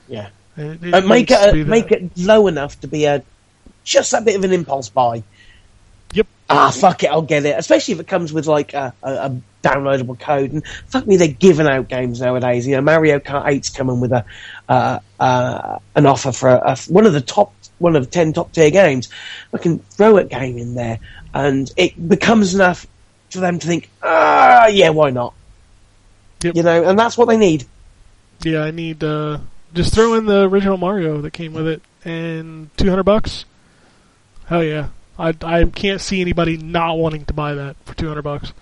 [0.08, 0.30] Yeah.
[0.58, 3.24] It, it Uh, make it a, make it low enough to be a
[3.84, 5.24] just a bit of an impulse buy.
[6.14, 6.28] Yep.
[6.50, 7.56] Ah, fuck it, I'll get it.
[7.58, 10.52] Especially if it comes with like a, a, a downloadable code.
[10.54, 12.66] And fuck me, they're giving out games nowadays.
[12.66, 14.26] You know, Mario Kart 8's coming with a
[14.68, 18.34] uh, uh, an offer for a, a- one of the top one of the ten
[18.34, 19.10] top tier games.
[19.54, 21.00] I can throw a game in there,
[21.34, 22.88] and it becomes enough
[23.30, 25.34] for them to think, ah, yeah, why not?
[26.44, 26.56] Yep.
[26.56, 27.66] You know, and that's what they need.
[28.44, 29.40] Yeah, I need uh,
[29.74, 33.46] just throw in the original Mario that came with it and 200 bucks.
[34.46, 34.90] Hell yeah.
[35.20, 38.54] I, I can't see anybody not wanting to buy that for 200 bucks.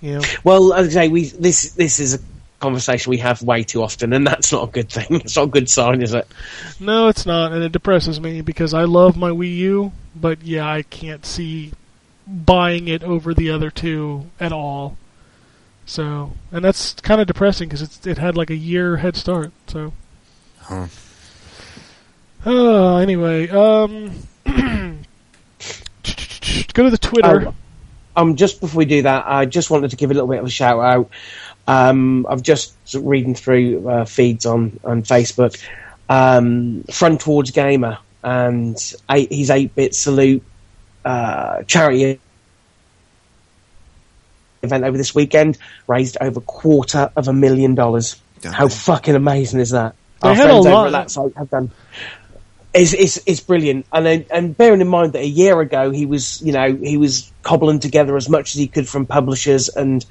[0.00, 0.20] Yeah.
[0.44, 2.18] Well, as I say, we this this is a
[2.60, 5.06] conversation we have way too often, and that's not a good thing.
[5.22, 6.26] It's not a good sign, is it?
[6.78, 10.70] no, it's not, and it depresses me because I love my Wii U, but yeah,
[10.70, 11.72] I can't see
[12.26, 14.96] buying it over the other two at all.
[15.86, 19.50] So, and that's kind of depressing because it's it had like a year head start.
[19.66, 19.92] So,
[20.60, 20.86] Huh.
[22.46, 24.12] Uh, anyway, um,
[26.72, 27.48] go to the Twitter.
[27.48, 27.54] Um,
[28.16, 30.46] um, just before we do that, I just wanted to give a little bit of
[30.46, 31.10] a shout out.
[31.70, 35.56] Um, I've just reading through uh, feeds on on Facebook.
[36.08, 38.76] Um, Front Towards Gamer and
[39.08, 40.42] eight, his eight bit salute
[41.04, 42.18] uh, charity
[44.64, 48.20] event over this weekend raised over a quarter of a million dollars.
[48.42, 49.94] God How fucking amazing is that?
[50.22, 51.70] They Our had a friends over at that site have done.
[52.72, 56.52] It's, it's, brilliant, and and bearing in mind that a year ago he was, you
[56.52, 60.06] know, he was cobbling together as much as he could from publishers and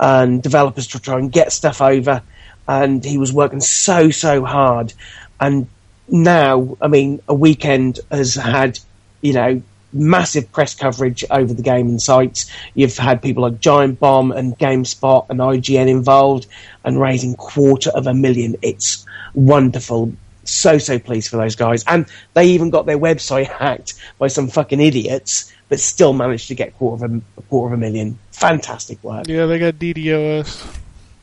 [0.00, 2.20] and developers to try and get stuff over,
[2.66, 4.92] and he was working so so hard,
[5.38, 5.68] and
[6.10, 8.78] now, I mean, a weekend has had,
[9.20, 9.62] you know,
[9.92, 12.50] massive press coverage over the game and sites.
[12.74, 16.46] You've had people like Giant Bomb and GameSpot and IGN involved
[16.84, 18.56] and raising quarter of a million.
[18.62, 19.04] It's
[19.34, 20.12] wonderful.
[20.50, 21.84] So, so pleased for those guys.
[21.86, 26.54] And they even got their website hacked by some fucking idiots, but still managed to
[26.54, 28.18] get quarter of a, a quarter of a million.
[28.32, 29.28] Fantastic work.
[29.28, 30.78] Yeah, they got DDoS.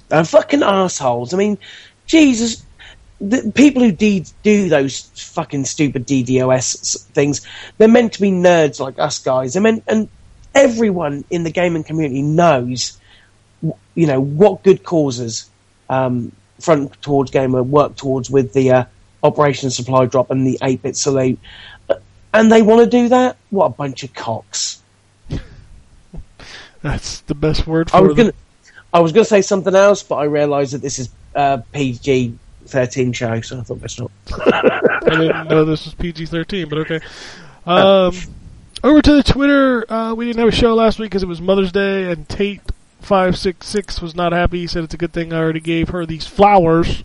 [0.10, 1.34] Uh, fucking assholes.
[1.34, 1.58] I mean,
[2.06, 2.64] Jesus,
[3.20, 5.02] the people who de- do those
[5.34, 7.46] fucking stupid DDoS things,
[7.78, 9.58] they're meant to be nerds like us guys.
[9.58, 10.08] I mean, and
[10.56, 12.98] everyone in the gaming community knows,
[13.62, 15.50] you know, what good causes
[15.90, 16.32] um,
[16.62, 18.86] Front Towards Gamer work towards with the uh,
[19.28, 21.38] Operation Supply Drop and the 8-bit salute.
[21.90, 21.96] Uh,
[22.34, 23.38] And they want to do that?
[23.50, 24.82] What a bunch of cocks.
[26.82, 28.26] That's the best word I for was them.
[28.28, 28.38] gonna,
[28.94, 33.12] I was gonna say something else, but I realised that this is uh, PG thirteen
[33.14, 34.12] show, so I thought best not.
[34.46, 37.00] I didn't know this was PG-13, but okay.
[37.66, 38.14] Um,
[38.84, 39.92] over to the Twitter.
[39.92, 42.62] Uh, we didn't have a show last week because it was Mother's Day, and Tate
[43.02, 44.60] five six six was not happy.
[44.60, 47.04] He said it's a good thing I already gave her these flowers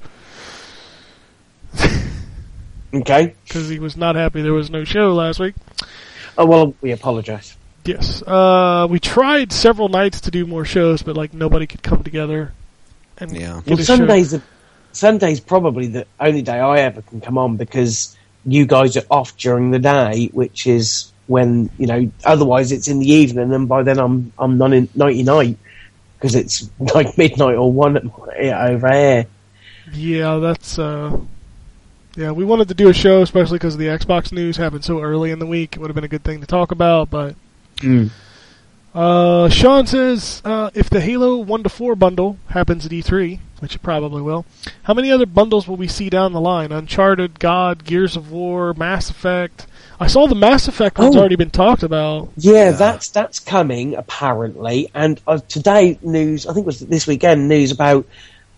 [2.94, 3.34] Okay.
[3.44, 5.54] because he was not happy there was no show last week.
[6.36, 7.56] Oh well, we apologise.
[7.84, 8.22] Yes.
[8.22, 12.52] Uh, we tried several nights to do more shows, but like nobody could come together.
[13.18, 13.56] And Yeah.
[13.64, 13.96] get Well, a show.
[13.96, 14.42] Sunday's the,
[14.92, 19.36] Sunday's probably the only day I ever can come on because you guys are off
[19.38, 22.10] during the day, which is when you know.
[22.24, 25.56] Otherwise, it's in the evening, and by then I'm I'm non nighty night
[26.18, 29.26] because it's like midnight or one at my- over here.
[29.94, 31.18] Yeah, that's uh
[32.16, 35.30] yeah, we wanted to do a show especially because the Xbox news happened so early
[35.30, 35.76] in the week.
[35.76, 37.34] It would have been a good thing to talk about, but
[38.94, 43.74] uh Sean says uh if the Halo 1 to 4 bundle happens at E3, which
[43.74, 44.44] it probably will,
[44.84, 46.72] how many other bundles will we see down the line?
[46.72, 49.66] Uncharted, God, Gears of War, Mass Effect.
[49.98, 51.20] I saw the Mass Effect one's Oh.
[51.20, 52.30] already been talked about.
[52.36, 54.90] Yeah, that's that's coming apparently.
[54.94, 58.04] And uh, today news, I think it was this weekend news about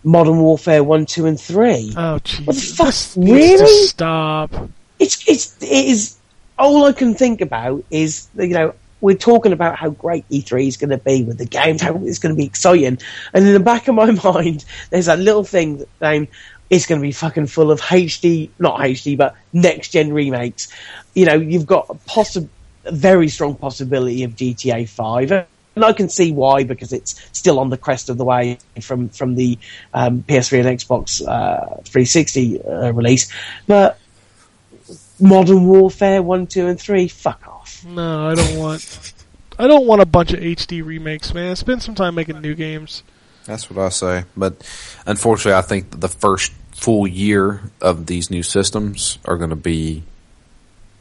[0.05, 1.93] Modern Warfare one, two, and three.
[1.97, 2.13] Oh
[2.45, 2.95] What the fuck?
[2.95, 3.87] To Really?
[3.87, 4.51] stop.
[4.99, 6.17] it's it's it is
[6.59, 10.77] all I can think about is you know we're talking about how great E3 is
[10.79, 12.99] going to be with the games, how it's going to be exciting,
[13.35, 16.29] and in the back of my mind, there's that little thing that saying
[16.71, 20.69] it's going to be fucking full of HD, not HD, but next gen remakes.
[21.15, 22.49] You know, you've got a possi-
[22.87, 25.47] a very strong possibility of GTA 5.
[25.77, 29.09] And I can see why because it's still on the crest of the wave from
[29.09, 29.59] from the
[29.93, 33.33] um, PS3 and Xbox uh, 360 uh, release,
[33.67, 33.99] but
[35.21, 37.09] Modern Warfare one, two, and three.
[37.09, 37.85] Fuck off.
[37.87, 39.13] No, I don't want.
[39.59, 41.55] I don't want a bunch of HD remakes, man.
[41.57, 43.03] Spend some time making new games.
[43.45, 44.25] That's what I say.
[44.37, 44.69] But
[45.07, 50.03] unfortunately, I think the first full year of these new systems are going to be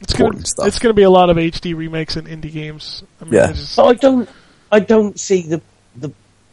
[0.00, 0.68] It's gonna, stuff.
[0.68, 3.02] it's going to be a lot of HD remakes and indie games.
[3.20, 3.44] I mean, Yeah.
[3.48, 4.28] I just- But I don't.
[4.74, 5.60] I don't see the
[5.96, 6.12] the.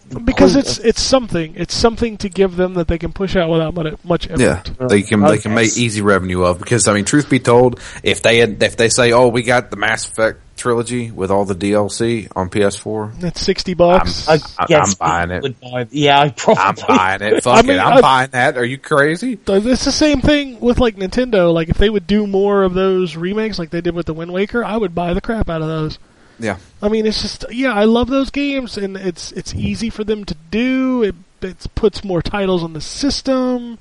[0.10, 1.54] the because point it's of- it's something.
[1.56, 4.40] It's something to give them that they can push out without much, much effort.
[4.42, 7.80] Yeah, they can they can make easy revenue of because I mean, truth be told,
[8.04, 11.44] if they had, if they say, "Oh, we got the Mass Effect trilogy with all
[11.46, 14.28] the DLC on PS4," That's sixty bucks.
[14.28, 15.60] I I- guess I'm buying it.
[15.62, 16.62] buy- yeah, I probably.
[16.84, 17.44] I'm buying it.
[17.44, 18.58] Fuck I mean, it, I'm I- buying that.
[18.58, 19.40] Are you crazy?
[19.48, 21.54] It's the same thing with like Nintendo.
[21.54, 24.32] Like if they would do more of those remakes, like they did with the Wind
[24.34, 25.98] Waker, I would buy the crap out of those.
[26.42, 30.04] Yeah, I mean, it's just yeah, I love those games, and it's it's easy for
[30.04, 31.04] them to do.
[31.04, 33.78] It it puts more titles on the system.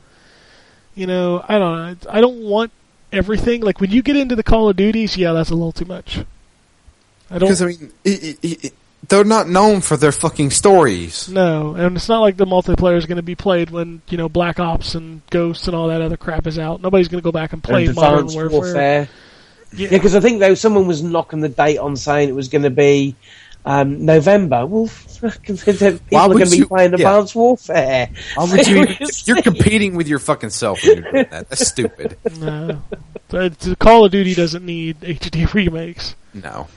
[0.94, 2.10] You know, I don't know.
[2.10, 2.72] I don't want
[3.12, 3.62] everything.
[3.62, 6.20] Like when you get into the Call of Duties, yeah, that's a little too much.
[7.30, 8.74] I don't because I mean, it, it, it,
[9.08, 11.28] they're not known for their fucking stories.
[11.28, 14.28] no, and it's not like the multiplayer is going to be played when you know
[14.28, 16.82] Black Ops and Ghosts and all that other crap is out.
[16.82, 18.50] Nobody's going to go back and play and Modern Warfare.
[18.50, 19.08] Warfare.
[19.72, 19.88] Yeah.
[19.90, 22.62] Yeah, because I think though someone was knocking the date on saying it was going
[22.62, 23.14] to be
[23.64, 24.66] um, November.
[24.66, 26.96] Well, fucking people are going to be you- playing yeah.
[26.96, 28.10] Advanced Warfare.
[28.34, 28.86] Why would you?
[29.24, 31.48] You're competing with your fucking self when you're doing that.
[31.48, 32.16] That's stupid.
[32.38, 32.82] No,
[33.28, 36.14] the, the Call of Duty doesn't need HD remakes.
[36.34, 36.68] No.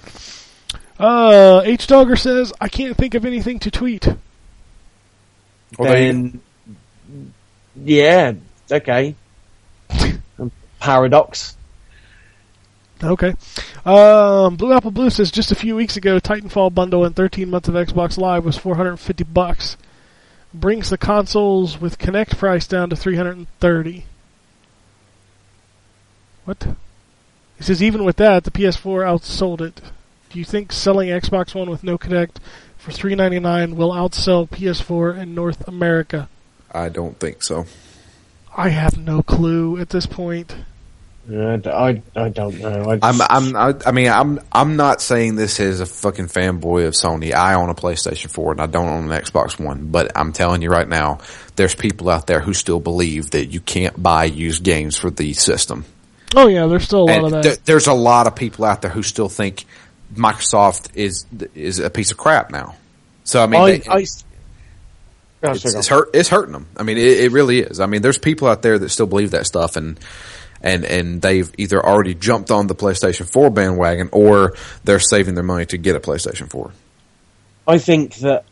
[0.99, 4.07] Uh, H Dogger says I can't think of anything to tweet.
[5.77, 6.39] Well, then,
[7.75, 8.33] yeah,
[8.71, 9.15] okay.
[10.79, 11.57] Paradox.
[13.03, 13.35] Okay.
[13.85, 17.67] Um, Blue Apple Blue says just a few weeks ago, Titanfall bundle and 13 months
[17.67, 19.77] of Xbox Live was 450 bucks.
[20.53, 24.05] Brings the consoles with Kinect price down to 330.
[26.45, 26.75] What?
[27.57, 29.81] He says even with that, the PS4 outsold it.
[30.29, 32.37] Do you think selling Xbox One with no Kinect
[32.77, 36.29] for 399 will outsell PS4 in North America?
[36.71, 37.65] I don't think so.
[38.55, 40.55] I have no clue at this point.
[41.31, 42.91] I, I, I don't know.
[42.91, 46.85] I, I'm, I'm, I, I mean, I'm, I'm not saying this as a fucking fanboy
[46.85, 47.33] of Sony.
[47.33, 50.61] I own a PlayStation 4 and I don't own an Xbox One, but I'm telling
[50.61, 51.19] you right now,
[51.55, 55.31] there's people out there who still believe that you can't buy used games for the
[55.33, 55.85] system.
[56.35, 57.43] Oh yeah, there's still a lot And of that.
[57.43, 59.63] th- there's a lot of people out there who still think
[60.13, 61.25] Microsoft is,
[61.55, 62.75] is a piece of crap now.
[63.23, 64.05] So I mean, I, they- I,
[65.43, 66.09] oh, it's, it's hurt.
[66.13, 66.67] It's hurting them.
[66.75, 67.79] I mean, it, it really is.
[67.79, 69.99] I mean, there's people out there that still believe that stuff, and
[70.63, 75.43] and and they've either already jumped on the PlayStation 4 bandwagon, or they're saving their
[75.43, 76.71] money to get a PlayStation 4.
[77.67, 78.45] I think that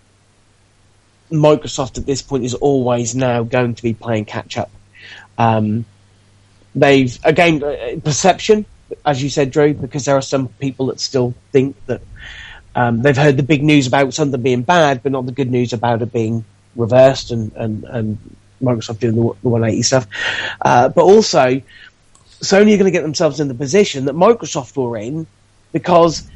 [1.32, 4.70] Microsoft at this point is always now going to be playing catch up.
[5.38, 5.86] Um,
[6.76, 8.66] they've again uh, perception,
[9.06, 12.02] as you said, Drew, because there are some people that still think that
[12.76, 15.74] um, they've heard the big news about something being bad, but not the good news
[15.74, 16.44] about it being
[16.76, 18.18] reversed and and, and
[18.62, 20.08] Microsoft doing the, the 180 stuff.
[20.62, 21.62] Uh, but also,
[22.42, 25.28] Sony are going to get themselves in the position that Microsoft were in
[25.72, 26.28] because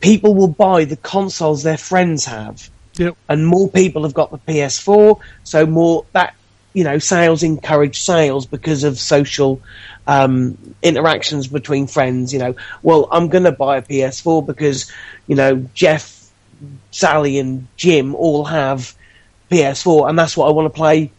[0.00, 3.16] people will buy the consoles their friends have Yep.
[3.28, 6.34] and more people have got the PS4, so more that
[6.76, 9.62] you know, sales encourage sales because of social
[10.06, 12.34] um, interactions between friends.
[12.34, 14.92] You know, well, I'm going to buy a PS4 because
[15.26, 16.30] you know Jeff,
[16.90, 18.94] Sally, and Jim all have
[19.50, 21.10] PS4, and that's what I want to play.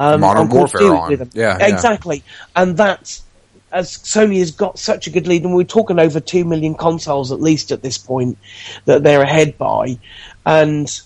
[0.00, 1.08] Um, Modern on Call of Warfare on.
[1.08, 1.30] with them.
[1.34, 1.72] Yeah, yeah.
[1.72, 2.24] exactly,
[2.56, 3.22] and that's
[3.72, 7.32] as Sony has got such a good lead, and we're talking over two million consoles
[7.32, 8.38] at least at this point
[8.84, 9.98] that they're ahead by,
[10.44, 11.00] and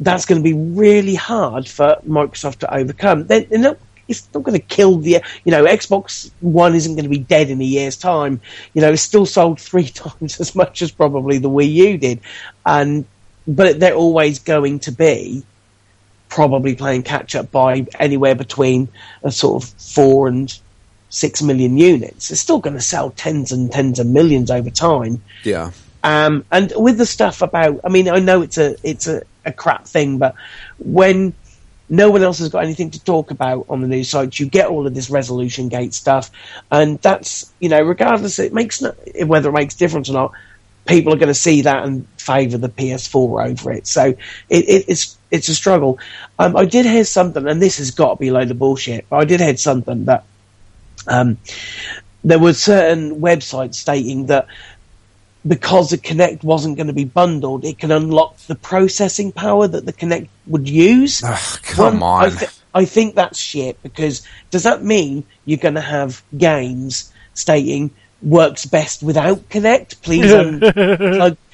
[0.00, 3.26] that's going to be really hard for Microsoft to overcome.
[3.26, 3.78] They're, they're not,
[4.08, 7.50] it's not going to kill the, you know, Xbox One isn't going to be dead
[7.50, 8.40] in a year's time.
[8.74, 12.20] You know, it's still sold three times as much as probably the Wii U did,
[12.64, 13.04] and
[13.46, 15.44] but they're always going to be
[16.28, 18.88] probably playing catch up by anywhere between
[19.22, 20.58] a sort of four and
[21.08, 22.30] six million units.
[22.30, 25.22] It's still going to sell tens and tens of millions over time.
[25.44, 25.70] Yeah.
[26.02, 29.52] Um, and with the stuff about, I mean, I know it's a it's a, a
[29.52, 30.34] crap thing, but
[30.78, 31.34] when
[31.88, 34.68] no one else has got anything to talk about on the news sites, you get
[34.68, 36.30] all of this resolution gate stuff,
[36.70, 38.92] and that's you know, regardless, it makes no,
[39.24, 40.32] whether it makes difference or not.
[40.86, 43.88] People are going to see that and favour the PS4 over it.
[43.88, 44.18] So it,
[44.48, 45.98] it, it's it's a struggle.
[46.38, 49.06] Um, I did hear something, and this has got to be a load of bullshit.
[49.08, 50.22] But I did hear something that
[51.06, 51.38] um,
[52.24, 54.46] there were certain websites stating that
[55.46, 59.86] because the Kinect wasn't going to be bundled, it can unlock the processing power that
[59.86, 61.22] the Kinect would use.
[61.24, 62.38] Ugh, come One, I, on.
[62.74, 67.90] I think that's shit because does that mean you're going to have games stating
[68.22, 70.02] works best without Kinect?
[70.02, 71.36] Please unplug.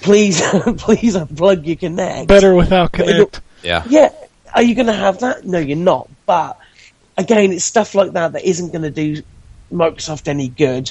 [0.00, 0.40] Please,
[0.78, 2.28] please unplug your Kinect.
[2.28, 3.40] Better without Kinect.
[3.62, 3.84] Yeah.
[3.88, 4.12] Yeah,
[4.54, 5.44] are you going to have that?
[5.44, 6.08] No, you're not.
[6.24, 6.58] But
[7.16, 9.22] again, it's stuff like that that isn't going to do
[9.72, 10.90] Microsoft any good,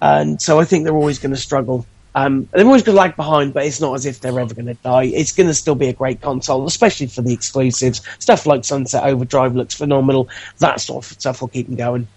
[0.00, 1.86] and so I think they're always going to struggle.
[2.14, 4.66] Um, they're always going to lag behind, but it's not as if they're ever going
[4.66, 5.04] to die.
[5.04, 8.02] It's going to still be a great console, especially for the exclusives.
[8.18, 10.28] Stuff like Sunset Overdrive looks phenomenal.
[10.58, 12.08] That sort of stuff will keep them going.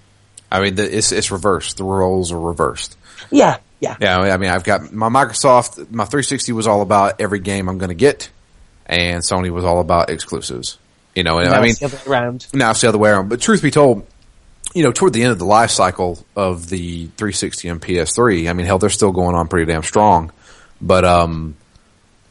[0.51, 1.77] I mean, the, it's it's reversed.
[1.77, 2.97] The roles are reversed.
[3.29, 5.91] Yeah, yeah, Yeah, I mean, I've got my Microsoft.
[5.91, 8.29] My 360 was all about every game I'm going to get,
[8.85, 10.77] and Sony was all about exclusives.
[11.15, 12.47] You know, and Now I mean, it's the other way around.
[12.53, 13.29] now it's the other way around.
[13.29, 14.07] But truth be told,
[14.73, 18.53] you know, toward the end of the life cycle of the 360 and PS3, I
[18.53, 20.31] mean, hell, they're still going on pretty damn strong.
[20.81, 21.55] But, um,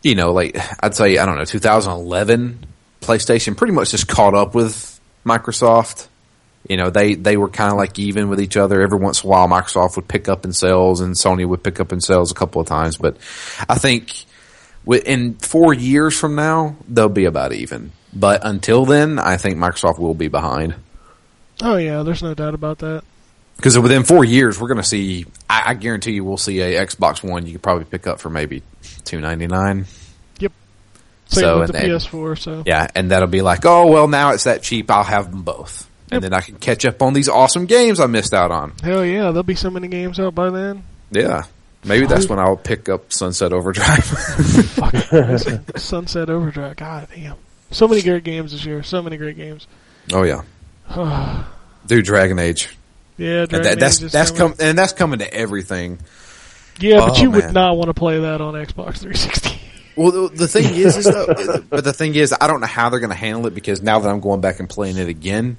[0.03, 2.67] you know, like, I'd say, I don't know, 2011,
[3.01, 6.09] PlayStation pretty much just caught up with Microsoft.
[6.69, 8.81] You know, they, they were kind of like even with each other.
[8.81, 11.81] Every once in a while, Microsoft would pick up in sales and Sony would pick
[11.81, 12.97] up in sales a couple of times.
[12.97, 13.17] But
[13.69, 14.25] I think
[14.87, 17.93] in four years from now, they'll be about even.
[18.13, 20.75] But until then, I think Microsoft will be behind.
[21.63, 23.05] Oh yeah, there's no doubt about that.
[23.57, 25.27] Because within four years, we're going to see.
[25.49, 27.47] I, I guarantee you, we'll see a Xbox One.
[27.47, 28.63] You could probably pick up for maybe
[29.05, 29.87] two ninety nine.
[31.27, 32.39] Same So, with the and PS4.
[32.39, 34.91] So Yeah, and that'll be like, oh well, now it's that cheap.
[34.91, 38.07] I'll have them both, and then I can catch up on these awesome games I
[38.07, 38.73] missed out on.
[38.83, 40.83] hell yeah, there'll be so many games out by then.
[41.11, 41.45] Yeah,
[41.85, 44.05] maybe that's when I'll pick up Sunset Overdrive.
[44.05, 44.95] Fuck
[45.79, 46.77] Sunset Overdrive.
[46.77, 47.37] God damn,
[47.73, 48.83] so many great games this year.
[48.83, 49.67] So many great games.
[50.13, 50.43] oh yeah,
[51.87, 52.77] dude, Dragon Age.
[53.19, 54.57] Yeah, Dragon that, that's Age that's coming.
[54.61, 55.99] and that's coming to everything.
[56.81, 59.59] Yeah, but Oh, you would not want to play that on Xbox 360.
[59.95, 61.27] Well, the, the thing is, is though,
[61.69, 63.99] but the thing is, I don't know how they're going to handle it because now
[63.99, 65.59] that I'm going back and playing it again,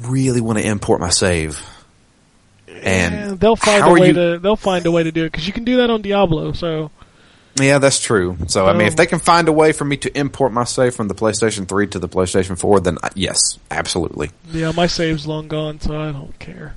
[0.00, 1.60] really want to import my save.
[2.68, 5.32] And Yeah, they'll find a way you- to they'll find a way to do it
[5.32, 6.52] because you can do that on Diablo.
[6.52, 6.92] So
[7.62, 8.36] Yeah, that's true.
[8.48, 10.64] So I mean, if Um, they can find a way for me to import my
[10.64, 14.30] save from the PlayStation 3 to the PlayStation 4, then uh, yes, absolutely.
[14.52, 16.74] yeah, my save's long gone, so I don't care.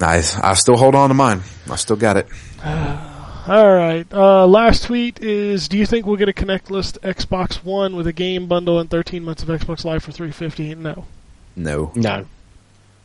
[0.00, 1.40] I I still hold on to mine.
[1.70, 2.26] I still got it.
[3.48, 4.04] All right.
[4.12, 8.12] Uh, last tweet is: Do you think we'll get a Kinect-less Xbox One with a
[8.12, 10.74] game bundle and 13 months of Xbox Live for 350?
[10.74, 11.04] No.
[11.54, 11.92] No.
[11.94, 12.26] No.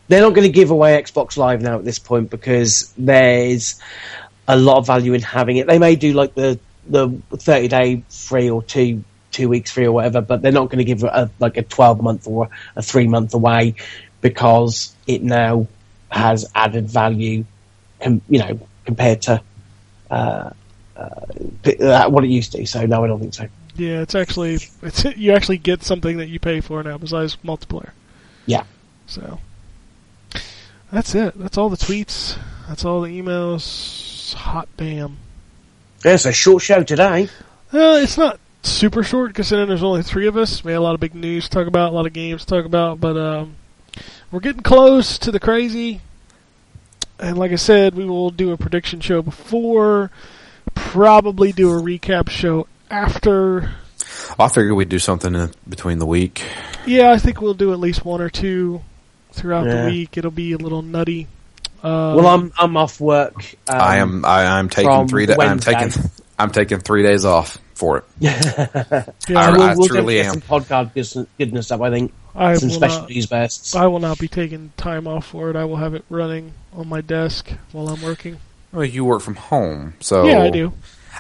[0.08, 3.80] They're not going to give away Xbox Live now at this point because there's
[4.48, 5.68] a lot of value in having it.
[5.68, 9.92] They may do like the the 30 day free or two two weeks free or
[9.92, 13.08] whatever, but they're not going to give a, like a 12 month or a three
[13.08, 13.76] month away
[14.20, 15.68] because it now
[16.10, 17.46] has added value,
[18.02, 19.42] com- you know, compared to
[20.10, 20.50] uh,
[20.98, 21.10] uh,
[21.80, 22.66] uh, what it used to.
[22.66, 23.48] So no, I don't think so.
[23.76, 27.92] Yeah, it's actually it's you actually get something that you pay for now besides multiplayer.
[28.46, 28.66] Yeah.
[29.08, 29.40] So
[30.92, 31.38] that's it.
[31.38, 32.38] That's all the tweets.
[32.68, 34.34] That's all the emails.
[34.34, 35.18] Hot damn.
[36.04, 37.26] Yeah, it's a short show today.
[37.74, 40.64] Uh, it's not super short considering there's only three of us.
[40.64, 42.48] We had a lot of big news to talk about, a lot of games to
[42.48, 43.56] talk about, but um,
[44.32, 46.02] we're getting close to the crazy.
[47.20, 50.10] And like I said, we will do a prediction show before,
[50.74, 53.72] probably do a recap show after.
[54.40, 56.44] I figured we'd do something in between the week.
[56.88, 58.82] Yeah, I think we'll do at least one or two
[59.34, 59.84] throughout Yeah.
[59.86, 60.18] the week.
[60.18, 61.28] It'll be a little nutty.
[61.84, 63.36] Uh, well, I'm I'm off work.
[63.68, 64.26] Um, I am.
[64.26, 65.26] I, I'm taking three.
[65.26, 65.92] Da- I'm taking.
[66.38, 68.04] I'm taking three days off for it.
[68.20, 70.34] yeah, I- we'll, I we'll truly get am.
[70.34, 71.82] some podcast goodness, goodness up.
[71.82, 73.76] I think I some will special not.
[73.76, 75.56] I will not be taking time off for it.
[75.56, 78.38] I will have it running on my desk while I'm working.
[78.72, 80.74] Well, you work from home, so Yeah, I do.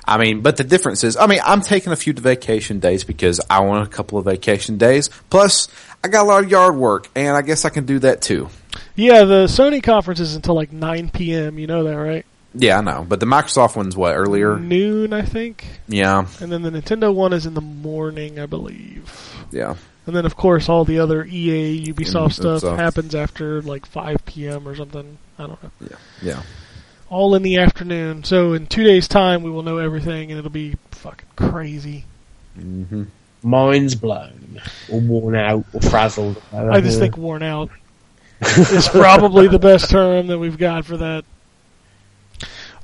[0.05, 3.41] I mean, but the difference is, I mean, I'm taking a few vacation days because
[3.49, 5.09] I want a couple of vacation days.
[5.29, 5.67] Plus,
[6.03, 8.49] I got a lot of yard work, and I guess I can do that too.
[8.95, 11.57] Yeah, the Sony conference is until like 9 p.m.
[11.59, 12.26] You know that, right?
[12.53, 13.05] Yeah, I know.
[13.07, 14.57] But the Microsoft one's what earlier?
[14.59, 15.65] Noon, I think.
[15.88, 19.45] Yeah, And then the Nintendo one is in the morning, I believe.
[19.51, 19.76] yeah.
[20.07, 22.77] And then, of course, all the other EA, Ubisoft Mm, stuff stuff.
[22.80, 24.68] happens after like 5 p.m.
[24.68, 25.18] or something.
[25.38, 25.72] I don't know.
[25.80, 25.95] Yeah.
[26.23, 26.41] Yeah.
[27.07, 28.23] All in the afternoon.
[28.23, 32.05] So in two days' time, we will know everything, and it'll be fucking crazy.
[32.55, 33.03] hmm
[33.43, 34.61] Mind's blown,
[34.91, 36.41] or worn out, or frazzled.
[36.53, 37.69] I just think worn out
[38.72, 41.23] is probably the best term that we've got for that.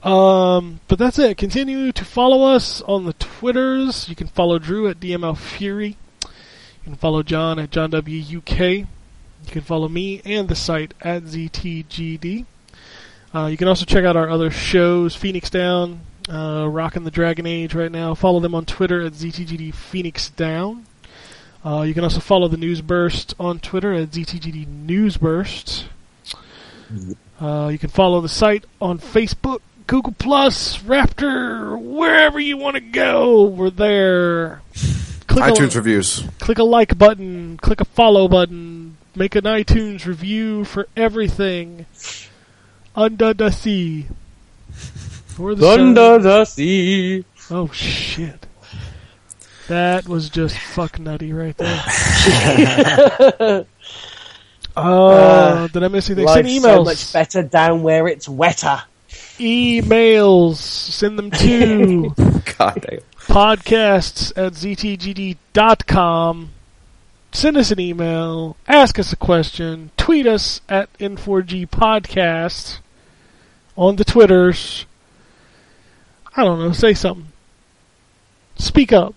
[0.08, 1.38] Um, but that's it.
[1.38, 4.08] Continue to follow us on the Twitters.
[4.08, 5.98] You can follow Drew at DML Fury.
[6.22, 8.60] You can follow John at John W UK.
[8.60, 8.88] You
[9.48, 12.46] can follow me and the site at ZTGD.
[13.34, 17.46] Uh, you can also check out our other shows, Phoenix Down, uh, Rockin' the Dragon
[17.46, 18.14] Age right now.
[18.14, 20.86] Follow them on Twitter at ZTGD Phoenix Down.
[21.68, 25.88] Uh, you can also follow the News Burst on Twitter at ZTGD News Burst.
[27.42, 32.80] Uh, you can follow the site on Facebook, Google Plus, Raptr, wherever you want to
[32.80, 33.44] go.
[33.48, 34.62] We're there.
[35.28, 36.24] Click iTunes a, reviews.
[36.40, 41.86] click a like button, click a follow button, make an iTunes review for everything.
[42.96, 44.06] Under the sea.
[44.72, 46.22] For the Under sun.
[46.22, 47.26] the sea.
[47.52, 48.47] Oh shit.
[49.68, 53.66] That was just fuck nutty right there.
[54.80, 56.28] Oh, did I miss anything?
[56.28, 56.86] Send Life's so emails.
[56.86, 58.84] much better down where it's wetter.
[59.40, 60.58] emails.
[60.58, 62.10] Send them to
[62.60, 63.00] God damn.
[63.22, 66.50] podcasts at ztgd.com.
[67.32, 68.56] Send us an email.
[68.68, 69.90] Ask us a question.
[69.98, 72.78] Tweet us at N4G Podcast
[73.76, 74.86] on the Twitters.
[76.36, 76.72] I don't know.
[76.72, 77.30] Say something.
[78.58, 79.16] Speak up.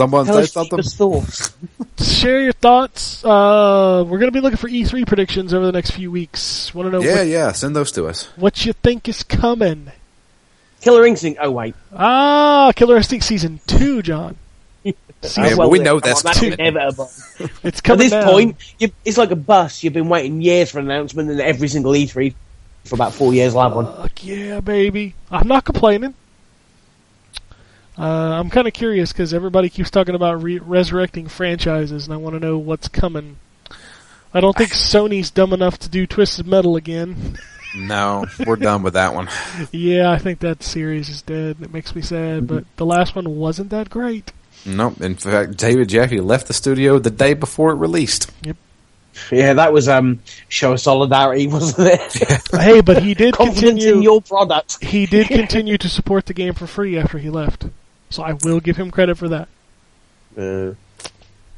[0.00, 0.82] Someone Tell say us something.
[0.82, 1.52] thoughts.
[2.00, 3.22] Share your thoughts.
[3.22, 6.74] Uh, we're going to be looking for E3 predictions over the next few weeks.
[6.74, 7.52] Want to know Yeah, what, yeah.
[7.52, 8.24] Send those to us.
[8.36, 9.92] what you think is coming.
[10.80, 11.38] Killer Instinct.
[11.42, 14.36] Oh wait, Ah, Killer Instinct Season 2, John.
[14.82, 14.92] Yeah,
[15.28, 16.54] Season, but we know that's on, that's coming.
[16.58, 17.10] inevitable.
[17.62, 18.24] it's At this now.
[18.30, 19.84] point, you, it's like a bus.
[19.84, 22.32] You've been waiting years for an announcement, and every single E3
[22.86, 23.84] for about four years I'll have one.
[23.84, 25.14] Fuck yeah, baby.
[25.30, 26.14] I'm not complaining.
[28.00, 32.16] Uh, I'm kind of curious because everybody keeps talking about re- resurrecting franchises, and I
[32.16, 33.36] want to know what's coming.
[34.32, 37.38] I don't think Sony's dumb enough to do Twisted Metal again.
[37.72, 39.28] No, we're done with that one.
[39.70, 41.58] yeah, I think that series is dead.
[41.62, 44.32] It makes me sad, but the last one wasn't that great.
[44.66, 45.00] Nope.
[45.00, 48.28] In fact, David Jaffe left the studio the day before it released.
[49.30, 50.18] Yeah, that was um
[50.48, 52.42] show of solidarity, wasn't it?
[52.60, 53.94] hey, but he did Confidence continue.
[53.98, 54.82] in your product.
[54.82, 57.66] he did continue to support the game for free after he left,
[58.10, 59.48] so I will give him credit for that.
[60.36, 60.74] Uh,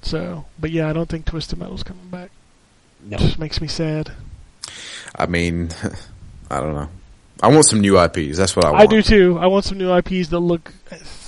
[0.02, 2.30] So, but yeah, I don't think Twisted Metal's coming back.
[3.04, 3.16] no.
[3.18, 4.12] Just makes me sad.
[5.14, 5.70] I mean,
[6.50, 6.88] I don't know.
[7.42, 8.36] I want some new IPs.
[8.38, 8.82] That's what I want.
[8.82, 9.38] I do too.
[9.38, 10.72] I want some new IPs that look.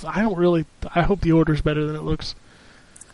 [0.05, 0.65] I don't really.
[0.93, 2.35] I hope the order's better than it looks.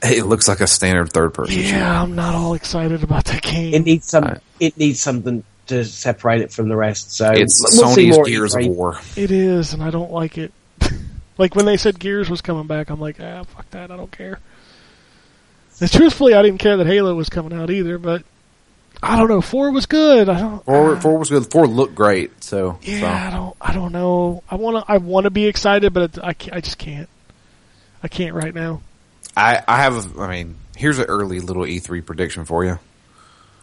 [0.03, 1.59] It looks like a standard third person.
[1.61, 3.73] Yeah, I'm not all excited about that game.
[3.73, 4.23] It needs some.
[4.25, 4.39] Right.
[4.59, 7.11] It needs something to separate it from the rest.
[7.11, 8.75] So It's we'll Sony's Gears of E3.
[8.75, 8.99] War.
[9.15, 10.51] It is, and I don't like it.
[11.41, 13.89] Like when they said Gears was coming back, I'm like, ah, fuck that.
[13.89, 14.39] I don't care.
[15.79, 17.97] And truthfully, I didn't care that Halo was coming out either.
[17.97, 18.21] But
[19.01, 19.41] I don't know.
[19.41, 20.29] Four was good.
[20.29, 20.63] I don't.
[20.63, 21.49] Four, four was good.
[21.49, 22.43] Four looked great.
[22.43, 23.57] So Yeah, I don't.
[23.59, 24.43] I don't know.
[24.49, 24.91] I want to.
[24.91, 26.33] I want to be excited, but I.
[26.33, 27.09] Can't, I just can't.
[28.03, 28.81] I can't right now.
[29.35, 30.19] I, I have.
[30.19, 32.77] I mean, here's an early little E3 prediction for you.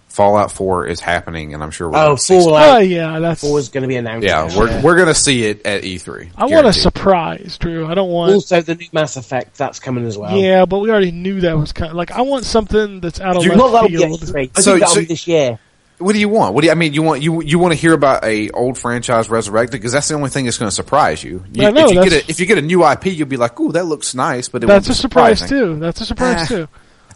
[0.09, 3.19] Fallout 4 is happening, and I'm sure we're Oh, gonna see some- Fallout Oh yeah,
[3.21, 3.41] that's.
[3.41, 4.27] Four is going to be announced.
[4.27, 6.31] Yeah, we're we're gonna see it at E3.
[6.37, 7.87] I want a surprise, Drew.
[7.87, 8.33] I don't want.
[8.33, 10.37] Also, the new Mass Effect that's coming as well.
[10.37, 11.95] Yeah, but we already knew that was coming.
[11.95, 14.21] like I want something that's out of You- Not left that'll be field.
[14.23, 14.51] E3.
[14.57, 15.59] I So- think that'll so- be this year.
[15.99, 16.55] What do you want?
[16.55, 16.95] What do you, I mean?
[16.95, 20.15] You want you you want to hear about a old franchise resurrected because that's the
[20.15, 21.43] only thing that's going to surprise you.
[21.53, 23.37] you I know, if you get a, if you get a new IP, you'll be
[23.37, 25.77] like, "Ooh, that looks nice," but it That's won't a be surprise too.
[25.81, 26.47] That's a surprise Ah.
[26.47, 26.69] too.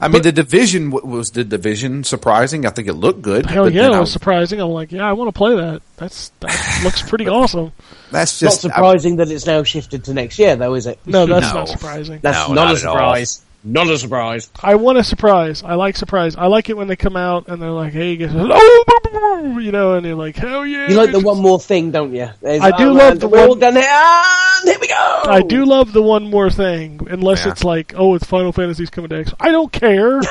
[0.03, 2.66] I mean, the division w- was the division surprising.
[2.66, 3.47] I think it looked good.
[3.47, 4.61] Hell but yeah, then it I- was surprising.
[4.61, 5.81] I'm like, yeah, I want to play that.
[5.97, 7.73] That's that looks pretty awesome.
[8.11, 10.99] that's just Not just surprising that it's now shifted to next year, though, is it?
[11.07, 11.61] No, that's No.
[11.61, 12.19] not surprising.
[12.20, 12.95] That's No, not, not a at all.
[12.95, 13.43] surprise.
[13.64, 14.51] Not a surprise.
[14.60, 15.62] I want a surprise.
[15.62, 16.34] I like surprise.
[16.34, 19.70] I like it when they come out and they're like, "Hey, guess what?" oh, you
[19.70, 22.28] know, and you're like, "Hell yeah!" You like the one more thing, don't you?
[22.40, 24.89] There's, I do oh, love man, the we're all one- done it, and here we
[24.89, 25.20] go.
[25.26, 27.52] I do love the one more thing, unless Yeah.
[27.52, 30.20] it's like, "Oh, it's Final Fantasy's coming to X." I don't care.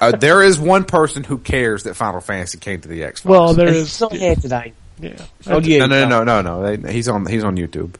[0.00, 3.24] Uh, there is one person who cares that Final Fantasy came to the Xbox.
[3.24, 3.86] well, there And is.
[3.88, 4.72] It's not here today.
[5.00, 5.16] Yeah,
[5.48, 5.78] Oh, you.
[5.80, 6.76] no, no, no, no, no.
[6.76, 7.26] They- He's on.
[7.26, 7.94] He's on YouTube.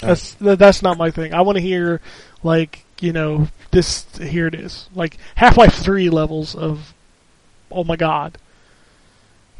[0.00, 1.34] That's that- that's not my thing.
[1.34, 2.00] I want to hear
[2.42, 4.06] like you know this.
[4.18, 6.92] Here it is, like Half Life Three levels of.
[7.70, 8.38] Oh my god.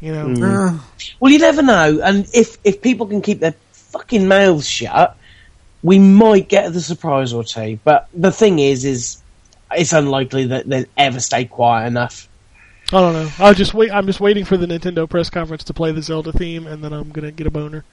[0.01, 0.79] You know, Mm.
[1.19, 5.17] Well, you never know, and if if people can keep their fucking mouths shut,
[5.83, 7.79] we might get the surprise or two.
[7.83, 9.21] But the thing is, is
[9.71, 12.27] it's unlikely that they'll ever stay quiet enough.
[12.91, 13.29] I don't know.
[13.39, 13.91] I'll just wait.
[13.91, 16.93] I'm just waiting for the Nintendo press conference to play the Zelda theme, and then
[16.93, 17.83] I'm gonna get a boner.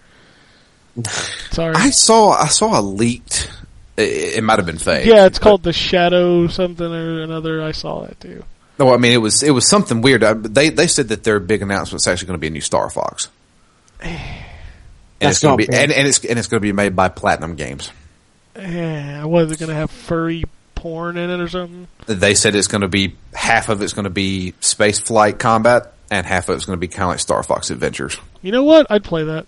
[1.50, 1.74] Sorry.
[1.74, 2.30] I saw.
[2.30, 3.50] I saw a leaked.
[3.96, 5.06] It, it might have been fake.
[5.06, 7.62] yeah, it's called the Shadow something or another.
[7.62, 8.44] I saw that too.
[8.78, 9.42] No, I mean it was.
[9.42, 10.22] It was something weird.
[10.22, 12.60] Uh, They they said that their big announcement is actually going to be a new
[12.60, 13.28] Star Fox.
[15.18, 16.94] And That's it's going to be and, and it's and it's going to be made
[16.94, 17.90] by Platinum Games.
[18.54, 20.44] Yeah, was it gonna have furry
[20.74, 21.88] porn in it or something?
[22.04, 25.94] They said it's going to be half of it's going to be space flight combat,
[26.10, 28.18] and half of it's going to be kind of like Star Fox Adventures.
[28.42, 28.86] You know what?
[28.90, 29.46] I'd play that.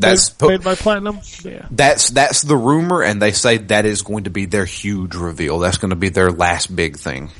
[0.00, 1.20] That's made, made by Platinum.
[1.44, 1.66] Yeah.
[1.70, 5.58] that's that's the rumor, and they say that is going to be their huge reveal.
[5.58, 7.30] That's going to be their last big thing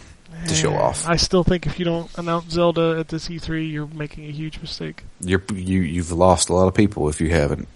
[0.47, 1.07] to show off.
[1.07, 4.61] I still think if you don't announce Zelda at this E3, you're making a huge
[4.61, 5.05] mistake.
[5.20, 7.69] You're, you you've lost a lot of people if you haven't.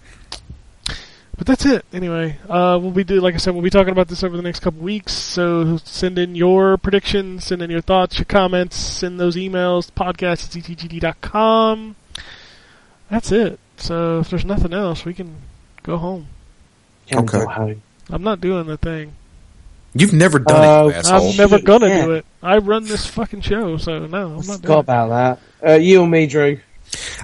[1.37, 1.85] But that's it.
[1.91, 4.43] Anyway, uh, we'll be do like I said, we'll be talking about this over the
[4.43, 5.13] next couple weeks.
[5.13, 9.91] So send in your predictions, send in your thoughts, your comments, send those emails.
[9.91, 11.95] Podcast at ztgd.com.
[13.09, 13.59] That's it.
[13.77, 15.35] So if there's nothing else, we can
[15.83, 16.27] go home.
[17.11, 17.39] Okay.
[17.39, 17.81] go home.
[18.09, 19.13] I'm not doing the thing.
[19.93, 21.29] You've never done Oh, it, you asshole.
[21.31, 22.05] I'm never gonna yeah.
[22.05, 22.25] do it.
[22.43, 24.79] I run this fucking show, so no, I'm not doing Forgot it.
[24.79, 25.69] about that.
[25.69, 26.59] Uh, you or me, Drew?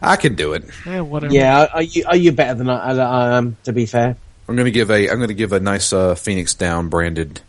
[0.02, 0.64] I could do it.
[0.86, 1.34] Yeah, whatever.
[1.34, 3.58] Yeah, are you are you better than I, I am?
[3.66, 4.16] To be fair,
[4.48, 7.42] I'm going to give a I'm going to give a nice uh, Phoenix Down branded.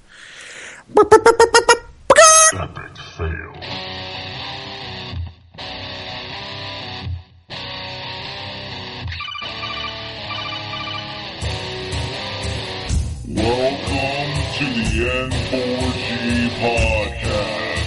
[2.54, 3.54] Epic fail.
[14.62, 17.82] Welcome to the N4G podcast.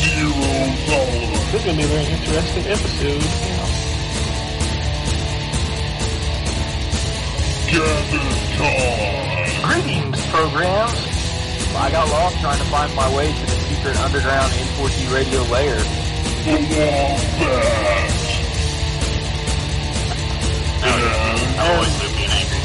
[0.00, 0.32] Zero
[0.86, 1.52] tolerance.
[1.52, 3.55] This is going to be a very interesting episode.
[7.70, 8.26] Gather
[8.56, 9.82] time.
[9.82, 11.00] Greetings, programs.
[11.74, 15.76] I got lost trying to find my way to the secret underground N4G radio layer.
[16.44, 17.20] The Wombat.
[20.82, 22.60] And always leave me angry.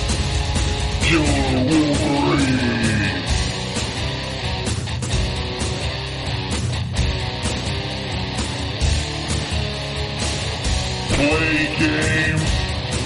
[1.01, 2.71] Killer Wolverine.
[11.13, 12.43] Play games,